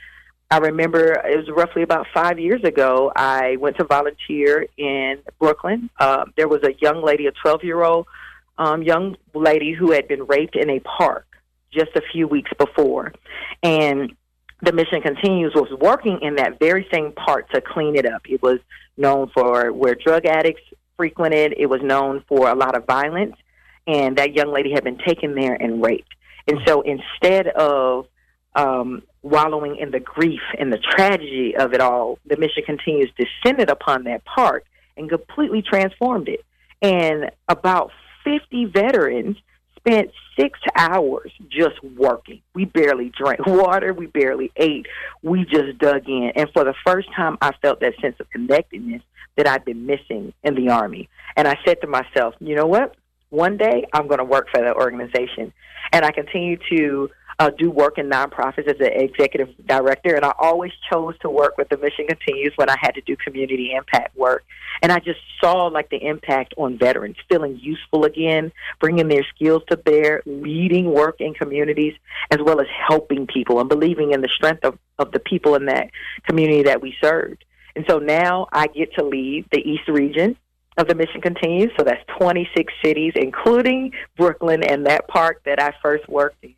I 0.50 0.58
remember 0.58 1.12
it 1.12 1.36
was 1.36 1.48
roughly 1.48 1.82
about 1.82 2.06
five 2.12 2.38
years 2.38 2.64
ago, 2.64 3.12
I 3.14 3.56
went 3.56 3.76
to 3.76 3.84
volunteer 3.84 4.66
in 4.76 5.18
Brooklyn. 5.38 5.90
Uh, 5.98 6.24
there 6.36 6.48
was 6.48 6.62
a 6.64 6.74
young 6.80 7.02
lady, 7.02 7.26
a 7.26 7.32
12 7.32 7.64
year 7.64 7.82
old 7.82 8.06
um, 8.56 8.82
young 8.82 9.16
lady 9.34 9.72
who 9.72 9.92
had 9.92 10.08
been 10.08 10.26
raped 10.26 10.56
in 10.56 10.70
a 10.70 10.80
park 10.80 11.26
just 11.70 11.90
a 11.96 12.02
few 12.12 12.26
weeks 12.26 12.50
before. 12.58 13.12
And 13.62 14.14
the 14.62 14.72
Mission 14.72 15.00
Continues 15.02 15.54
was 15.54 15.70
working 15.80 16.20
in 16.22 16.36
that 16.36 16.58
very 16.58 16.86
same 16.92 17.12
park 17.12 17.48
to 17.50 17.60
clean 17.60 17.94
it 17.94 18.06
up. 18.06 18.22
It 18.28 18.42
was 18.42 18.58
known 18.96 19.30
for 19.32 19.72
where 19.72 19.94
drug 19.94 20.26
addicts 20.26 20.62
frequented, 20.96 21.54
it 21.56 21.66
was 21.66 21.80
known 21.82 22.24
for 22.26 22.48
a 22.48 22.54
lot 22.56 22.76
of 22.76 22.84
violence 22.84 23.36
and 23.88 24.18
that 24.18 24.34
young 24.34 24.52
lady 24.52 24.70
had 24.70 24.84
been 24.84 24.98
taken 24.98 25.34
there 25.34 25.54
and 25.54 25.82
raped. 25.82 26.14
And 26.46 26.60
so 26.66 26.82
instead 26.82 27.48
of 27.48 28.06
um, 28.54 29.02
wallowing 29.22 29.76
in 29.76 29.90
the 29.90 29.98
grief 29.98 30.42
and 30.58 30.72
the 30.72 30.78
tragedy 30.78 31.56
of 31.58 31.72
it 31.72 31.80
all, 31.80 32.18
the 32.26 32.36
mission 32.36 32.62
continues 32.64 33.10
descended 33.16 33.70
upon 33.70 34.04
that 34.04 34.24
park 34.24 34.64
and 34.96 35.08
completely 35.08 35.62
transformed 35.62 36.28
it. 36.28 36.44
And 36.82 37.30
about 37.48 37.90
50 38.24 38.66
veterans 38.66 39.36
spent 39.76 40.10
six 40.38 40.58
hours 40.76 41.32
just 41.48 41.82
working. 41.96 42.42
We 42.54 42.66
barely 42.66 43.10
drank 43.16 43.40
water, 43.46 43.94
we 43.94 44.06
barely 44.06 44.52
ate, 44.56 44.86
we 45.22 45.44
just 45.44 45.78
dug 45.78 46.08
in. 46.08 46.32
And 46.36 46.50
for 46.52 46.64
the 46.64 46.74
first 46.86 47.08
time, 47.16 47.38
I 47.40 47.52
felt 47.62 47.80
that 47.80 47.94
sense 48.00 48.16
of 48.20 48.28
connectedness 48.30 49.02
that 49.36 49.48
I'd 49.48 49.64
been 49.64 49.86
missing 49.86 50.34
in 50.42 50.54
the 50.56 50.68
Army. 50.68 51.08
And 51.36 51.48
I 51.48 51.56
said 51.64 51.80
to 51.80 51.86
myself, 51.86 52.34
you 52.40 52.54
know 52.54 52.66
what? 52.66 52.96
One 53.30 53.56
day 53.56 53.84
I'm 53.92 54.06
going 54.06 54.18
to 54.18 54.24
work 54.24 54.48
for 54.50 54.60
that 54.60 54.76
organization. 54.76 55.52
And 55.92 56.04
I 56.04 56.10
continue 56.10 56.58
to 56.70 57.10
uh, 57.38 57.50
do 57.56 57.70
work 57.70 57.98
in 57.98 58.10
nonprofits 58.10 58.66
as 58.66 58.80
an 58.80 58.92
executive 58.92 59.48
director. 59.66 60.14
And 60.16 60.24
I 60.24 60.32
always 60.38 60.72
chose 60.90 61.16
to 61.20 61.30
work 61.30 61.56
with 61.56 61.68
the 61.68 61.76
Mission 61.76 62.06
Continues 62.08 62.52
when 62.56 62.68
I 62.68 62.76
had 62.80 62.92
to 62.92 63.00
do 63.02 63.16
community 63.16 63.72
impact 63.76 64.16
work. 64.16 64.44
And 64.82 64.90
I 64.90 64.98
just 64.98 65.20
saw 65.40 65.66
like 65.66 65.88
the 65.90 66.04
impact 66.04 66.54
on 66.56 66.78
veterans, 66.78 67.16
feeling 67.28 67.58
useful 67.60 68.04
again, 68.04 68.52
bringing 68.80 69.08
their 69.08 69.24
skills 69.34 69.62
to 69.70 69.76
bear, 69.76 70.22
leading 70.26 70.92
work 70.92 71.20
in 71.20 71.34
communities, 71.34 71.94
as 72.30 72.38
well 72.44 72.60
as 72.60 72.66
helping 72.88 73.26
people 73.26 73.60
and 73.60 73.68
believing 73.68 74.12
in 74.12 74.20
the 74.20 74.28
strength 74.34 74.64
of, 74.64 74.78
of 74.98 75.12
the 75.12 75.20
people 75.20 75.54
in 75.54 75.66
that 75.66 75.90
community 76.24 76.64
that 76.64 76.82
we 76.82 76.94
served. 77.00 77.44
And 77.76 77.84
so 77.88 77.98
now 77.98 78.48
I 78.52 78.66
get 78.66 78.92
to 78.94 79.04
lead 79.04 79.46
the 79.52 79.58
East 79.58 79.88
region 79.88 80.36
of 80.78 80.86
the 80.86 80.94
mission 80.94 81.20
continues. 81.20 81.70
So 81.76 81.84
that's 81.84 82.02
26 82.18 82.72
cities, 82.82 83.12
including 83.16 83.92
Brooklyn 84.16 84.62
and 84.62 84.86
that 84.86 85.08
park 85.08 85.42
that 85.44 85.60
I 85.60 85.74
first 85.82 86.08
worked 86.08 86.42
in. 86.42 86.54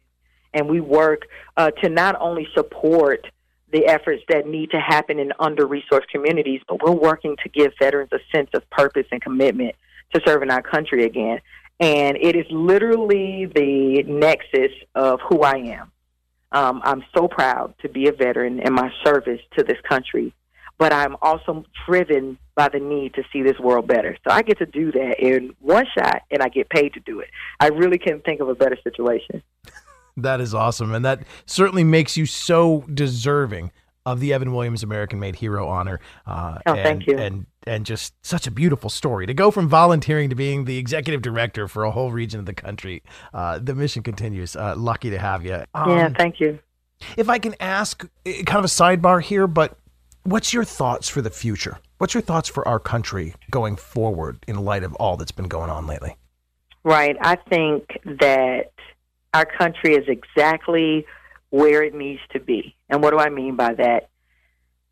And 0.52 0.68
we 0.68 0.80
work 0.80 1.22
uh, 1.56 1.70
to 1.82 1.88
not 1.88 2.16
only 2.20 2.46
support 2.54 3.26
the 3.72 3.86
efforts 3.86 4.22
that 4.28 4.46
need 4.46 4.70
to 4.72 4.80
happen 4.80 5.18
in 5.18 5.32
under 5.38 5.66
resourced 5.66 6.08
communities, 6.12 6.60
but 6.68 6.82
we're 6.82 6.92
working 6.92 7.36
to 7.42 7.48
give 7.48 7.72
veterans 7.78 8.10
a 8.12 8.18
sense 8.34 8.50
of 8.52 8.68
purpose 8.70 9.06
and 9.10 9.22
commitment 9.22 9.74
to 10.12 10.20
serving 10.26 10.50
our 10.50 10.62
country 10.62 11.04
again. 11.04 11.40
And 11.78 12.18
it 12.20 12.36
is 12.36 12.46
literally 12.50 13.46
the 13.46 14.02
nexus 14.02 14.72
of 14.94 15.20
who 15.28 15.42
I 15.42 15.54
am. 15.54 15.92
Um, 16.52 16.80
I'm 16.84 17.04
so 17.16 17.28
proud 17.28 17.74
to 17.82 17.88
be 17.88 18.08
a 18.08 18.12
veteran 18.12 18.60
and 18.60 18.74
my 18.74 18.90
service 19.04 19.40
to 19.56 19.62
this 19.62 19.78
country 19.88 20.34
but 20.80 20.94
I'm 20.94 21.14
also 21.20 21.62
driven 21.86 22.38
by 22.54 22.70
the 22.70 22.80
need 22.80 23.12
to 23.14 23.22
see 23.30 23.42
this 23.42 23.58
world 23.60 23.86
better. 23.86 24.16
So 24.26 24.34
I 24.34 24.40
get 24.40 24.58
to 24.58 24.66
do 24.66 24.90
that 24.92 25.16
in 25.20 25.54
one 25.60 25.84
shot 25.94 26.22
and 26.30 26.42
I 26.42 26.48
get 26.48 26.70
paid 26.70 26.94
to 26.94 27.00
do 27.00 27.20
it. 27.20 27.28
I 27.60 27.68
really 27.68 27.98
can't 27.98 28.24
think 28.24 28.40
of 28.40 28.48
a 28.48 28.54
better 28.54 28.78
situation. 28.82 29.42
that 30.16 30.40
is 30.40 30.54
awesome. 30.54 30.94
And 30.94 31.04
that 31.04 31.20
certainly 31.44 31.84
makes 31.84 32.16
you 32.16 32.24
so 32.24 32.86
deserving 32.94 33.72
of 34.06 34.20
the 34.20 34.32
Evan 34.32 34.54
Williams 34.54 34.82
American 34.82 35.20
Made 35.20 35.36
Hero 35.36 35.68
honor. 35.68 36.00
Uh, 36.26 36.58
oh, 36.64 36.72
and, 36.72 36.82
thank 36.82 37.06
you. 37.06 37.18
And, 37.18 37.44
and 37.66 37.84
just 37.84 38.14
such 38.24 38.46
a 38.46 38.50
beautiful 38.50 38.88
story 38.88 39.26
to 39.26 39.34
go 39.34 39.50
from 39.50 39.68
volunteering 39.68 40.30
to 40.30 40.34
being 40.34 40.64
the 40.64 40.78
executive 40.78 41.20
director 41.20 41.68
for 41.68 41.84
a 41.84 41.90
whole 41.90 42.10
region 42.10 42.40
of 42.40 42.46
the 42.46 42.54
country. 42.54 43.02
Uh, 43.34 43.58
the 43.58 43.74
mission 43.74 44.02
continues. 44.02 44.56
Uh, 44.56 44.74
lucky 44.78 45.10
to 45.10 45.18
have 45.18 45.44
you. 45.44 45.62
Um, 45.74 45.90
yeah, 45.90 46.08
thank 46.16 46.40
you. 46.40 46.58
If 47.18 47.28
I 47.28 47.38
can 47.38 47.54
ask 47.60 48.08
eh, 48.24 48.42
kind 48.44 48.58
of 48.58 48.64
a 48.64 48.68
sidebar 48.68 49.22
here, 49.22 49.46
but 49.46 49.76
What's 50.24 50.52
your 50.52 50.64
thoughts 50.64 51.08
for 51.08 51.22
the 51.22 51.30
future? 51.30 51.78
What's 51.96 52.12
your 52.12 52.20
thoughts 52.20 52.48
for 52.48 52.66
our 52.68 52.78
country 52.78 53.34
going 53.50 53.76
forward 53.76 54.44
in 54.46 54.56
light 54.64 54.82
of 54.82 54.94
all 54.96 55.16
that's 55.16 55.32
been 55.32 55.48
going 55.48 55.70
on 55.70 55.86
lately? 55.86 56.16
Right. 56.84 57.16
I 57.20 57.36
think 57.36 57.98
that 58.04 58.72
our 59.32 59.46
country 59.46 59.94
is 59.94 60.04
exactly 60.08 61.06
where 61.48 61.82
it 61.82 61.94
needs 61.94 62.20
to 62.32 62.40
be. 62.40 62.76
And 62.88 63.02
what 63.02 63.10
do 63.10 63.18
I 63.18 63.30
mean 63.30 63.56
by 63.56 63.74
that? 63.74 64.10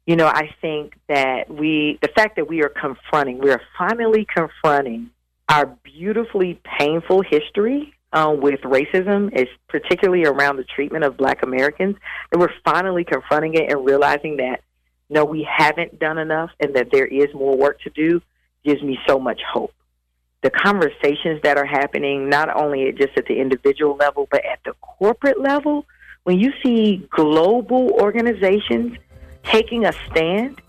You 0.07 0.17
know, 0.17 0.27
I 0.27 0.55
think 0.63 0.95
that 1.09 1.51
we, 1.51 1.99
the 2.01 2.09
fact 2.09 2.37
that 2.37 2.49
we 2.49 2.63
are 2.63 2.71
confronting, 2.71 3.39
we 3.39 3.51
are 3.51 3.61
finally 3.77 4.27
confronting 4.35 5.11
our 5.51 5.67
beautifully 5.67 6.61
painful 6.79 7.23
history 7.23 7.95
uh, 8.15 8.35
with 8.37 8.61
racism, 8.61 9.31
is 9.39 9.49
particularly 9.69 10.25
around 10.25 10.57
the 10.57 10.65
treatment 10.65 11.05
of 11.05 11.19
Black 11.19 11.43
Americans, 11.43 11.97
that 12.31 12.39
we're 12.39 12.53
finally 12.65 13.05
confronting 13.05 13.55
it 13.55 13.71
and 13.71 13.85
realizing 13.85 14.39
that 14.39 14.63
no, 15.11 15.25
we 15.25 15.43
haven't 15.43 15.99
done 15.99 16.19
enough 16.19 16.51
and 16.61 16.75
that 16.75 16.91
there 16.93 17.07
is 17.07 17.33
more 17.35 17.57
work 17.57 17.81
to 17.83 17.91
do 17.91 18.21
gives 18.65 18.83
me 18.83 18.99
so 19.07 19.19
much 19.19 19.41
hope. 19.51 19.73
The 20.43 20.51
conversations 20.51 21.41
that 21.43 21.57
are 21.57 21.65
happening, 21.65 22.29
not 22.29 22.55
only 22.55 22.93
just 22.93 23.17
at 23.17 23.27
the 23.27 23.41
individual 23.41 23.97
level, 23.97 24.29
but 24.31 24.45
at 24.45 24.61
the 24.65 24.73
corporate 24.81 25.41
level, 25.41 25.87
when 26.25 26.39
you 26.39 26.53
see 26.63 27.09
global 27.11 27.91
organizations 27.93 28.97
taking 29.43 29.87
a 29.87 29.93
stand 30.11 30.61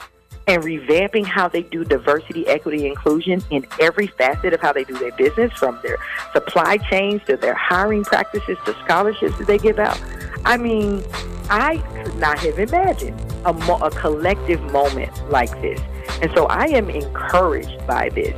and 0.48 0.64
revamping 0.64 1.26
how 1.26 1.48
they 1.48 1.62
do 1.62 1.84
diversity, 1.84 2.48
equity, 2.48 2.88
inclusion 2.88 3.44
in 3.52 3.68
every 3.80 4.08
facet 4.08 4.54
of 4.54 4.62
how 4.62 4.74
they 4.74 4.84
do 4.84 4.98
their 4.98 5.12
business, 5.12 5.52
from 5.54 5.80
their 5.84 5.98
supply 6.34 6.78
chains 6.78 7.22
to 7.26 7.38
their 7.38 7.54
hiring 7.54 8.04
practices 8.04 8.58
to 8.66 8.74
scholarships 8.84 9.38
that 9.38 9.46
they 9.46 9.60
give 9.60 9.78
out. 9.78 10.02
I 10.46 10.58
mean, 10.58 11.04
I 11.52 11.78
could 12.04 12.16
not 12.16 12.40
have 12.40 12.58
imagined 12.58 13.29
a, 13.46 13.54
mo- 13.54 13.80
a 13.82 13.92
collective 13.92 14.62
moment 14.72 15.12
like 15.30 15.52
this. 15.62 15.80
And 16.22 16.32
so 16.36 16.46
I 16.48 16.66
am 16.66 16.90
encouraged 16.90 17.86
by 17.88 18.10
this. 18.10 18.36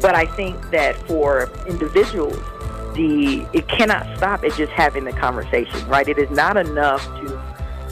But 0.00 0.14
I 0.14 0.26
think 0.26 0.70
that 0.70 0.96
for 1.08 1.50
individuals, 1.66 2.38
the 2.94 3.46
it 3.52 3.68
cannot 3.68 4.16
stop 4.16 4.44
at 4.44 4.52
just 4.54 4.72
having 4.72 5.04
the 5.04 5.12
conversation, 5.12 5.86
right? 5.88 6.08
It 6.08 6.18
is 6.18 6.30
not 6.30 6.56
enough 6.56 7.04
to 7.04 7.42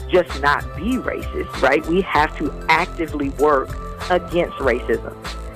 just 0.09 0.41
not 0.41 0.63
be 0.75 0.97
racist, 0.97 1.61
right? 1.61 1.85
We 1.87 2.01
have 2.01 2.37
to 2.37 2.53
actively 2.69 3.29
work 3.31 3.69
against 4.09 4.55
racism. 4.57 5.15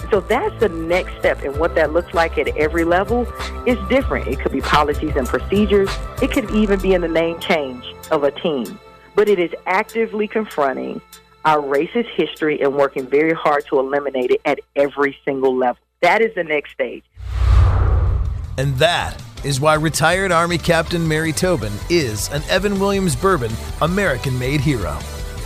So 0.09 0.19
that's 0.19 0.57
the 0.59 0.67
next 0.67 1.17
step. 1.19 1.41
And 1.41 1.57
what 1.57 1.73
that 1.75 1.93
looks 1.93 2.13
like 2.13 2.37
at 2.37 2.49
every 2.57 2.83
level 2.83 3.25
is 3.65 3.77
different. 3.87 4.27
It 4.27 4.39
could 4.41 4.51
be 4.51 4.59
policies 4.59 5.15
and 5.15 5.25
procedures, 5.25 5.89
it 6.21 6.31
could 6.31 6.51
even 6.51 6.79
be 6.79 6.93
in 6.93 7.01
the 7.01 7.07
name 7.07 7.39
change 7.39 7.85
of 8.11 8.23
a 8.23 8.31
team. 8.31 8.77
But 9.15 9.29
it 9.29 9.39
is 9.39 9.51
actively 9.65 10.27
confronting 10.27 11.01
our 11.45 11.57
racist 11.57 12.09
history 12.15 12.61
and 12.61 12.75
working 12.75 13.07
very 13.07 13.33
hard 13.33 13.65
to 13.67 13.79
eliminate 13.79 14.31
it 14.31 14.41
at 14.45 14.59
every 14.75 15.17
single 15.25 15.55
level. 15.55 15.81
That 16.01 16.21
is 16.21 16.33
the 16.35 16.43
next 16.43 16.71
stage. 16.71 17.03
And 18.57 18.75
that 18.75 19.21
is 19.43 19.59
why 19.59 19.75
retired 19.75 20.31
Army 20.31 20.57
Captain 20.57 21.07
Mary 21.07 21.33
Tobin 21.33 21.73
is 21.89 22.29
an 22.31 22.43
Evan 22.49 22.79
Williams 22.79 23.15
Bourbon 23.15 23.51
American 23.81 24.37
made 24.37 24.61
hero. 24.61 24.97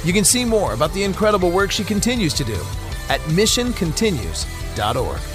You 0.04 0.14
can 0.14 0.24
see 0.24 0.46
more 0.46 0.74
about 0.74 0.94
the 0.94 1.04
incredible 1.04 1.50
work 1.50 1.72
she 1.72 1.84
continues 1.84 2.34
to 2.36 2.44
do 2.44 2.62
at 3.10 3.20
missioncontinues.org. 3.22 5.35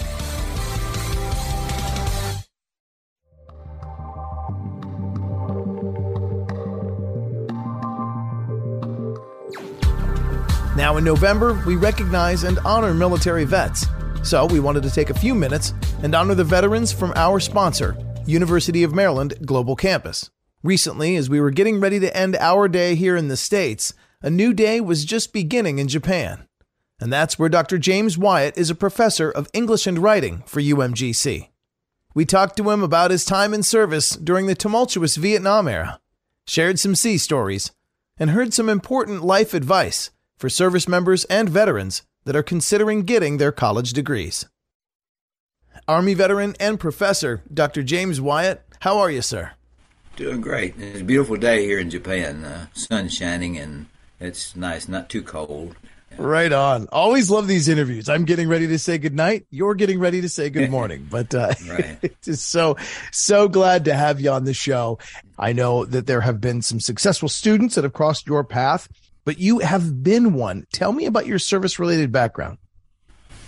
Now, 10.77 10.99
in 10.99 11.05
November, 11.05 11.61
we 11.67 11.75
recognize 11.75 12.45
and 12.45 12.61
honor 12.61 12.95
military 12.95 13.45
vets. 13.45 13.87
So, 14.23 14.47
we 14.47 14.61
wanted 14.61 14.85
to 14.85 14.91
take 14.91 15.11
a 15.11 15.19
few 15.19 15.35
minutes 15.35 15.75
and 16.05 16.15
honor 16.15 16.37
the 16.37 16.45
veterans 16.45 16.93
from 16.93 17.13
our 17.17 17.41
sponsor, 17.41 17.97
University 18.25 18.85
of 18.85 18.95
Maryland 18.95 19.35
Global 19.45 19.75
Campus. 19.75 20.31
Recently, 20.63 21.17
as 21.17 21.29
we 21.29 21.41
were 21.41 21.51
getting 21.51 21.81
ready 21.81 21.99
to 21.99 22.17
end 22.17 22.37
our 22.37 22.69
day 22.69 22.95
here 22.95 23.17
in 23.17 23.27
the 23.27 23.37
States, 23.37 23.95
a 24.23 24.31
new 24.31 24.53
day 24.55 24.81
was 24.81 25.05
just 25.05 25.33
beginning 25.33 25.81
in 25.81 25.89
Japan. 25.89 26.47
And 27.01 27.13
that's 27.13 27.37
where 27.37 27.49
Dr. 27.49 27.77
James 27.77 28.17
Wyatt 28.17 28.57
is 28.57 28.71
a 28.71 28.75
professor 28.77 29.29
of 29.29 29.49
English 29.53 29.89
and 29.89 29.99
writing 29.99 30.45
for 30.47 30.61
UMGC. 30.61 31.49
We 32.15 32.25
talked 32.25 32.57
to 32.59 32.71
him 32.71 32.83
about 32.83 33.11
his 33.11 33.25
time 33.25 33.55
in 33.55 33.65
service 33.65 34.11
during 34.11 34.47
the 34.47 34.55
tumultuous 34.55 35.17
Vietnam 35.17 35.67
era, 35.67 35.99
shared 36.47 36.79
some 36.79 36.95
sea 36.95 37.19
stories, 37.19 37.73
and 38.19 38.31
heard 38.31 38.55
some 38.55 38.69
important 38.69 39.25
life 39.25 39.53
advice 39.53 40.11
for 40.41 40.49
service 40.49 40.89
members 40.89 41.25
and 41.27 41.51
veterans 41.51 42.03
that 42.25 42.35
are 42.35 42.43
considering 42.43 43.03
getting 43.03 43.37
their 43.37 43.53
college 43.53 43.93
degrees. 43.93 44.47
Army 45.87 46.15
veteran 46.15 46.57
and 46.59 46.81
professor 46.81 47.43
Dr. 47.53 47.83
James 47.83 48.23
Wyatt, 48.23 48.63
how 48.81 48.99
are 48.99 49.11
you, 49.11 49.21
sir? 49.21 49.53
Doing 50.17 50.41
great. 50.41 50.75
It's 50.79 51.03
a 51.03 51.05
beautiful 51.05 51.37
day 51.37 51.67
here 51.67 51.79
in 51.79 51.91
Japan. 51.91 52.45
Uh, 52.45 52.67
sun 52.73 53.11
shining 53.11 53.59
and 53.59 53.87
it's 54.19 54.57
nice, 54.57 54.89
not 54.89 55.11
too 55.11 55.23
cold. 55.23 55.77
Right 56.17 56.53
on. 56.53 56.89
Always 56.91 57.31
love 57.31 57.47
these 57.47 57.69
interviews. 57.69 58.09
I'm 58.09 58.25
getting 58.25 58.49
ready 58.49 58.67
to 58.69 58.79
say 58.79 58.97
good 58.97 59.15
night. 59.15 59.47
You're 59.51 59.75
getting 59.75 60.01
ready 60.01 60.23
to 60.23 60.29
say 60.29 60.49
good 60.49 60.71
morning. 60.79 61.07
But 61.11 61.35
uh, 61.35 61.55
it's 62.03 62.27
just 62.27 62.49
so 62.49 62.77
so 63.13 63.47
glad 63.47 63.85
to 63.85 63.95
have 63.95 64.21
you 64.21 64.31
on 64.31 64.45
the 64.45 64.55
show. 64.55 64.99
I 65.39 65.53
know 65.53 65.85
that 65.85 66.07
there 66.07 66.23
have 66.23 66.41
been 66.41 66.63
some 66.63 66.81
successful 66.81 67.29
students 67.29 67.75
that 67.75 67.85
have 67.85 67.93
crossed 67.93 68.27
your 68.27 68.43
path, 68.43 68.89
but 69.25 69.39
you 69.39 69.61
have 69.61 70.03
been 70.03 70.33
one. 70.35 70.67
Tell 70.73 70.93
me 70.93 71.07
about 71.07 71.27
your 71.27 71.39
service 71.39 71.79
related 71.79 72.13
background. 72.13 72.59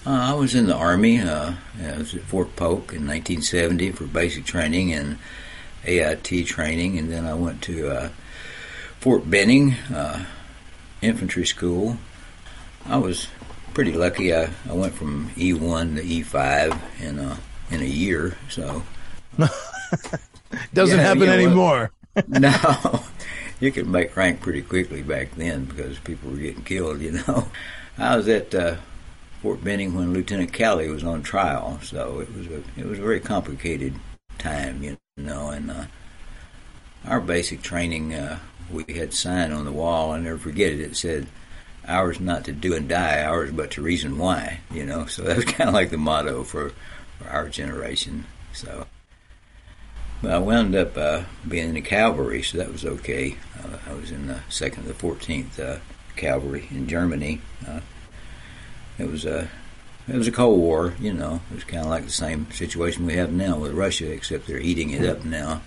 Uh, 0.04 0.10
I 0.10 0.34
was 0.34 0.54
in 0.54 0.66
the 0.66 0.74
Army. 0.74 1.20
Uh, 1.20 1.54
I 1.82 1.98
was 1.98 2.14
at 2.14 2.22
Fort 2.22 2.56
Polk 2.56 2.92
in 2.92 3.06
1970 3.06 3.92
for 3.92 4.04
basic 4.04 4.44
training 4.44 4.92
and 4.92 5.18
AIT 5.84 6.46
training, 6.46 6.98
and 6.98 7.10
then 7.12 7.24
I 7.24 7.34
went 7.34 7.62
to 7.62 7.88
uh, 7.90 8.08
Fort 9.00 9.28
Benning 9.30 9.74
uh, 9.94 10.24
Infantry 11.02 11.46
School. 11.46 11.98
I 12.86 12.98
was 12.98 13.28
pretty 13.74 13.92
lucky. 13.92 14.34
I, 14.34 14.50
I 14.68 14.72
went 14.72 14.94
from 14.94 15.30
E1 15.36 15.96
to 15.96 16.02
E5 16.02 16.78
in 17.00 17.18
a, 17.18 17.38
in 17.70 17.80
a 17.80 17.84
year, 17.84 18.36
so. 18.48 18.82
Doesn't 20.74 20.98
Yeah, 20.98 21.02
happen 21.02 21.20
you 21.20 21.26
know, 21.26 21.32
anymore. 21.32 21.92
no, 22.28 22.50
you 23.62 23.70
could 23.70 23.86
make 23.86 24.16
rank 24.16 24.40
pretty 24.40 24.60
quickly 24.60 25.02
back 25.02 25.36
then 25.36 25.64
because 25.66 25.96
people 26.00 26.30
were 26.30 26.36
getting 26.36 26.64
killed. 26.64 27.00
You 27.00 27.12
know, 27.12 27.46
I 27.98 28.16
was 28.16 28.26
at 28.26 28.52
uh, 28.52 28.76
Fort 29.40 29.62
Benning 29.62 29.94
when 29.94 30.12
Lieutenant 30.12 30.52
Calley 30.52 30.90
was 30.90 31.04
on 31.04 31.22
trial, 31.22 31.78
so 31.80 32.18
it 32.18 32.34
was 32.36 32.48
a 32.48 32.62
it 32.76 32.84
was 32.84 32.98
a 32.98 33.02
very 33.02 33.20
complicated 33.20 33.94
time. 34.36 34.82
You 34.82 34.98
know, 35.16 35.50
and 35.50 35.70
uh, 35.70 35.84
our 37.06 37.20
basic 37.20 37.62
training 37.62 38.14
uh, 38.14 38.40
we 38.68 38.94
had 38.94 39.14
sign 39.14 39.52
on 39.52 39.64
the 39.64 39.72
wall. 39.72 40.10
I 40.10 40.18
never 40.18 40.38
forget 40.38 40.72
it. 40.72 40.80
It 40.80 40.96
said. 40.96 41.28
Ours 41.88 42.20
not 42.20 42.44
to 42.44 42.52
do 42.52 42.76
and 42.76 42.88
die, 42.88 43.24
ours 43.24 43.50
but 43.50 43.72
to 43.72 43.82
reason 43.82 44.16
why. 44.16 44.60
You 44.72 44.86
know, 44.86 45.06
so 45.06 45.22
that 45.22 45.34
was 45.34 45.44
kind 45.46 45.66
of 45.66 45.74
like 45.74 45.90
the 45.90 45.96
motto 45.96 46.44
for, 46.44 46.70
for 47.18 47.28
our 47.28 47.48
generation. 47.48 48.24
So, 48.52 48.86
I 50.24 50.38
wound 50.38 50.74
up 50.76 50.96
uh, 50.96 51.22
being 51.48 51.70
in 51.70 51.74
the 51.74 51.80
cavalry, 51.80 52.42
so 52.42 52.58
that 52.58 52.70
was 52.70 52.84
okay. 52.84 53.36
Uh, 53.58 53.76
I 53.88 53.94
was 53.94 54.10
in 54.10 54.28
the 54.28 54.40
second, 54.48 54.86
the 54.86 54.94
fourteenth 54.94 55.58
uh, 55.58 55.78
cavalry 56.16 56.68
in 56.70 56.86
Germany. 56.86 57.40
Uh, 57.66 57.80
it 58.98 59.10
was 59.10 59.24
a 59.24 59.48
it 60.08 60.16
was 60.16 60.28
a 60.28 60.32
Cold 60.32 60.58
War, 60.58 60.94
you 61.00 61.12
know. 61.12 61.40
It 61.50 61.54
was 61.54 61.64
kind 61.64 61.82
of 61.82 61.90
like 61.90 62.04
the 62.04 62.10
same 62.10 62.50
situation 62.52 63.06
we 63.06 63.14
have 63.14 63.32
now 63.32 63.58
with 63.58 63.72
Russia, 63.72 64.10
except 64.10 64.46
they're 64.46 64.58
heating 64.58 64.90
it 64.90 65.08
up 65.08 65.24
now. 65.24 65.62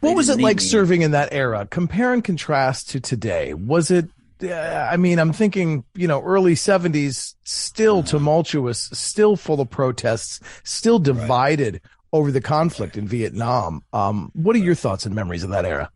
What 0.00 0.14
was 0.14 0.28
it 0.28 0.40
like 0.40 0.60
serving 0.60 1.02
in 1.02 1.10
that 1.12 1.32
era? 1.32 1.66
Compare 1.68 2.12
and 2.12 2.22
contrast 2.22 2.90
to 2.90 3.00
today. 3.00 3.54
Was 3.54 3.90
it? 3.90 4.08
Uh, 4.40 4.52
I 4.52 4.96
mean, 4.96 5.18
I'm 5.18 5.32
thinking, 5.32 5.82
you 5.96 6.06
know, 6.06 6.22
early 6.22 6.54
70s, 6.54 7.34
still 7.42 8.04
tumultuous, 8.04 8.88
still 8.92 9.34
full 9.34 9.60
of 9.60 9.68
protests, 9.68 10.38
still 10.62 11.00
divided 11.00 11.80
over 12.12 12.30
the 12.30 12.40
conflict 12.40 12.96
in 12.96 13.06
Vietnam. 13.06 13.82
Um, 13.92 14.30
what 14.34 14.56
are 14.56 14.60
your 14.60 14.74
thoughts 14.74 15.06
and 15.06 15.14
memories 15.14 15.44
of 15.44 15.50
that 15.50 15.64
era? 15.64 15.90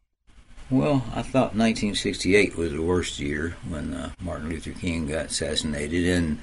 Well, 0.70 1.04
I 1.14 1.22
thought 1.22 1.54
1968 1.54 2.56
was 2.56 2.72
the 2.72 2.80
worst 2.80 3.18
year 3.18 3.56
when 3.68 3.92
uh, 3.92 4.10
Martin 4.20 4.48
Luther 4.48 4.72
King 4.72 5.06
got 5.06 5.26
assassinated 5.26 6.06
and 6.06 6.38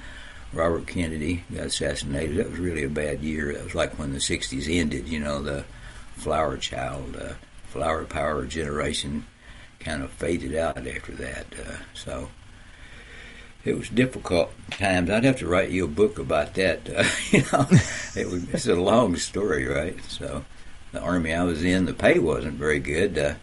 Robert 0.52 0.86
Kennedy 0.86 1.44
got 1.52 1.66
assassinated. 1.66 2.36
That 2.36 2.50
was 2.50 2.60
really 2.60 2.84
a 2.84 2.88
bad 2.88 3.22
year. 3.22 3.52
That 3.52 3.64
was 3.64 3.74
like 3.74 3.98
when 3.98 4.12
the 4.12 4.18
60s 4.18 4.68
ended, 4.68 5.08
you 5.08 5.18
know, 5.18 5.42
the 5.42 5.64
flower 6.14 6.56
child, 6.56 7.16
uh, 7.16 7.34
flower 7.66 8.04
power 8.04 8.46
generation 8.46 9.26
kind 9.80 10.02
of 10.02 10.10
faded 10.10 10.54
out 10.54 10.86
after 10.86 11.12
that. 11.12 11.46
Uh, 11.52 11.76
so 11.94 12.28
it 13.64 13.76
was 13.76 13.88
difficult 13.88 14.52
times. 14.70 15.10
I'd 15.10 15.24
have 15.24 15.38
to 15.38 15.48
write 15.48 15.70
you 15.70 15.84
a 15.84 15.88
book 15.88 16.18
about 16.18 16.54
that. 16.54 16.88
Uh, 16.88 17.04
you 17.30 17.44
know, 17.52 17.66
it 18.16 18.30
was 18.30 18.48
it's 18.52 18.66
a 18.66 18.74
long 18.74 19.16
story, 19.16 19.66
right? 19.66 20.02
So 20.04 20.44
the 20.92 21.00
army 21.00 21.34
I 21.34 21.44
was 21.44 21.62
in, 21.62 21.84
the 21.84 21.94
pay 21.94 22.18
wasn't 22.18 22.54
very 22.54 22.80
good. 22.80 23.18
Uh, 23.18 23.34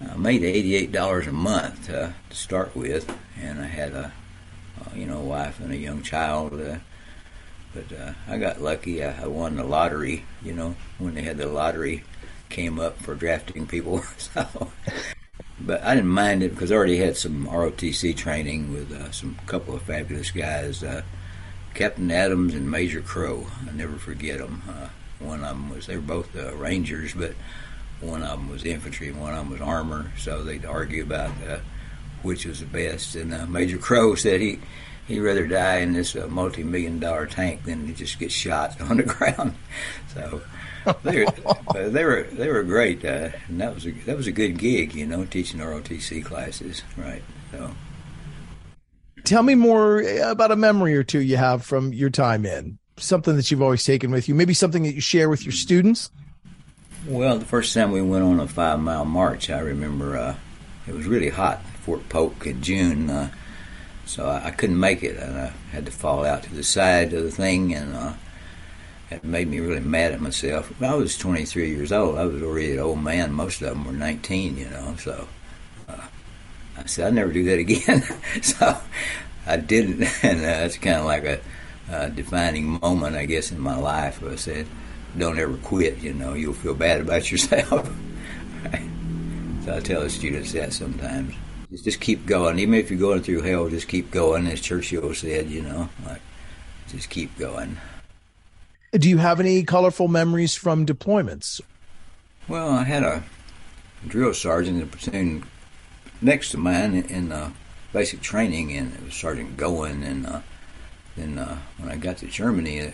I 0.00 0.16
made 0.16 0.42
eighty-eight 0.42 0.92
dollars 0.92 1.26
a 1.26 1.32
month 1.32 1.90
uh, 1.90 2.10
to 2.30 2.36
start 2.36 2.74
with, 2.74 3.14
and 3.40 3.60
I 3.60 3.66
had 3.66 3.92
a, 3.92 4.12
you 4.94 5.06
know, 5.06 5.20
wife 5.20 5.60
and 5.60 5.72
a 5.72 5.76
young 5.76 6.02
child. 6.02 6.60
Uh, 6.60 6.76
but 7.74 7.98
uh, 7.98 8.12
I 8.26 8.38
got 8.38 8.62
lucky. 8.62 9.04
I, 9.04 9.22
I 9.22 9.26
won 9.26 9.56
the 9.56 9.64
lottery. 9.64 10.24
You 10.42 10.54
know, 10.54 10.76
when 10.98 11.14
they 11.14 11.22
had 11.22 11.36
the 11.36 11.46
lottery, 11.46 12.04
came 12.48 12.78
up 12.78 12.98
for 12.98 13.14
drafting 13.14 13.66
people. 13.66 14.02
so, 14.18 14.70
but 15.66 15.82
I 15.82 15.96
didn't 15.96 16.10
mind 16.10 16.44
it 16.44 16.50
because 16.50 16.70
I 16.70 16.76
already 16.76 16.98
had 16.98 17.16
some 17.16 17.46
ROTC 17.46 18.16
training 18.16 18.72
with 18.72 18.92
uh, 18.92 19.10
some 19.10 19.36
couple 19.46 19.74
of 19.74 19.82
fabulous 19.82 20.30
guys, 20.30 20.84
uh, 20.84 21.02
Captain 21.74 22.10
Adams 22.10 22.54
and 22.54 22.70
Major 22.70 23.00
Crow. 23.00 23.46
I 23.68 23.72
never 23.72 23.96
forget 23.96 24.38
them. 24.38 24.62
Uh, 24.68 24.88
one 25.18 25.42
of 25.42 25.48
them 25.48 25.70
was 25.70 25.86
they 25.86 25.96
were 25.96 26.02
both 26.02 26.34
uh, 26.36 26.54
Rangers, 26.54 27.14
but 27.14 27.34
one 28.00 28.22
of 28.22 28.38
them 28.38 28.48
was 28.48 28.64
infantry 28.64 29.08
and 29.08 29.20
one 29.20 29.32
of 29.32 29.38
them 29.38 29.50
was 29.50 29.60
armor. 29.60 30.12
So 30.16 30.44
they'd 30.44 30.64
argue 30.64 31.02
about 31.02 31.32
uh, 31.48 31.58
which 32.22 32.46
was 32.46 32.60
the 32.60 32.66
best. 32.66 33.16
And 33.16 33.34
uh, 33.34 33.46
Major 33.46 33.78
Crow 33.78 34.14
said 34.14 34.40
he 34.40 34.60
he'd 35.06 35.20
rather 35.20 35.46
die 35.46 35.78
in 35.78 35.92
this 35.92 36.14
uh, 36.16 36.26
multi-million 36.28 36.98
dollar 36.98 37.26
tank 37.26 37.64
than 37.64 37.86
to 37.86 37.92
just 37.92 38.18
get 38.18 38.32
shot 38.32 38.80
on 38.80 38.98
the 38.98 39.02
ground. 39.02 39.54
So 40.14 40.40
they 41.02 41.24
were 41.24 41.32
they 41.88 42.04
were 42.04 42.22
they 42.32 42.50
were 42.50 42.62
great, 42.62 43.04
uh, 43.04 43.30
and 43.48 43.60
that 43.60 43.74
was 43.74 43.86
a 43.86 43.90
that 43.90 44.16
was 44.16 44.26
a 44.26 44.32
good 44.32 44.58
gig, 44.58 44.94
you 44.94 45.06
know, 45.06 45.24
teaching 45.24 45.60
ROTC 45.60 46.24
classes, 46.24 46.82
right? 46.96 47.22
So 47.52 47.70
Tell 49.26 49.42
me 49.42 49.56
more 49.56 50.02
about 50.22 50.52
a 50.52 50.56
memory 50.56 50.96
or 50.96 51.02
two 51.02 51.18
you 51.18 51.36
have 51.36 51.64
from 51.64 51.92
your 51.92 52.10
time 52.10 52.46
in. 52.46 52.78
Something 52.96 53.34
that 53.34 53.50
you've 53.50 53.60
always 53.60 53.84
taken 53.84 54.12
with 54.12 54.28
you. 54.28 54.36
Maybe 54.36 54.54
something 54.54 54.84
that 54.84 54.94
you 54.94 55.00
share 55.00 55.28
with 55.28 55.44
your 55.44 55.52
students. 55.52 56.10
Well, 57.08 57.36
the 57.36 57.44
first 57.44 57.74
time 57.74 57.90
we 57.90 58.02
went 58.02 58.22
on 58.22 58.38
a 58.38 58.46
five 58.46 58.78
mile 58.78 59.04
march, 59.04 59.50
I 59.50 59.58
remember 59.58 60.16
uh, 60.16 60.36
it 60.86 60.94
was 60.94 61.06
really 61.06 61.28
hot, 61.28 61.60
Fort 61.80 62.08
Polk 62.08 62.46
in 62.46 62.62
June, 62.62 63.10
uh, 63.10 63.30
so 64.06 64.26
I, 64.26 64.46
I 64.46 64.50
couldn't 64.52 64.80
make 64.80 65.02
it, 65.02 65.16
and 65.16 65.36
I 65.36 65.52
had 65.72 65.84
to 65.86 65.92
fall 65.92 66.24
out 66.24 66.44
to 66.44 66.54
the 66.54 66.62
side 66.62 67.12
of 67.12 67.24
the 67.24 67.30
thing, 67.30 67.74
and 67.74 67.94
uh, 67.94 68.14
it 69.10 69.24
made 69.24 69.48
me 69.48 69.60
really 69.60 69.80
mad 69.80 70.12
at 70.12 70.20
myself. 70.20 70.72
I 70.82 70.94
was 70.94 71.18
23 71.18 71.68
years 71.68 71.92
old. 71.92 72.16
I 72.16 72.24
was 72.24 72.42
already 72.42 72.72
an 72.72 72.78
old 72.78 73.02
man. 73.02 73.32
Most 73.32 73.60
of 73.60 73.68
them 73.68 73.84
were 73.84 73.92
19, 73.92 74.56
you 74.56 74.70
know, 74.70 74.96
so 74.98 75.28
uh, 75.88 76.06
I 76.78 76.86
said 76.86 77.06
I'll 77.06 77.12
never 77.12 77.32
do 77.32 77.44
that 77.44 77.58
again. 77.58 78.02
so 78.42 78.78
I 79.46 79.56
didn't, 79.56 80.02
and 80.24 80.38
uh, 80.38 80.42
that's 80.42 80.78
kind 80.78 80.96
of 80.96 81.04
like 81.04 81.24
a 81.24 81.40
uh, 81.90 82.08
defining 82.08 82.80
moment, 82.80 83.16
I 83.16 83.26
guess, 83.26 83.52
in 83.52 83.60
my 83.60 83.76
life. 83.76 84.22
I 84.24 84.36
said, 84.36 84.66
"Don't 85.18 85.38
ever 85.38 85.56
quit. 85.58 85.98
You 85.98 86.14
know, 86.14 86.34
you'll 86.34 86.54
feel 86.54 86.74
bad 86.74 87.00
about 87.00 87.30
yourself." 87.30 87.88
So 89.64 89.74
I 89.74 89.80
tell 89.80 90.02
the 90.02 90.10
students 90.10 90.52
that 90.52 90.72
sometimes. 90.72 91.34
Just, 91.70 92.00
keep 92.00 92.26
going. 92.26 92.58
Even 92.58 92.74
if 92.74 92.90
you're 92.90 92.98
going 92.98 93.22
through 93.22 93.42
hell, 93.42 93.68
just 93.68 93.88
keep 93.88 94.10
going, 94.10 94.46
as 94.46 94.60
Churchill 94.60 95.12
said, 95.14 95.50
you 95.50 95.62
know, 95.62 95.88
like, 96.06 96.22
just 96.88 97.10
keep 97.10 97.36
going. 97.38 97.76
Do 98.92 99.08
you 99.08 99.18
have 99.18 99.40
any 99.40 99.64
colorful 99.64 100.08
memories 100.08 100.54
from 100.54 100.86
deployments? 100.86 101.60
Well, 102.48 102.70
I 102.70 102.84
had 102.84 103.02
a 103.02 103.24
drill 104.06 104.32
sergeant 104.32 104.80
in 104.80 104.88
the 104.88 104.96
platoon 104.96 105.44
next 106.20 106.50
to 106.50 106.58
mine 106.58 106.94
in, 106.94 107.04
in 107.06 107.32
uh, 107.32 107.50
basic 107.92 108.20
training, 108.20 108.76
and 108.76 108.94
it 108.94 109.04
was 109.04 109.14
Sergeant 109.14 109.56
Goen. 109.56 110.02
And 110.02 110.26
uh, 110.26 110.40
then 111.16 111.38
uh, 111.38 111.58
when 111.78 111.90
I 111.90 111.96
got 111.96 112.18
to 112.18 112.26
Germany, 112.26 112.80
uh, 112.80 112.90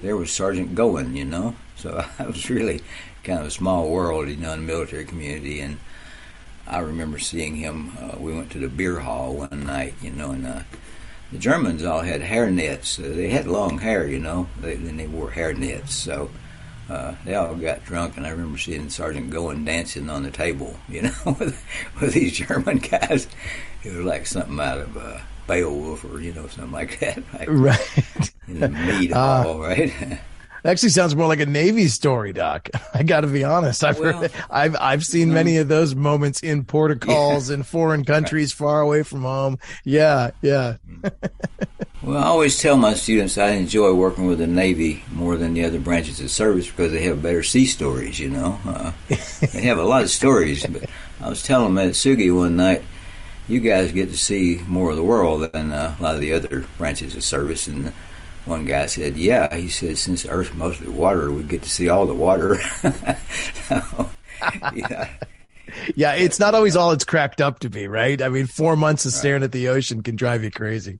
there 0.00 0.16
was 0.16 0.32
Sergeant 0.32 0.74
Goen, 0.74 1.14
you 1.14 1.24
know. 1.24 1.54
So 1.76 2.04
I 2.18 2.26
was 2.26 2.48
really 2.48 2.82
kind 3.22 3.40
of 3.40 3.46
a 3.46 3.50
small 3.50 3.90
world, 3.90 4.28
you 4.28 4.36
know, 4.36 4.52
in 4.52 4.60
the 4.60 4.72
military 4.72 5.04
community. 5.04 5.60
And 5.60 5.78
I 6.70 6.78
remember 6.78 7.18
seeing 7.18 7.56
him. 7.56 7.92
Uh, 8.00 8.16
we 8.18 8.32
went 8.32 8.50
to 8.52 8.58
the 8.58 8.68
beer 8.68 9.00
hall 9.00 9.34
one 9.34 9.66
night, 9.66 9.94
you 10.00 10.10
know, 10.10 10.30
and 10.30 10.46
uh, 10.46 10.62
the 11.32 11.38
Germans 11.38 11.84
all 11.84 12.00
had 12.00 12.22
hair 12.22 12.50
nets. 12.50 12.98
Uh, 12.98 13.12
they 13.14 13.28
had 13.28 13.46
long 13.46 13.78
hair, 13.78 14.06
you 14.06 14.20
know. 14.20 14.48
They, 14.60 14.76
then 14.76 14.96
they 14.96 15.06
wore 15.08 15.30
hair 15.30 15.52
nets. 15.52 15.94
So 15.94 16.30
uh, 16.88 17.14
they 17.24 17.34
all 17.34 17.54
got 17.54 17.84
drunk, 17.84 18.16
and 18.16 18.26
I 18.26 18.30
remember 18.30 18.58
seeing 18.58 18.88
Sergeant 18.88 19.30
Goen 19.30 19.64
dancing 19.64 20.08
on 20.08 20.22
the 20.22 20.30
table, 20.30 20.76
you 20.88 21.02
know, 21.02 21.36
with, 21.38 21.64
with 22.00 22.14
these 22.14 22.32
German 22.32 22.78
guys. 22.78 23.26
It 23.82 23.94
was 23.94 24.04
like 24.04 24.26
something 24.26 24.58
out 24.60 24.78
of 24.78 24.96
uh, 24.96 25.18
Beowulf 25.46 26.04
or 26.04 26.20
you 26.20 26.32
know 26.32 26.46
something 26.46 26.72
like 26.72 27.00
that, 27.00 27.22
like 27.32 27.48
right? 27.48 28.32
In 28.46 28.60
the 28.60 28.68
meat 28.68 29.12
uh, 29.14 29.42
hall, 29.42 29.58
right? 29.58 30.20
Actually, 30.64 30.90
sounds 30.90 31.16
more 31.16 31.26
like 31.26 31.40
a 31.40 31.46
Navy 31.46 31.88
story, 31.88 32.32
Doc. 32.32 32.68
I 32.94 33.02
got 33.02 33.22
to 33.22 33.26
be 33.26 33.44
honest. 33.44 33.82
I've 33.82 33.98
well, 33.98 34.12
heard, 34.12 34.32
I've 34.50 34.76
I've 34.78 35.04
seen 35.04 35.32
many 35.32 35.56
of 35.56 35.68
those 35.68 35.94
moments 35.94 36.40
in 36.40 36.64
protocols 36.64 37.48
yeah. 37.48 37.56
in 37.56 37.62
foreign 37.62 38.04
countries, 38.04 38.52
right. 38.52 38.66
far 38.66 38.80
away 38.80 39.02
from 39.02 39.22
home. 39.22 39.58
Yeah, 39.84 40.30
yeah. 40.42 40.76
well, 42.02 42.18
I 42.18 42.26
always 42.26 42.60
tell 42.60 42.76
my 42.76 42.94
students 42.94 43.38
I 43.38 43.50
enjoy 43.50 43.94
working 43.94 44.26
with 44.26 44.38
the 44.38 44.46
Navy 44.46 45.04
more 45.12 45.36
than 45.36 45.54
the 45.54 45.64
other 45.64 45.80
branches 45.80 46.20
of 46.20 46.30
service 46.30 46.68
because 46.68 46.92
they 46.92 47.04
have 47.04 47.22
better 47.22 47.42
sea 47.42 47.66
stories. 47.66 48.18
You 48.18 48.30
know, 48.30 48.58
uh, 48.66 48.92
they 49.52 49.62
have 49.62 49.78
a 49.78 49.84
lot 49.84 50.02
of 50.02 50.10
stories. 50.10 50.66
But 50.66 50.84
I 51.20 51.28
was 51.28 51.42
telling 51.42 51.74
them 51.74 51.88
at 51.88 51.94
Sugi 51.94 52.34
one 52.34 52.56
night, 52.56 52.82
you 53.48 53.60
guys 53.60 53.92
get 53.92 54.10
to 54.10 54.18
see 54.18 54.62
more 54.68 54.90
of 54.90 54.96
the 54.96 55.02
world 55.02 55.50
than 55.52 55.72
uh, 55.72 55.96
a 55.98 56.02
lot 56.02 56.14
of 56.14 56.20
the 56.20 56.32
other 56.32 56.66
branches 56.78 57.16
of 57.16 57.24
service, 57.24 57.66
and 57.66 57.92
one 58.50 58.64
guy 58.64 58.86
said, 58.86 59.16
"Yeah." 59.16 59.54
He 59.54 59.68
said, 59.68 59.96
"Since 59.96 60.26
Earth's 60.26 60.52
mostly 60.54 60.88
water, 60.88 61.30
we 61.30 61.44
get 61.44 61.62
to 61.62 61.70
see 61.70 61.88
all 61.88 62.04
the 62.04 62.14
water." 62.14 62.60
so, 63.68 64.10
yeah. 64.74 65.08
yeah, 65.94 66.14
it's 66.14 66.40
not 66.40 66.54
always 66.54 66.76
all 66.76 66.90
it's 66.90 67.04
cracked 67.04 67.40
up 67.40 67.60
to 67.60 67.70
be, 67.70 67.86
right? 67.86 68.20
I 68.20 68.28
mean, 68.28 68.46
four 68.46 68.76
months 68.76 69.06
of 69.06 69.12
staring 69.12 69.44
at 69.44 69.52
the 69.52 69.68
ocean 69.68 70.02
can 70.02 70.16
drive 70.16 70.42
you 70.42 70.50
crazy. 70.50 70.98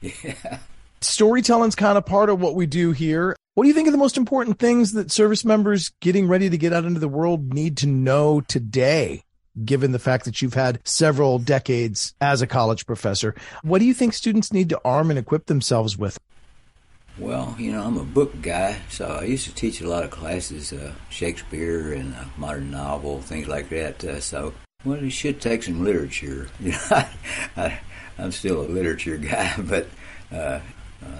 Yeah. 0.00 0.58
Storytelling's 1.00 1.74
kind 1.74 1.96
of 1.96 2.04
part 2.04 2.28
of 2.28 2.40
what 2.40 2.54
we 2.54 2.66
do 2.66 2.92
here. 2.92 3.36
What 3.54 3.64
do 3.64 3.68
you 3.68 3.74
think 3.74 3.88
are 3.88 3.92
the 3.92 3.98
most 3.98 4.16
important 4.16 4.58
things 4.58 4.92
that 4.92 5.10
service 5.10 5.44
members 5.44 5.92
getting 6.00 6.26
ready 6.26 6.48
to 6.48 6.58
get 6.58 6.72
out 6.72 6.84
into 6.84 7.00
the 7.00 7.08
world 7.08 7.52
need 7.52 7.76
to 7.78 7.86
know 7.86 8.40
today? 8.40 9.22
Given 9.64 9.92
the 9.92 9.98
fact 9.98 10.24
that 10.24 10.40
you've 10.40 10.54
had 10.54 10.80
several 10.84 11.38
decades 11.38 12.14
as 12.20 12.40
a 12.40 12.46
college 12.46 12.86
professor, 12.86 13.34
what 13.62 13.80
do 13.80 13.84
you 13.84 13.92
think 13.92 14.14
students 14.14 14.52
need 14.52 14.70
to 14.70 14.80
arm 14.84 15.10
and 15.10 15.18
equip 15.18 15.46
themselves 15.46 15.98
with? 15.98 16.18
Well, 17.22 17.54
you 17.56 17.70
know, 17.70 17.84
I'm 17.84 17.98
a 17.98 18.04
book 18.04 18.42
guy, 18.42 18.80
so 18.88 19.06
I 19.06 19.26
used 19.26 19.44
to 19.46 19.54
teach 19.54 19.80
a 19.80 19.88
lot 19.88 20.02
of 20.02 20.10
classes, 20.10 20.72
uh, 20.72 20.92
Shakespeare 21.08 21.92
and 21.92 22.16
uh, 22.16 22.24
modern 22.36 22.72
novel, 22.72 23.20
things 23.20 23.46
like 23.46 23.68
that. 23.68 24.02
Uh, 24.02 24.18
so, 24.18 24.54
well, 24.84 25.00
you 25.00 25.08
should 25.08 25.40
take 25.40 25.62
some 25.62 25.84
literature. 25.84 26.48
You 26.60 26.72
know, 26.72 26.78
I, 26.90 27.08
I, 27.56 27.80
am 28.18 28.32
still 28.32 28.62
a 28.62 28.66
literature 28.66 29.16
guy, 29.34 29.54
but 29.56 29.86
uh, 30.32 30.36
uh, 30.36 30.60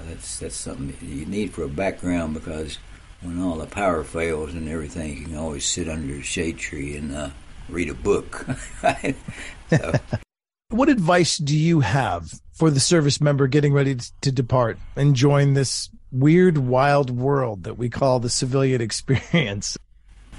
that's 0.09 0.41
that's 0.41 0.57
something 0.57 0.97
you 1.01 1.25
need 1.25 1.53
for 1.53 1.63
a 1.63 1.69
background 1.69 2.35
because 2.35 2.79
when 3.21 3.41
all 3.41 3.59
the 3.59 3.67
power 3.67 4.03
fails 4.03 4.55
and 4.55 4.69
everything, 4.69 5.17
you 5.17 5.25
can 5.27 5.37
always 5.37 5.65
sit 5.65 5.89
under 5.89 6.15
a 6.15 6.23
shade 6.23 6.59
tree 6.59 6.97
and 6.97 7.15
uh, 7.15 7.31
read 7.69 7.89
a 7.89 7.95
book. 7.95 8.45
so. 9.71 9.93
What 10.73 10.89
advice 10.89 11.37
do 11.37 11.57
you 11.57 11.81
have 11.81 12.33
for 12.53 12.71
the 12.71 12.81
service 12.81 13.21
member 13.21 13.47
getting 13.47 13.73
ready 13.73 13.97
to 14.23 14.33
depart 14.33 14.79
and 14.97 15.15
join 15.15 15.55
this 15.55 15.91
weird, 16.11 16.59
wild 16.59 17.11
world 17.11 17.65
that 17.65 17.77
we 17.77 17.89
call 17.89 18.21
the 18.21 18.31
civilian 18.31 18.81
experience? 18.81 19.77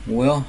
Well, 0.07 0.45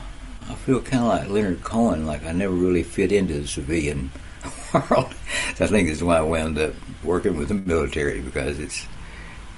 I 0.48 0.54
feel 0.54 0.80
kind 0.80 1.02
of 1.04 1.08
like 1.08 1.28
Leonard 1.28 1.62
Cohen, 1.62 2.06
like 2.06 2.24
I 2.24 2.32
never 2.32 2.54
really 2.54 2.82
fit 2.82 3.12
into 3.12 3.40
the 3.40 3.46
civilian 3.46 4.10
world. 4.74 5.06
I 5.48 5.66
think 5.66 5.88
that's 5.88 6.02
why 6.02 6.18
I 6.18 6.22
wound 6.22 6.58
up 6.58 6.74
working 7.02 7.36
with 7.36 7.48
the 7.48 7.54
military 7.54 8.20
because 8.20 8.58
it's 8.58 8.86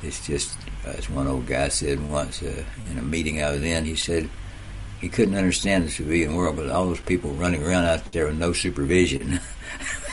it's 0.03 0.27
just 0.27 0.57
as 0.85 1.09
one 1.09 1.27
old 1.27 1.47
guy 1.47 1.69
said 1.69 2.11
once 2.11 2.43
uh, 2.43 2.65
in 2.91 2.99
a 2.99 3.03
meeting 3.03 3.43
I 3.43 3.53
was 3.53 3.63
in. 3.63 3.85
He 3.85 3.97
said 3.97 4.29
he 5.01 5.09
couldn't 5.09 5.35
understand 5.35 5.85
the 5.85 5.91
civilian 5.91 6.35
world, 6.35 6.57
but 6.57 6.71
all 6.71 6.87
those 6.87 7.01
people 7.01 7.31
running 7.33 7.63
around 7.63 7.85
out 7.85 8.13
there 8.13 8.27
with 8.27 8.39
no 8.39 8.53
supervision. 8.53 9.41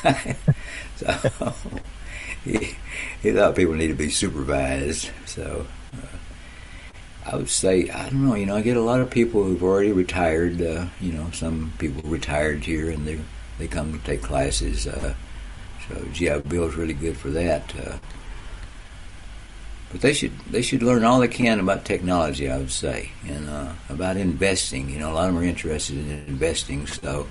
so 0.96 1.54
he, 2.44 2.76
he 3.22 3.32
thought 3.32 3.56
people 3.56 3.74
need 3.74 3.88
to 3.88 3.94
be 3.94 4.10
supervised. 4.10 5.10
So 5.26 5.66
uh, 5.94 6.18
I 7.32 7.36
would 7.38 7.50
say, 7.50 7.90
I 7.90 8.10
don't 8.10 8.28
know, 8.28 8.36
you 8.36 8.46
know, 8.46 8.56
I 8.56 8.62
get 8.62 8.78
a 8.78 8.82
lot 8.82 9.00
of 9.00 9.10
people 9.10 9.44
who've 9.44 9.64
already 9.64 9.92
retired. 9.92 10.62
Uh, 10.62 10.88
you 11.00 11.14
know, 11.14 11.30
some 11.32 11.74
people 11.78 12.10
retired 12.10 12.64
here 12.64 12.90
and 12.90 13.08
they 13.08 13.20
they 13.60 13.68
come 13.68 13.98
to 13.98 14.06
take 14.06 14.22
classes. 14.22 14.88
Uh, 14.88 15.14
so 15.88 16.06
GI 16.12 16.40
Bill's 16.42 16.76
really 16.76 16.94
good 16.94 17.18
for 17.18 17.30
that. 17.30 17.74
Uh, 17.76 17.98
but 19.94 20.02
they 20.02 20.12
should 20.12 20.38
they 20.50 20.64
should 20.64 20.82
learn 20.82 21.04
all 21.04 21.20
they 21.20 21.28
can 21.28 21.60
about 21.60 21.86
technology, 21.86 22.50
I 22.50 22.58
would 22.58 22.72
say, 22.72 23.12
and 23.28 23.48
uh, 23.48 23.74
about 23.90 24.18
investing. 24.18 24.90
You 24.90 24.98
know, 24.98 25.12
a 25.12 25.14
lot 25.14 25.30
of 25.30 25.36
them 25.36 25.44
are 25.44 25.46
interested 25.46 25.98
in 25.98 26.10
investing, 26.28 26.88
so 26.88 27.28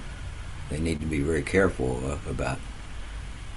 they 0.71 0.79
need 0.79 1.01
to 1.01 1.07
be 1.07 1.21
very 1.21 1.43
careful 1.43 2.19
about 2.31 2.61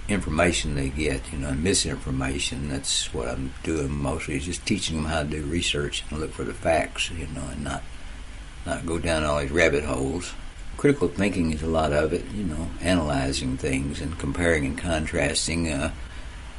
information 0.07 0.73
they 0.73 0.89
get, 0.89 1.21
you 1.31 1.37
know, 1.37 1.51
misinformation. 1.53 2.69
That's 2.69 3.13
what 3.13 3.27
I'm 3.27 3.53
doing 3.61 3.91
mostly, 3.91 4.37
is 4.37 4.45
just 4.45 4.65
teaching 4.65 4.95
them 4.95 5.05
how 5.05 5.21
to 5.21 5.29
do 5.29 5.43
research 5.43 6.03
and 6.09 6.19
look 6.19 6.31
for 6.31 6.43
the 6.43 6.53
facts, 6.55 7.11
you 7.11 7.27
know, 7.27 7.47
and 7.51 7.63
not 7.63 7.83
not 8.65 8.87
go 8.87 8.97
down 8.97 9.23
all 9.23 9.39
these 9.39 9.51
rabbit 9.51 9.83
holes. 9.83 10.33
Critical 10.77 11.09
thinking 11.09 11.53
is 11.53 11.61
a 11.61 11.67
lot 11.67 11.93
of 11.93 12.11
it, 12.11 12.25
you 12.33 12.43
know, 12.43 12.69
analyzing 12.81 13.55
things 13.55 14.01
and 14.01 14.17
comparing 14.17 14.65
and 14.65 14.77
contrasting. 14.79 15.71
Uh, 15.71 15.91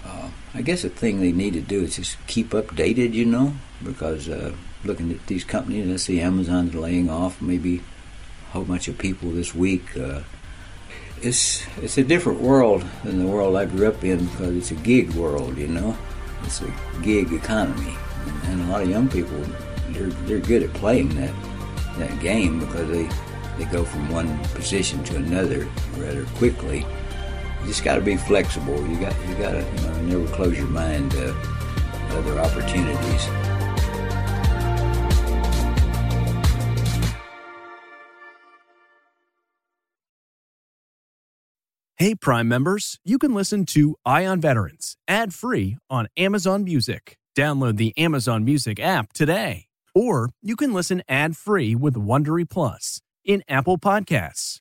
uh, 0.06 0.28
I 0.54 0.62
guess 0.62 0.82
the 0.82 0.88
thing 0.88 1.20
they 1.20 1.32
need 1.32 1.54
to 1.54 1.60
do 1.60 1.82
is 1.82 1.96
just 1.96 2.16
keep 2.26 2.50
updated, 2.50 3.12
you 3.12 3.24
know, 3.24 3.54
because 3.82 4.28
uh, 4.28 4.54
looking 4.84 5.10
at 5.10 5.26
these 5.26 5.44
companies, 5.44 5.92
I 5.92 5.96
see 5.96 6.20
Amazon's 6.20 6.74
laying 6.74 7.10
off 7.10 7.42
maybe 7.42 7.82
a 8.48 8.52
whole 8.52 8.64
bunch 8.64 8.88
of 8.88 8.98
people 8.98 9.30
this 9.30 9.54
week. 9.54 9.96
Uh, 9.96 10.20
it's 11.22 11.64
it's 11.82 11.98
a 11.98 12.04
different 12.04 12.40
world 12.40 12.84
than 13.02 13.18
the 13.18 13.26
world 13.26 13.56
I 13.56 13.64
grew 13.64 13.88
up 13.88 14.04
in 14.04 14.26
because 14.26 14.56
it's 14.56 14.70
a 14.70 14.82
gig 14.82 15.10
world, 15.12 15.56
you 15.56 15.68
know. 15.68 15.96
It's 16.44 16.60
a 16.60 16.72
gig 17.02 17.32
economy, 17.32 17.94
and, 18.44 18.60
a 18.62 18.66
lot 18.66 18.82
of 18.82 18.90
young 18.90 19.08
people 19.08 19.42
they're 19.90 20.10
they're 20.26 20.38
good 20.38 20.62
at 20.62 20.72
playing 20.74 21.08
that 21.16 21.34
that 21.98 22.20
game 22.20 22.60
because 22.60 22.88
they 22.88 23.08
they 23.58 23.64
go 23.70 23.84
from 23.84 24.10
one 24.10 24.38
position 24.54 25.02
to 25.04 25.16
another 25.16 25.66
rather 25.96 26.24
quickly. 26.36 26.86
You 27.62 27.68
just 27.68 27.84
got 27.84 27.96
to 27.96 28.00
be 28.00 28.16
flexible. 28.16 28.76
You 28.88 29.00
got 29.00 29.14
you 29.28 29.34
got 29.36 29.52
to 29.52 29.60
you 29.60 30.08
know 30.08 30.18
never 30.20 30.34
close 30.34 30.56
your 30.56 30.68
mind 30.68 31.12
to 31.12 31.34
other 32.10 32.38
opportunities. 32.38 33.28
Hey, 41.98 42.14
Prime 42.14 42.46
members, 42.46 42.98
you 43.06 43.16
can 43.18 43.32
listen 43.32 43.64
to 43.66 43.96
Eye 44.04 44.26
on 44.26 44.38
Veterans 44.38 44.96
ad 45.08 45.32
free 45.32 45.78
on 45.88 46.08
Amazon 46.18 46.62
Music. 46.62 47.16
Download 47.34 47.78
the 47.78 47.96
Amazon 47.96 48.44
Music 48.44 48.78
app 48.78 49.14
today. 49.14 49.66
Or 49.94 50.28
you 50.42 50.56
can 50.56 50.74
listen 50.74 51.02
ad 51.08 51.38
free 51.38 51.74
with 51.74 51.94
Wondery 51.94 52.48
Plus 52.48 53.00
in 53.24 53.42
Apple 53.48 53.78
Podcasts. 53.78 54.60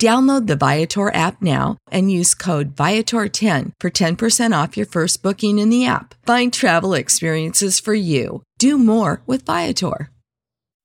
Download 0.00 0.46
the 0.46 0.56
Viator 0.56 1.12
app 1.14 1.42
now 1.42 1.76
and 1.92 2.10
use 2.10 2.32
code 2.32 2.74
Viator10 2.74 3.72
for 3.78 3.90
10% 3.90 4.62
off 4.62 4.74
your 4.74 4.86
first 4.86 5.22
booking 5.22 5.58
in 5.58 5.68
the 5.68 5.84
app. 5.84 6.14
Find 6.24 6.50
travel 6.50 6.94
experiences 6.94 7.78
for 7.78 7.92
you. 7.92 8.42
Do 8.58 8.78
more 8.78 9.20
with 9.26 9.44
Viator. 9.44 10.08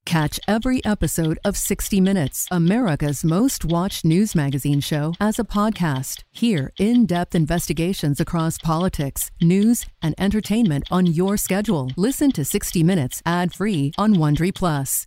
Catch 0.06 0.40
every 0.48 0.84
episode 0.86 1.40
of 1.46 1.58
60 1.58 2.00
Minutes, 2.02 2.46
America's 2.52 3.24
most 3.24 3.66
watched 3.66 4.06
news 4.06 4.36
magazine 4.36 4.82
show, 4.82 5.14
as 5.20 5.40
a 5.40 5.46
podcast. 5.46 6.24
Hear 6.32 6.72
in 6.78 7.06
depth 7.06 7.34
investigations 7.34 8.20
across 8.20 8.60
politics, 8.60 9.32
news, 9.42 9.86
and 10.04 10.14
entertainment 10.18 10.84
on 10.92 11.08
your 11.08 11.38
schedule. 11.38 11.90
Listen 11.98 12.32
to 12.34 12.46
60 12.46 12.84
Minutes 12.84 13.22
ad 13.26 13.54
free 13.54 13.94
on 13.98 14.16
Wondery 14.16 14.54
Plus. 14.54 15.04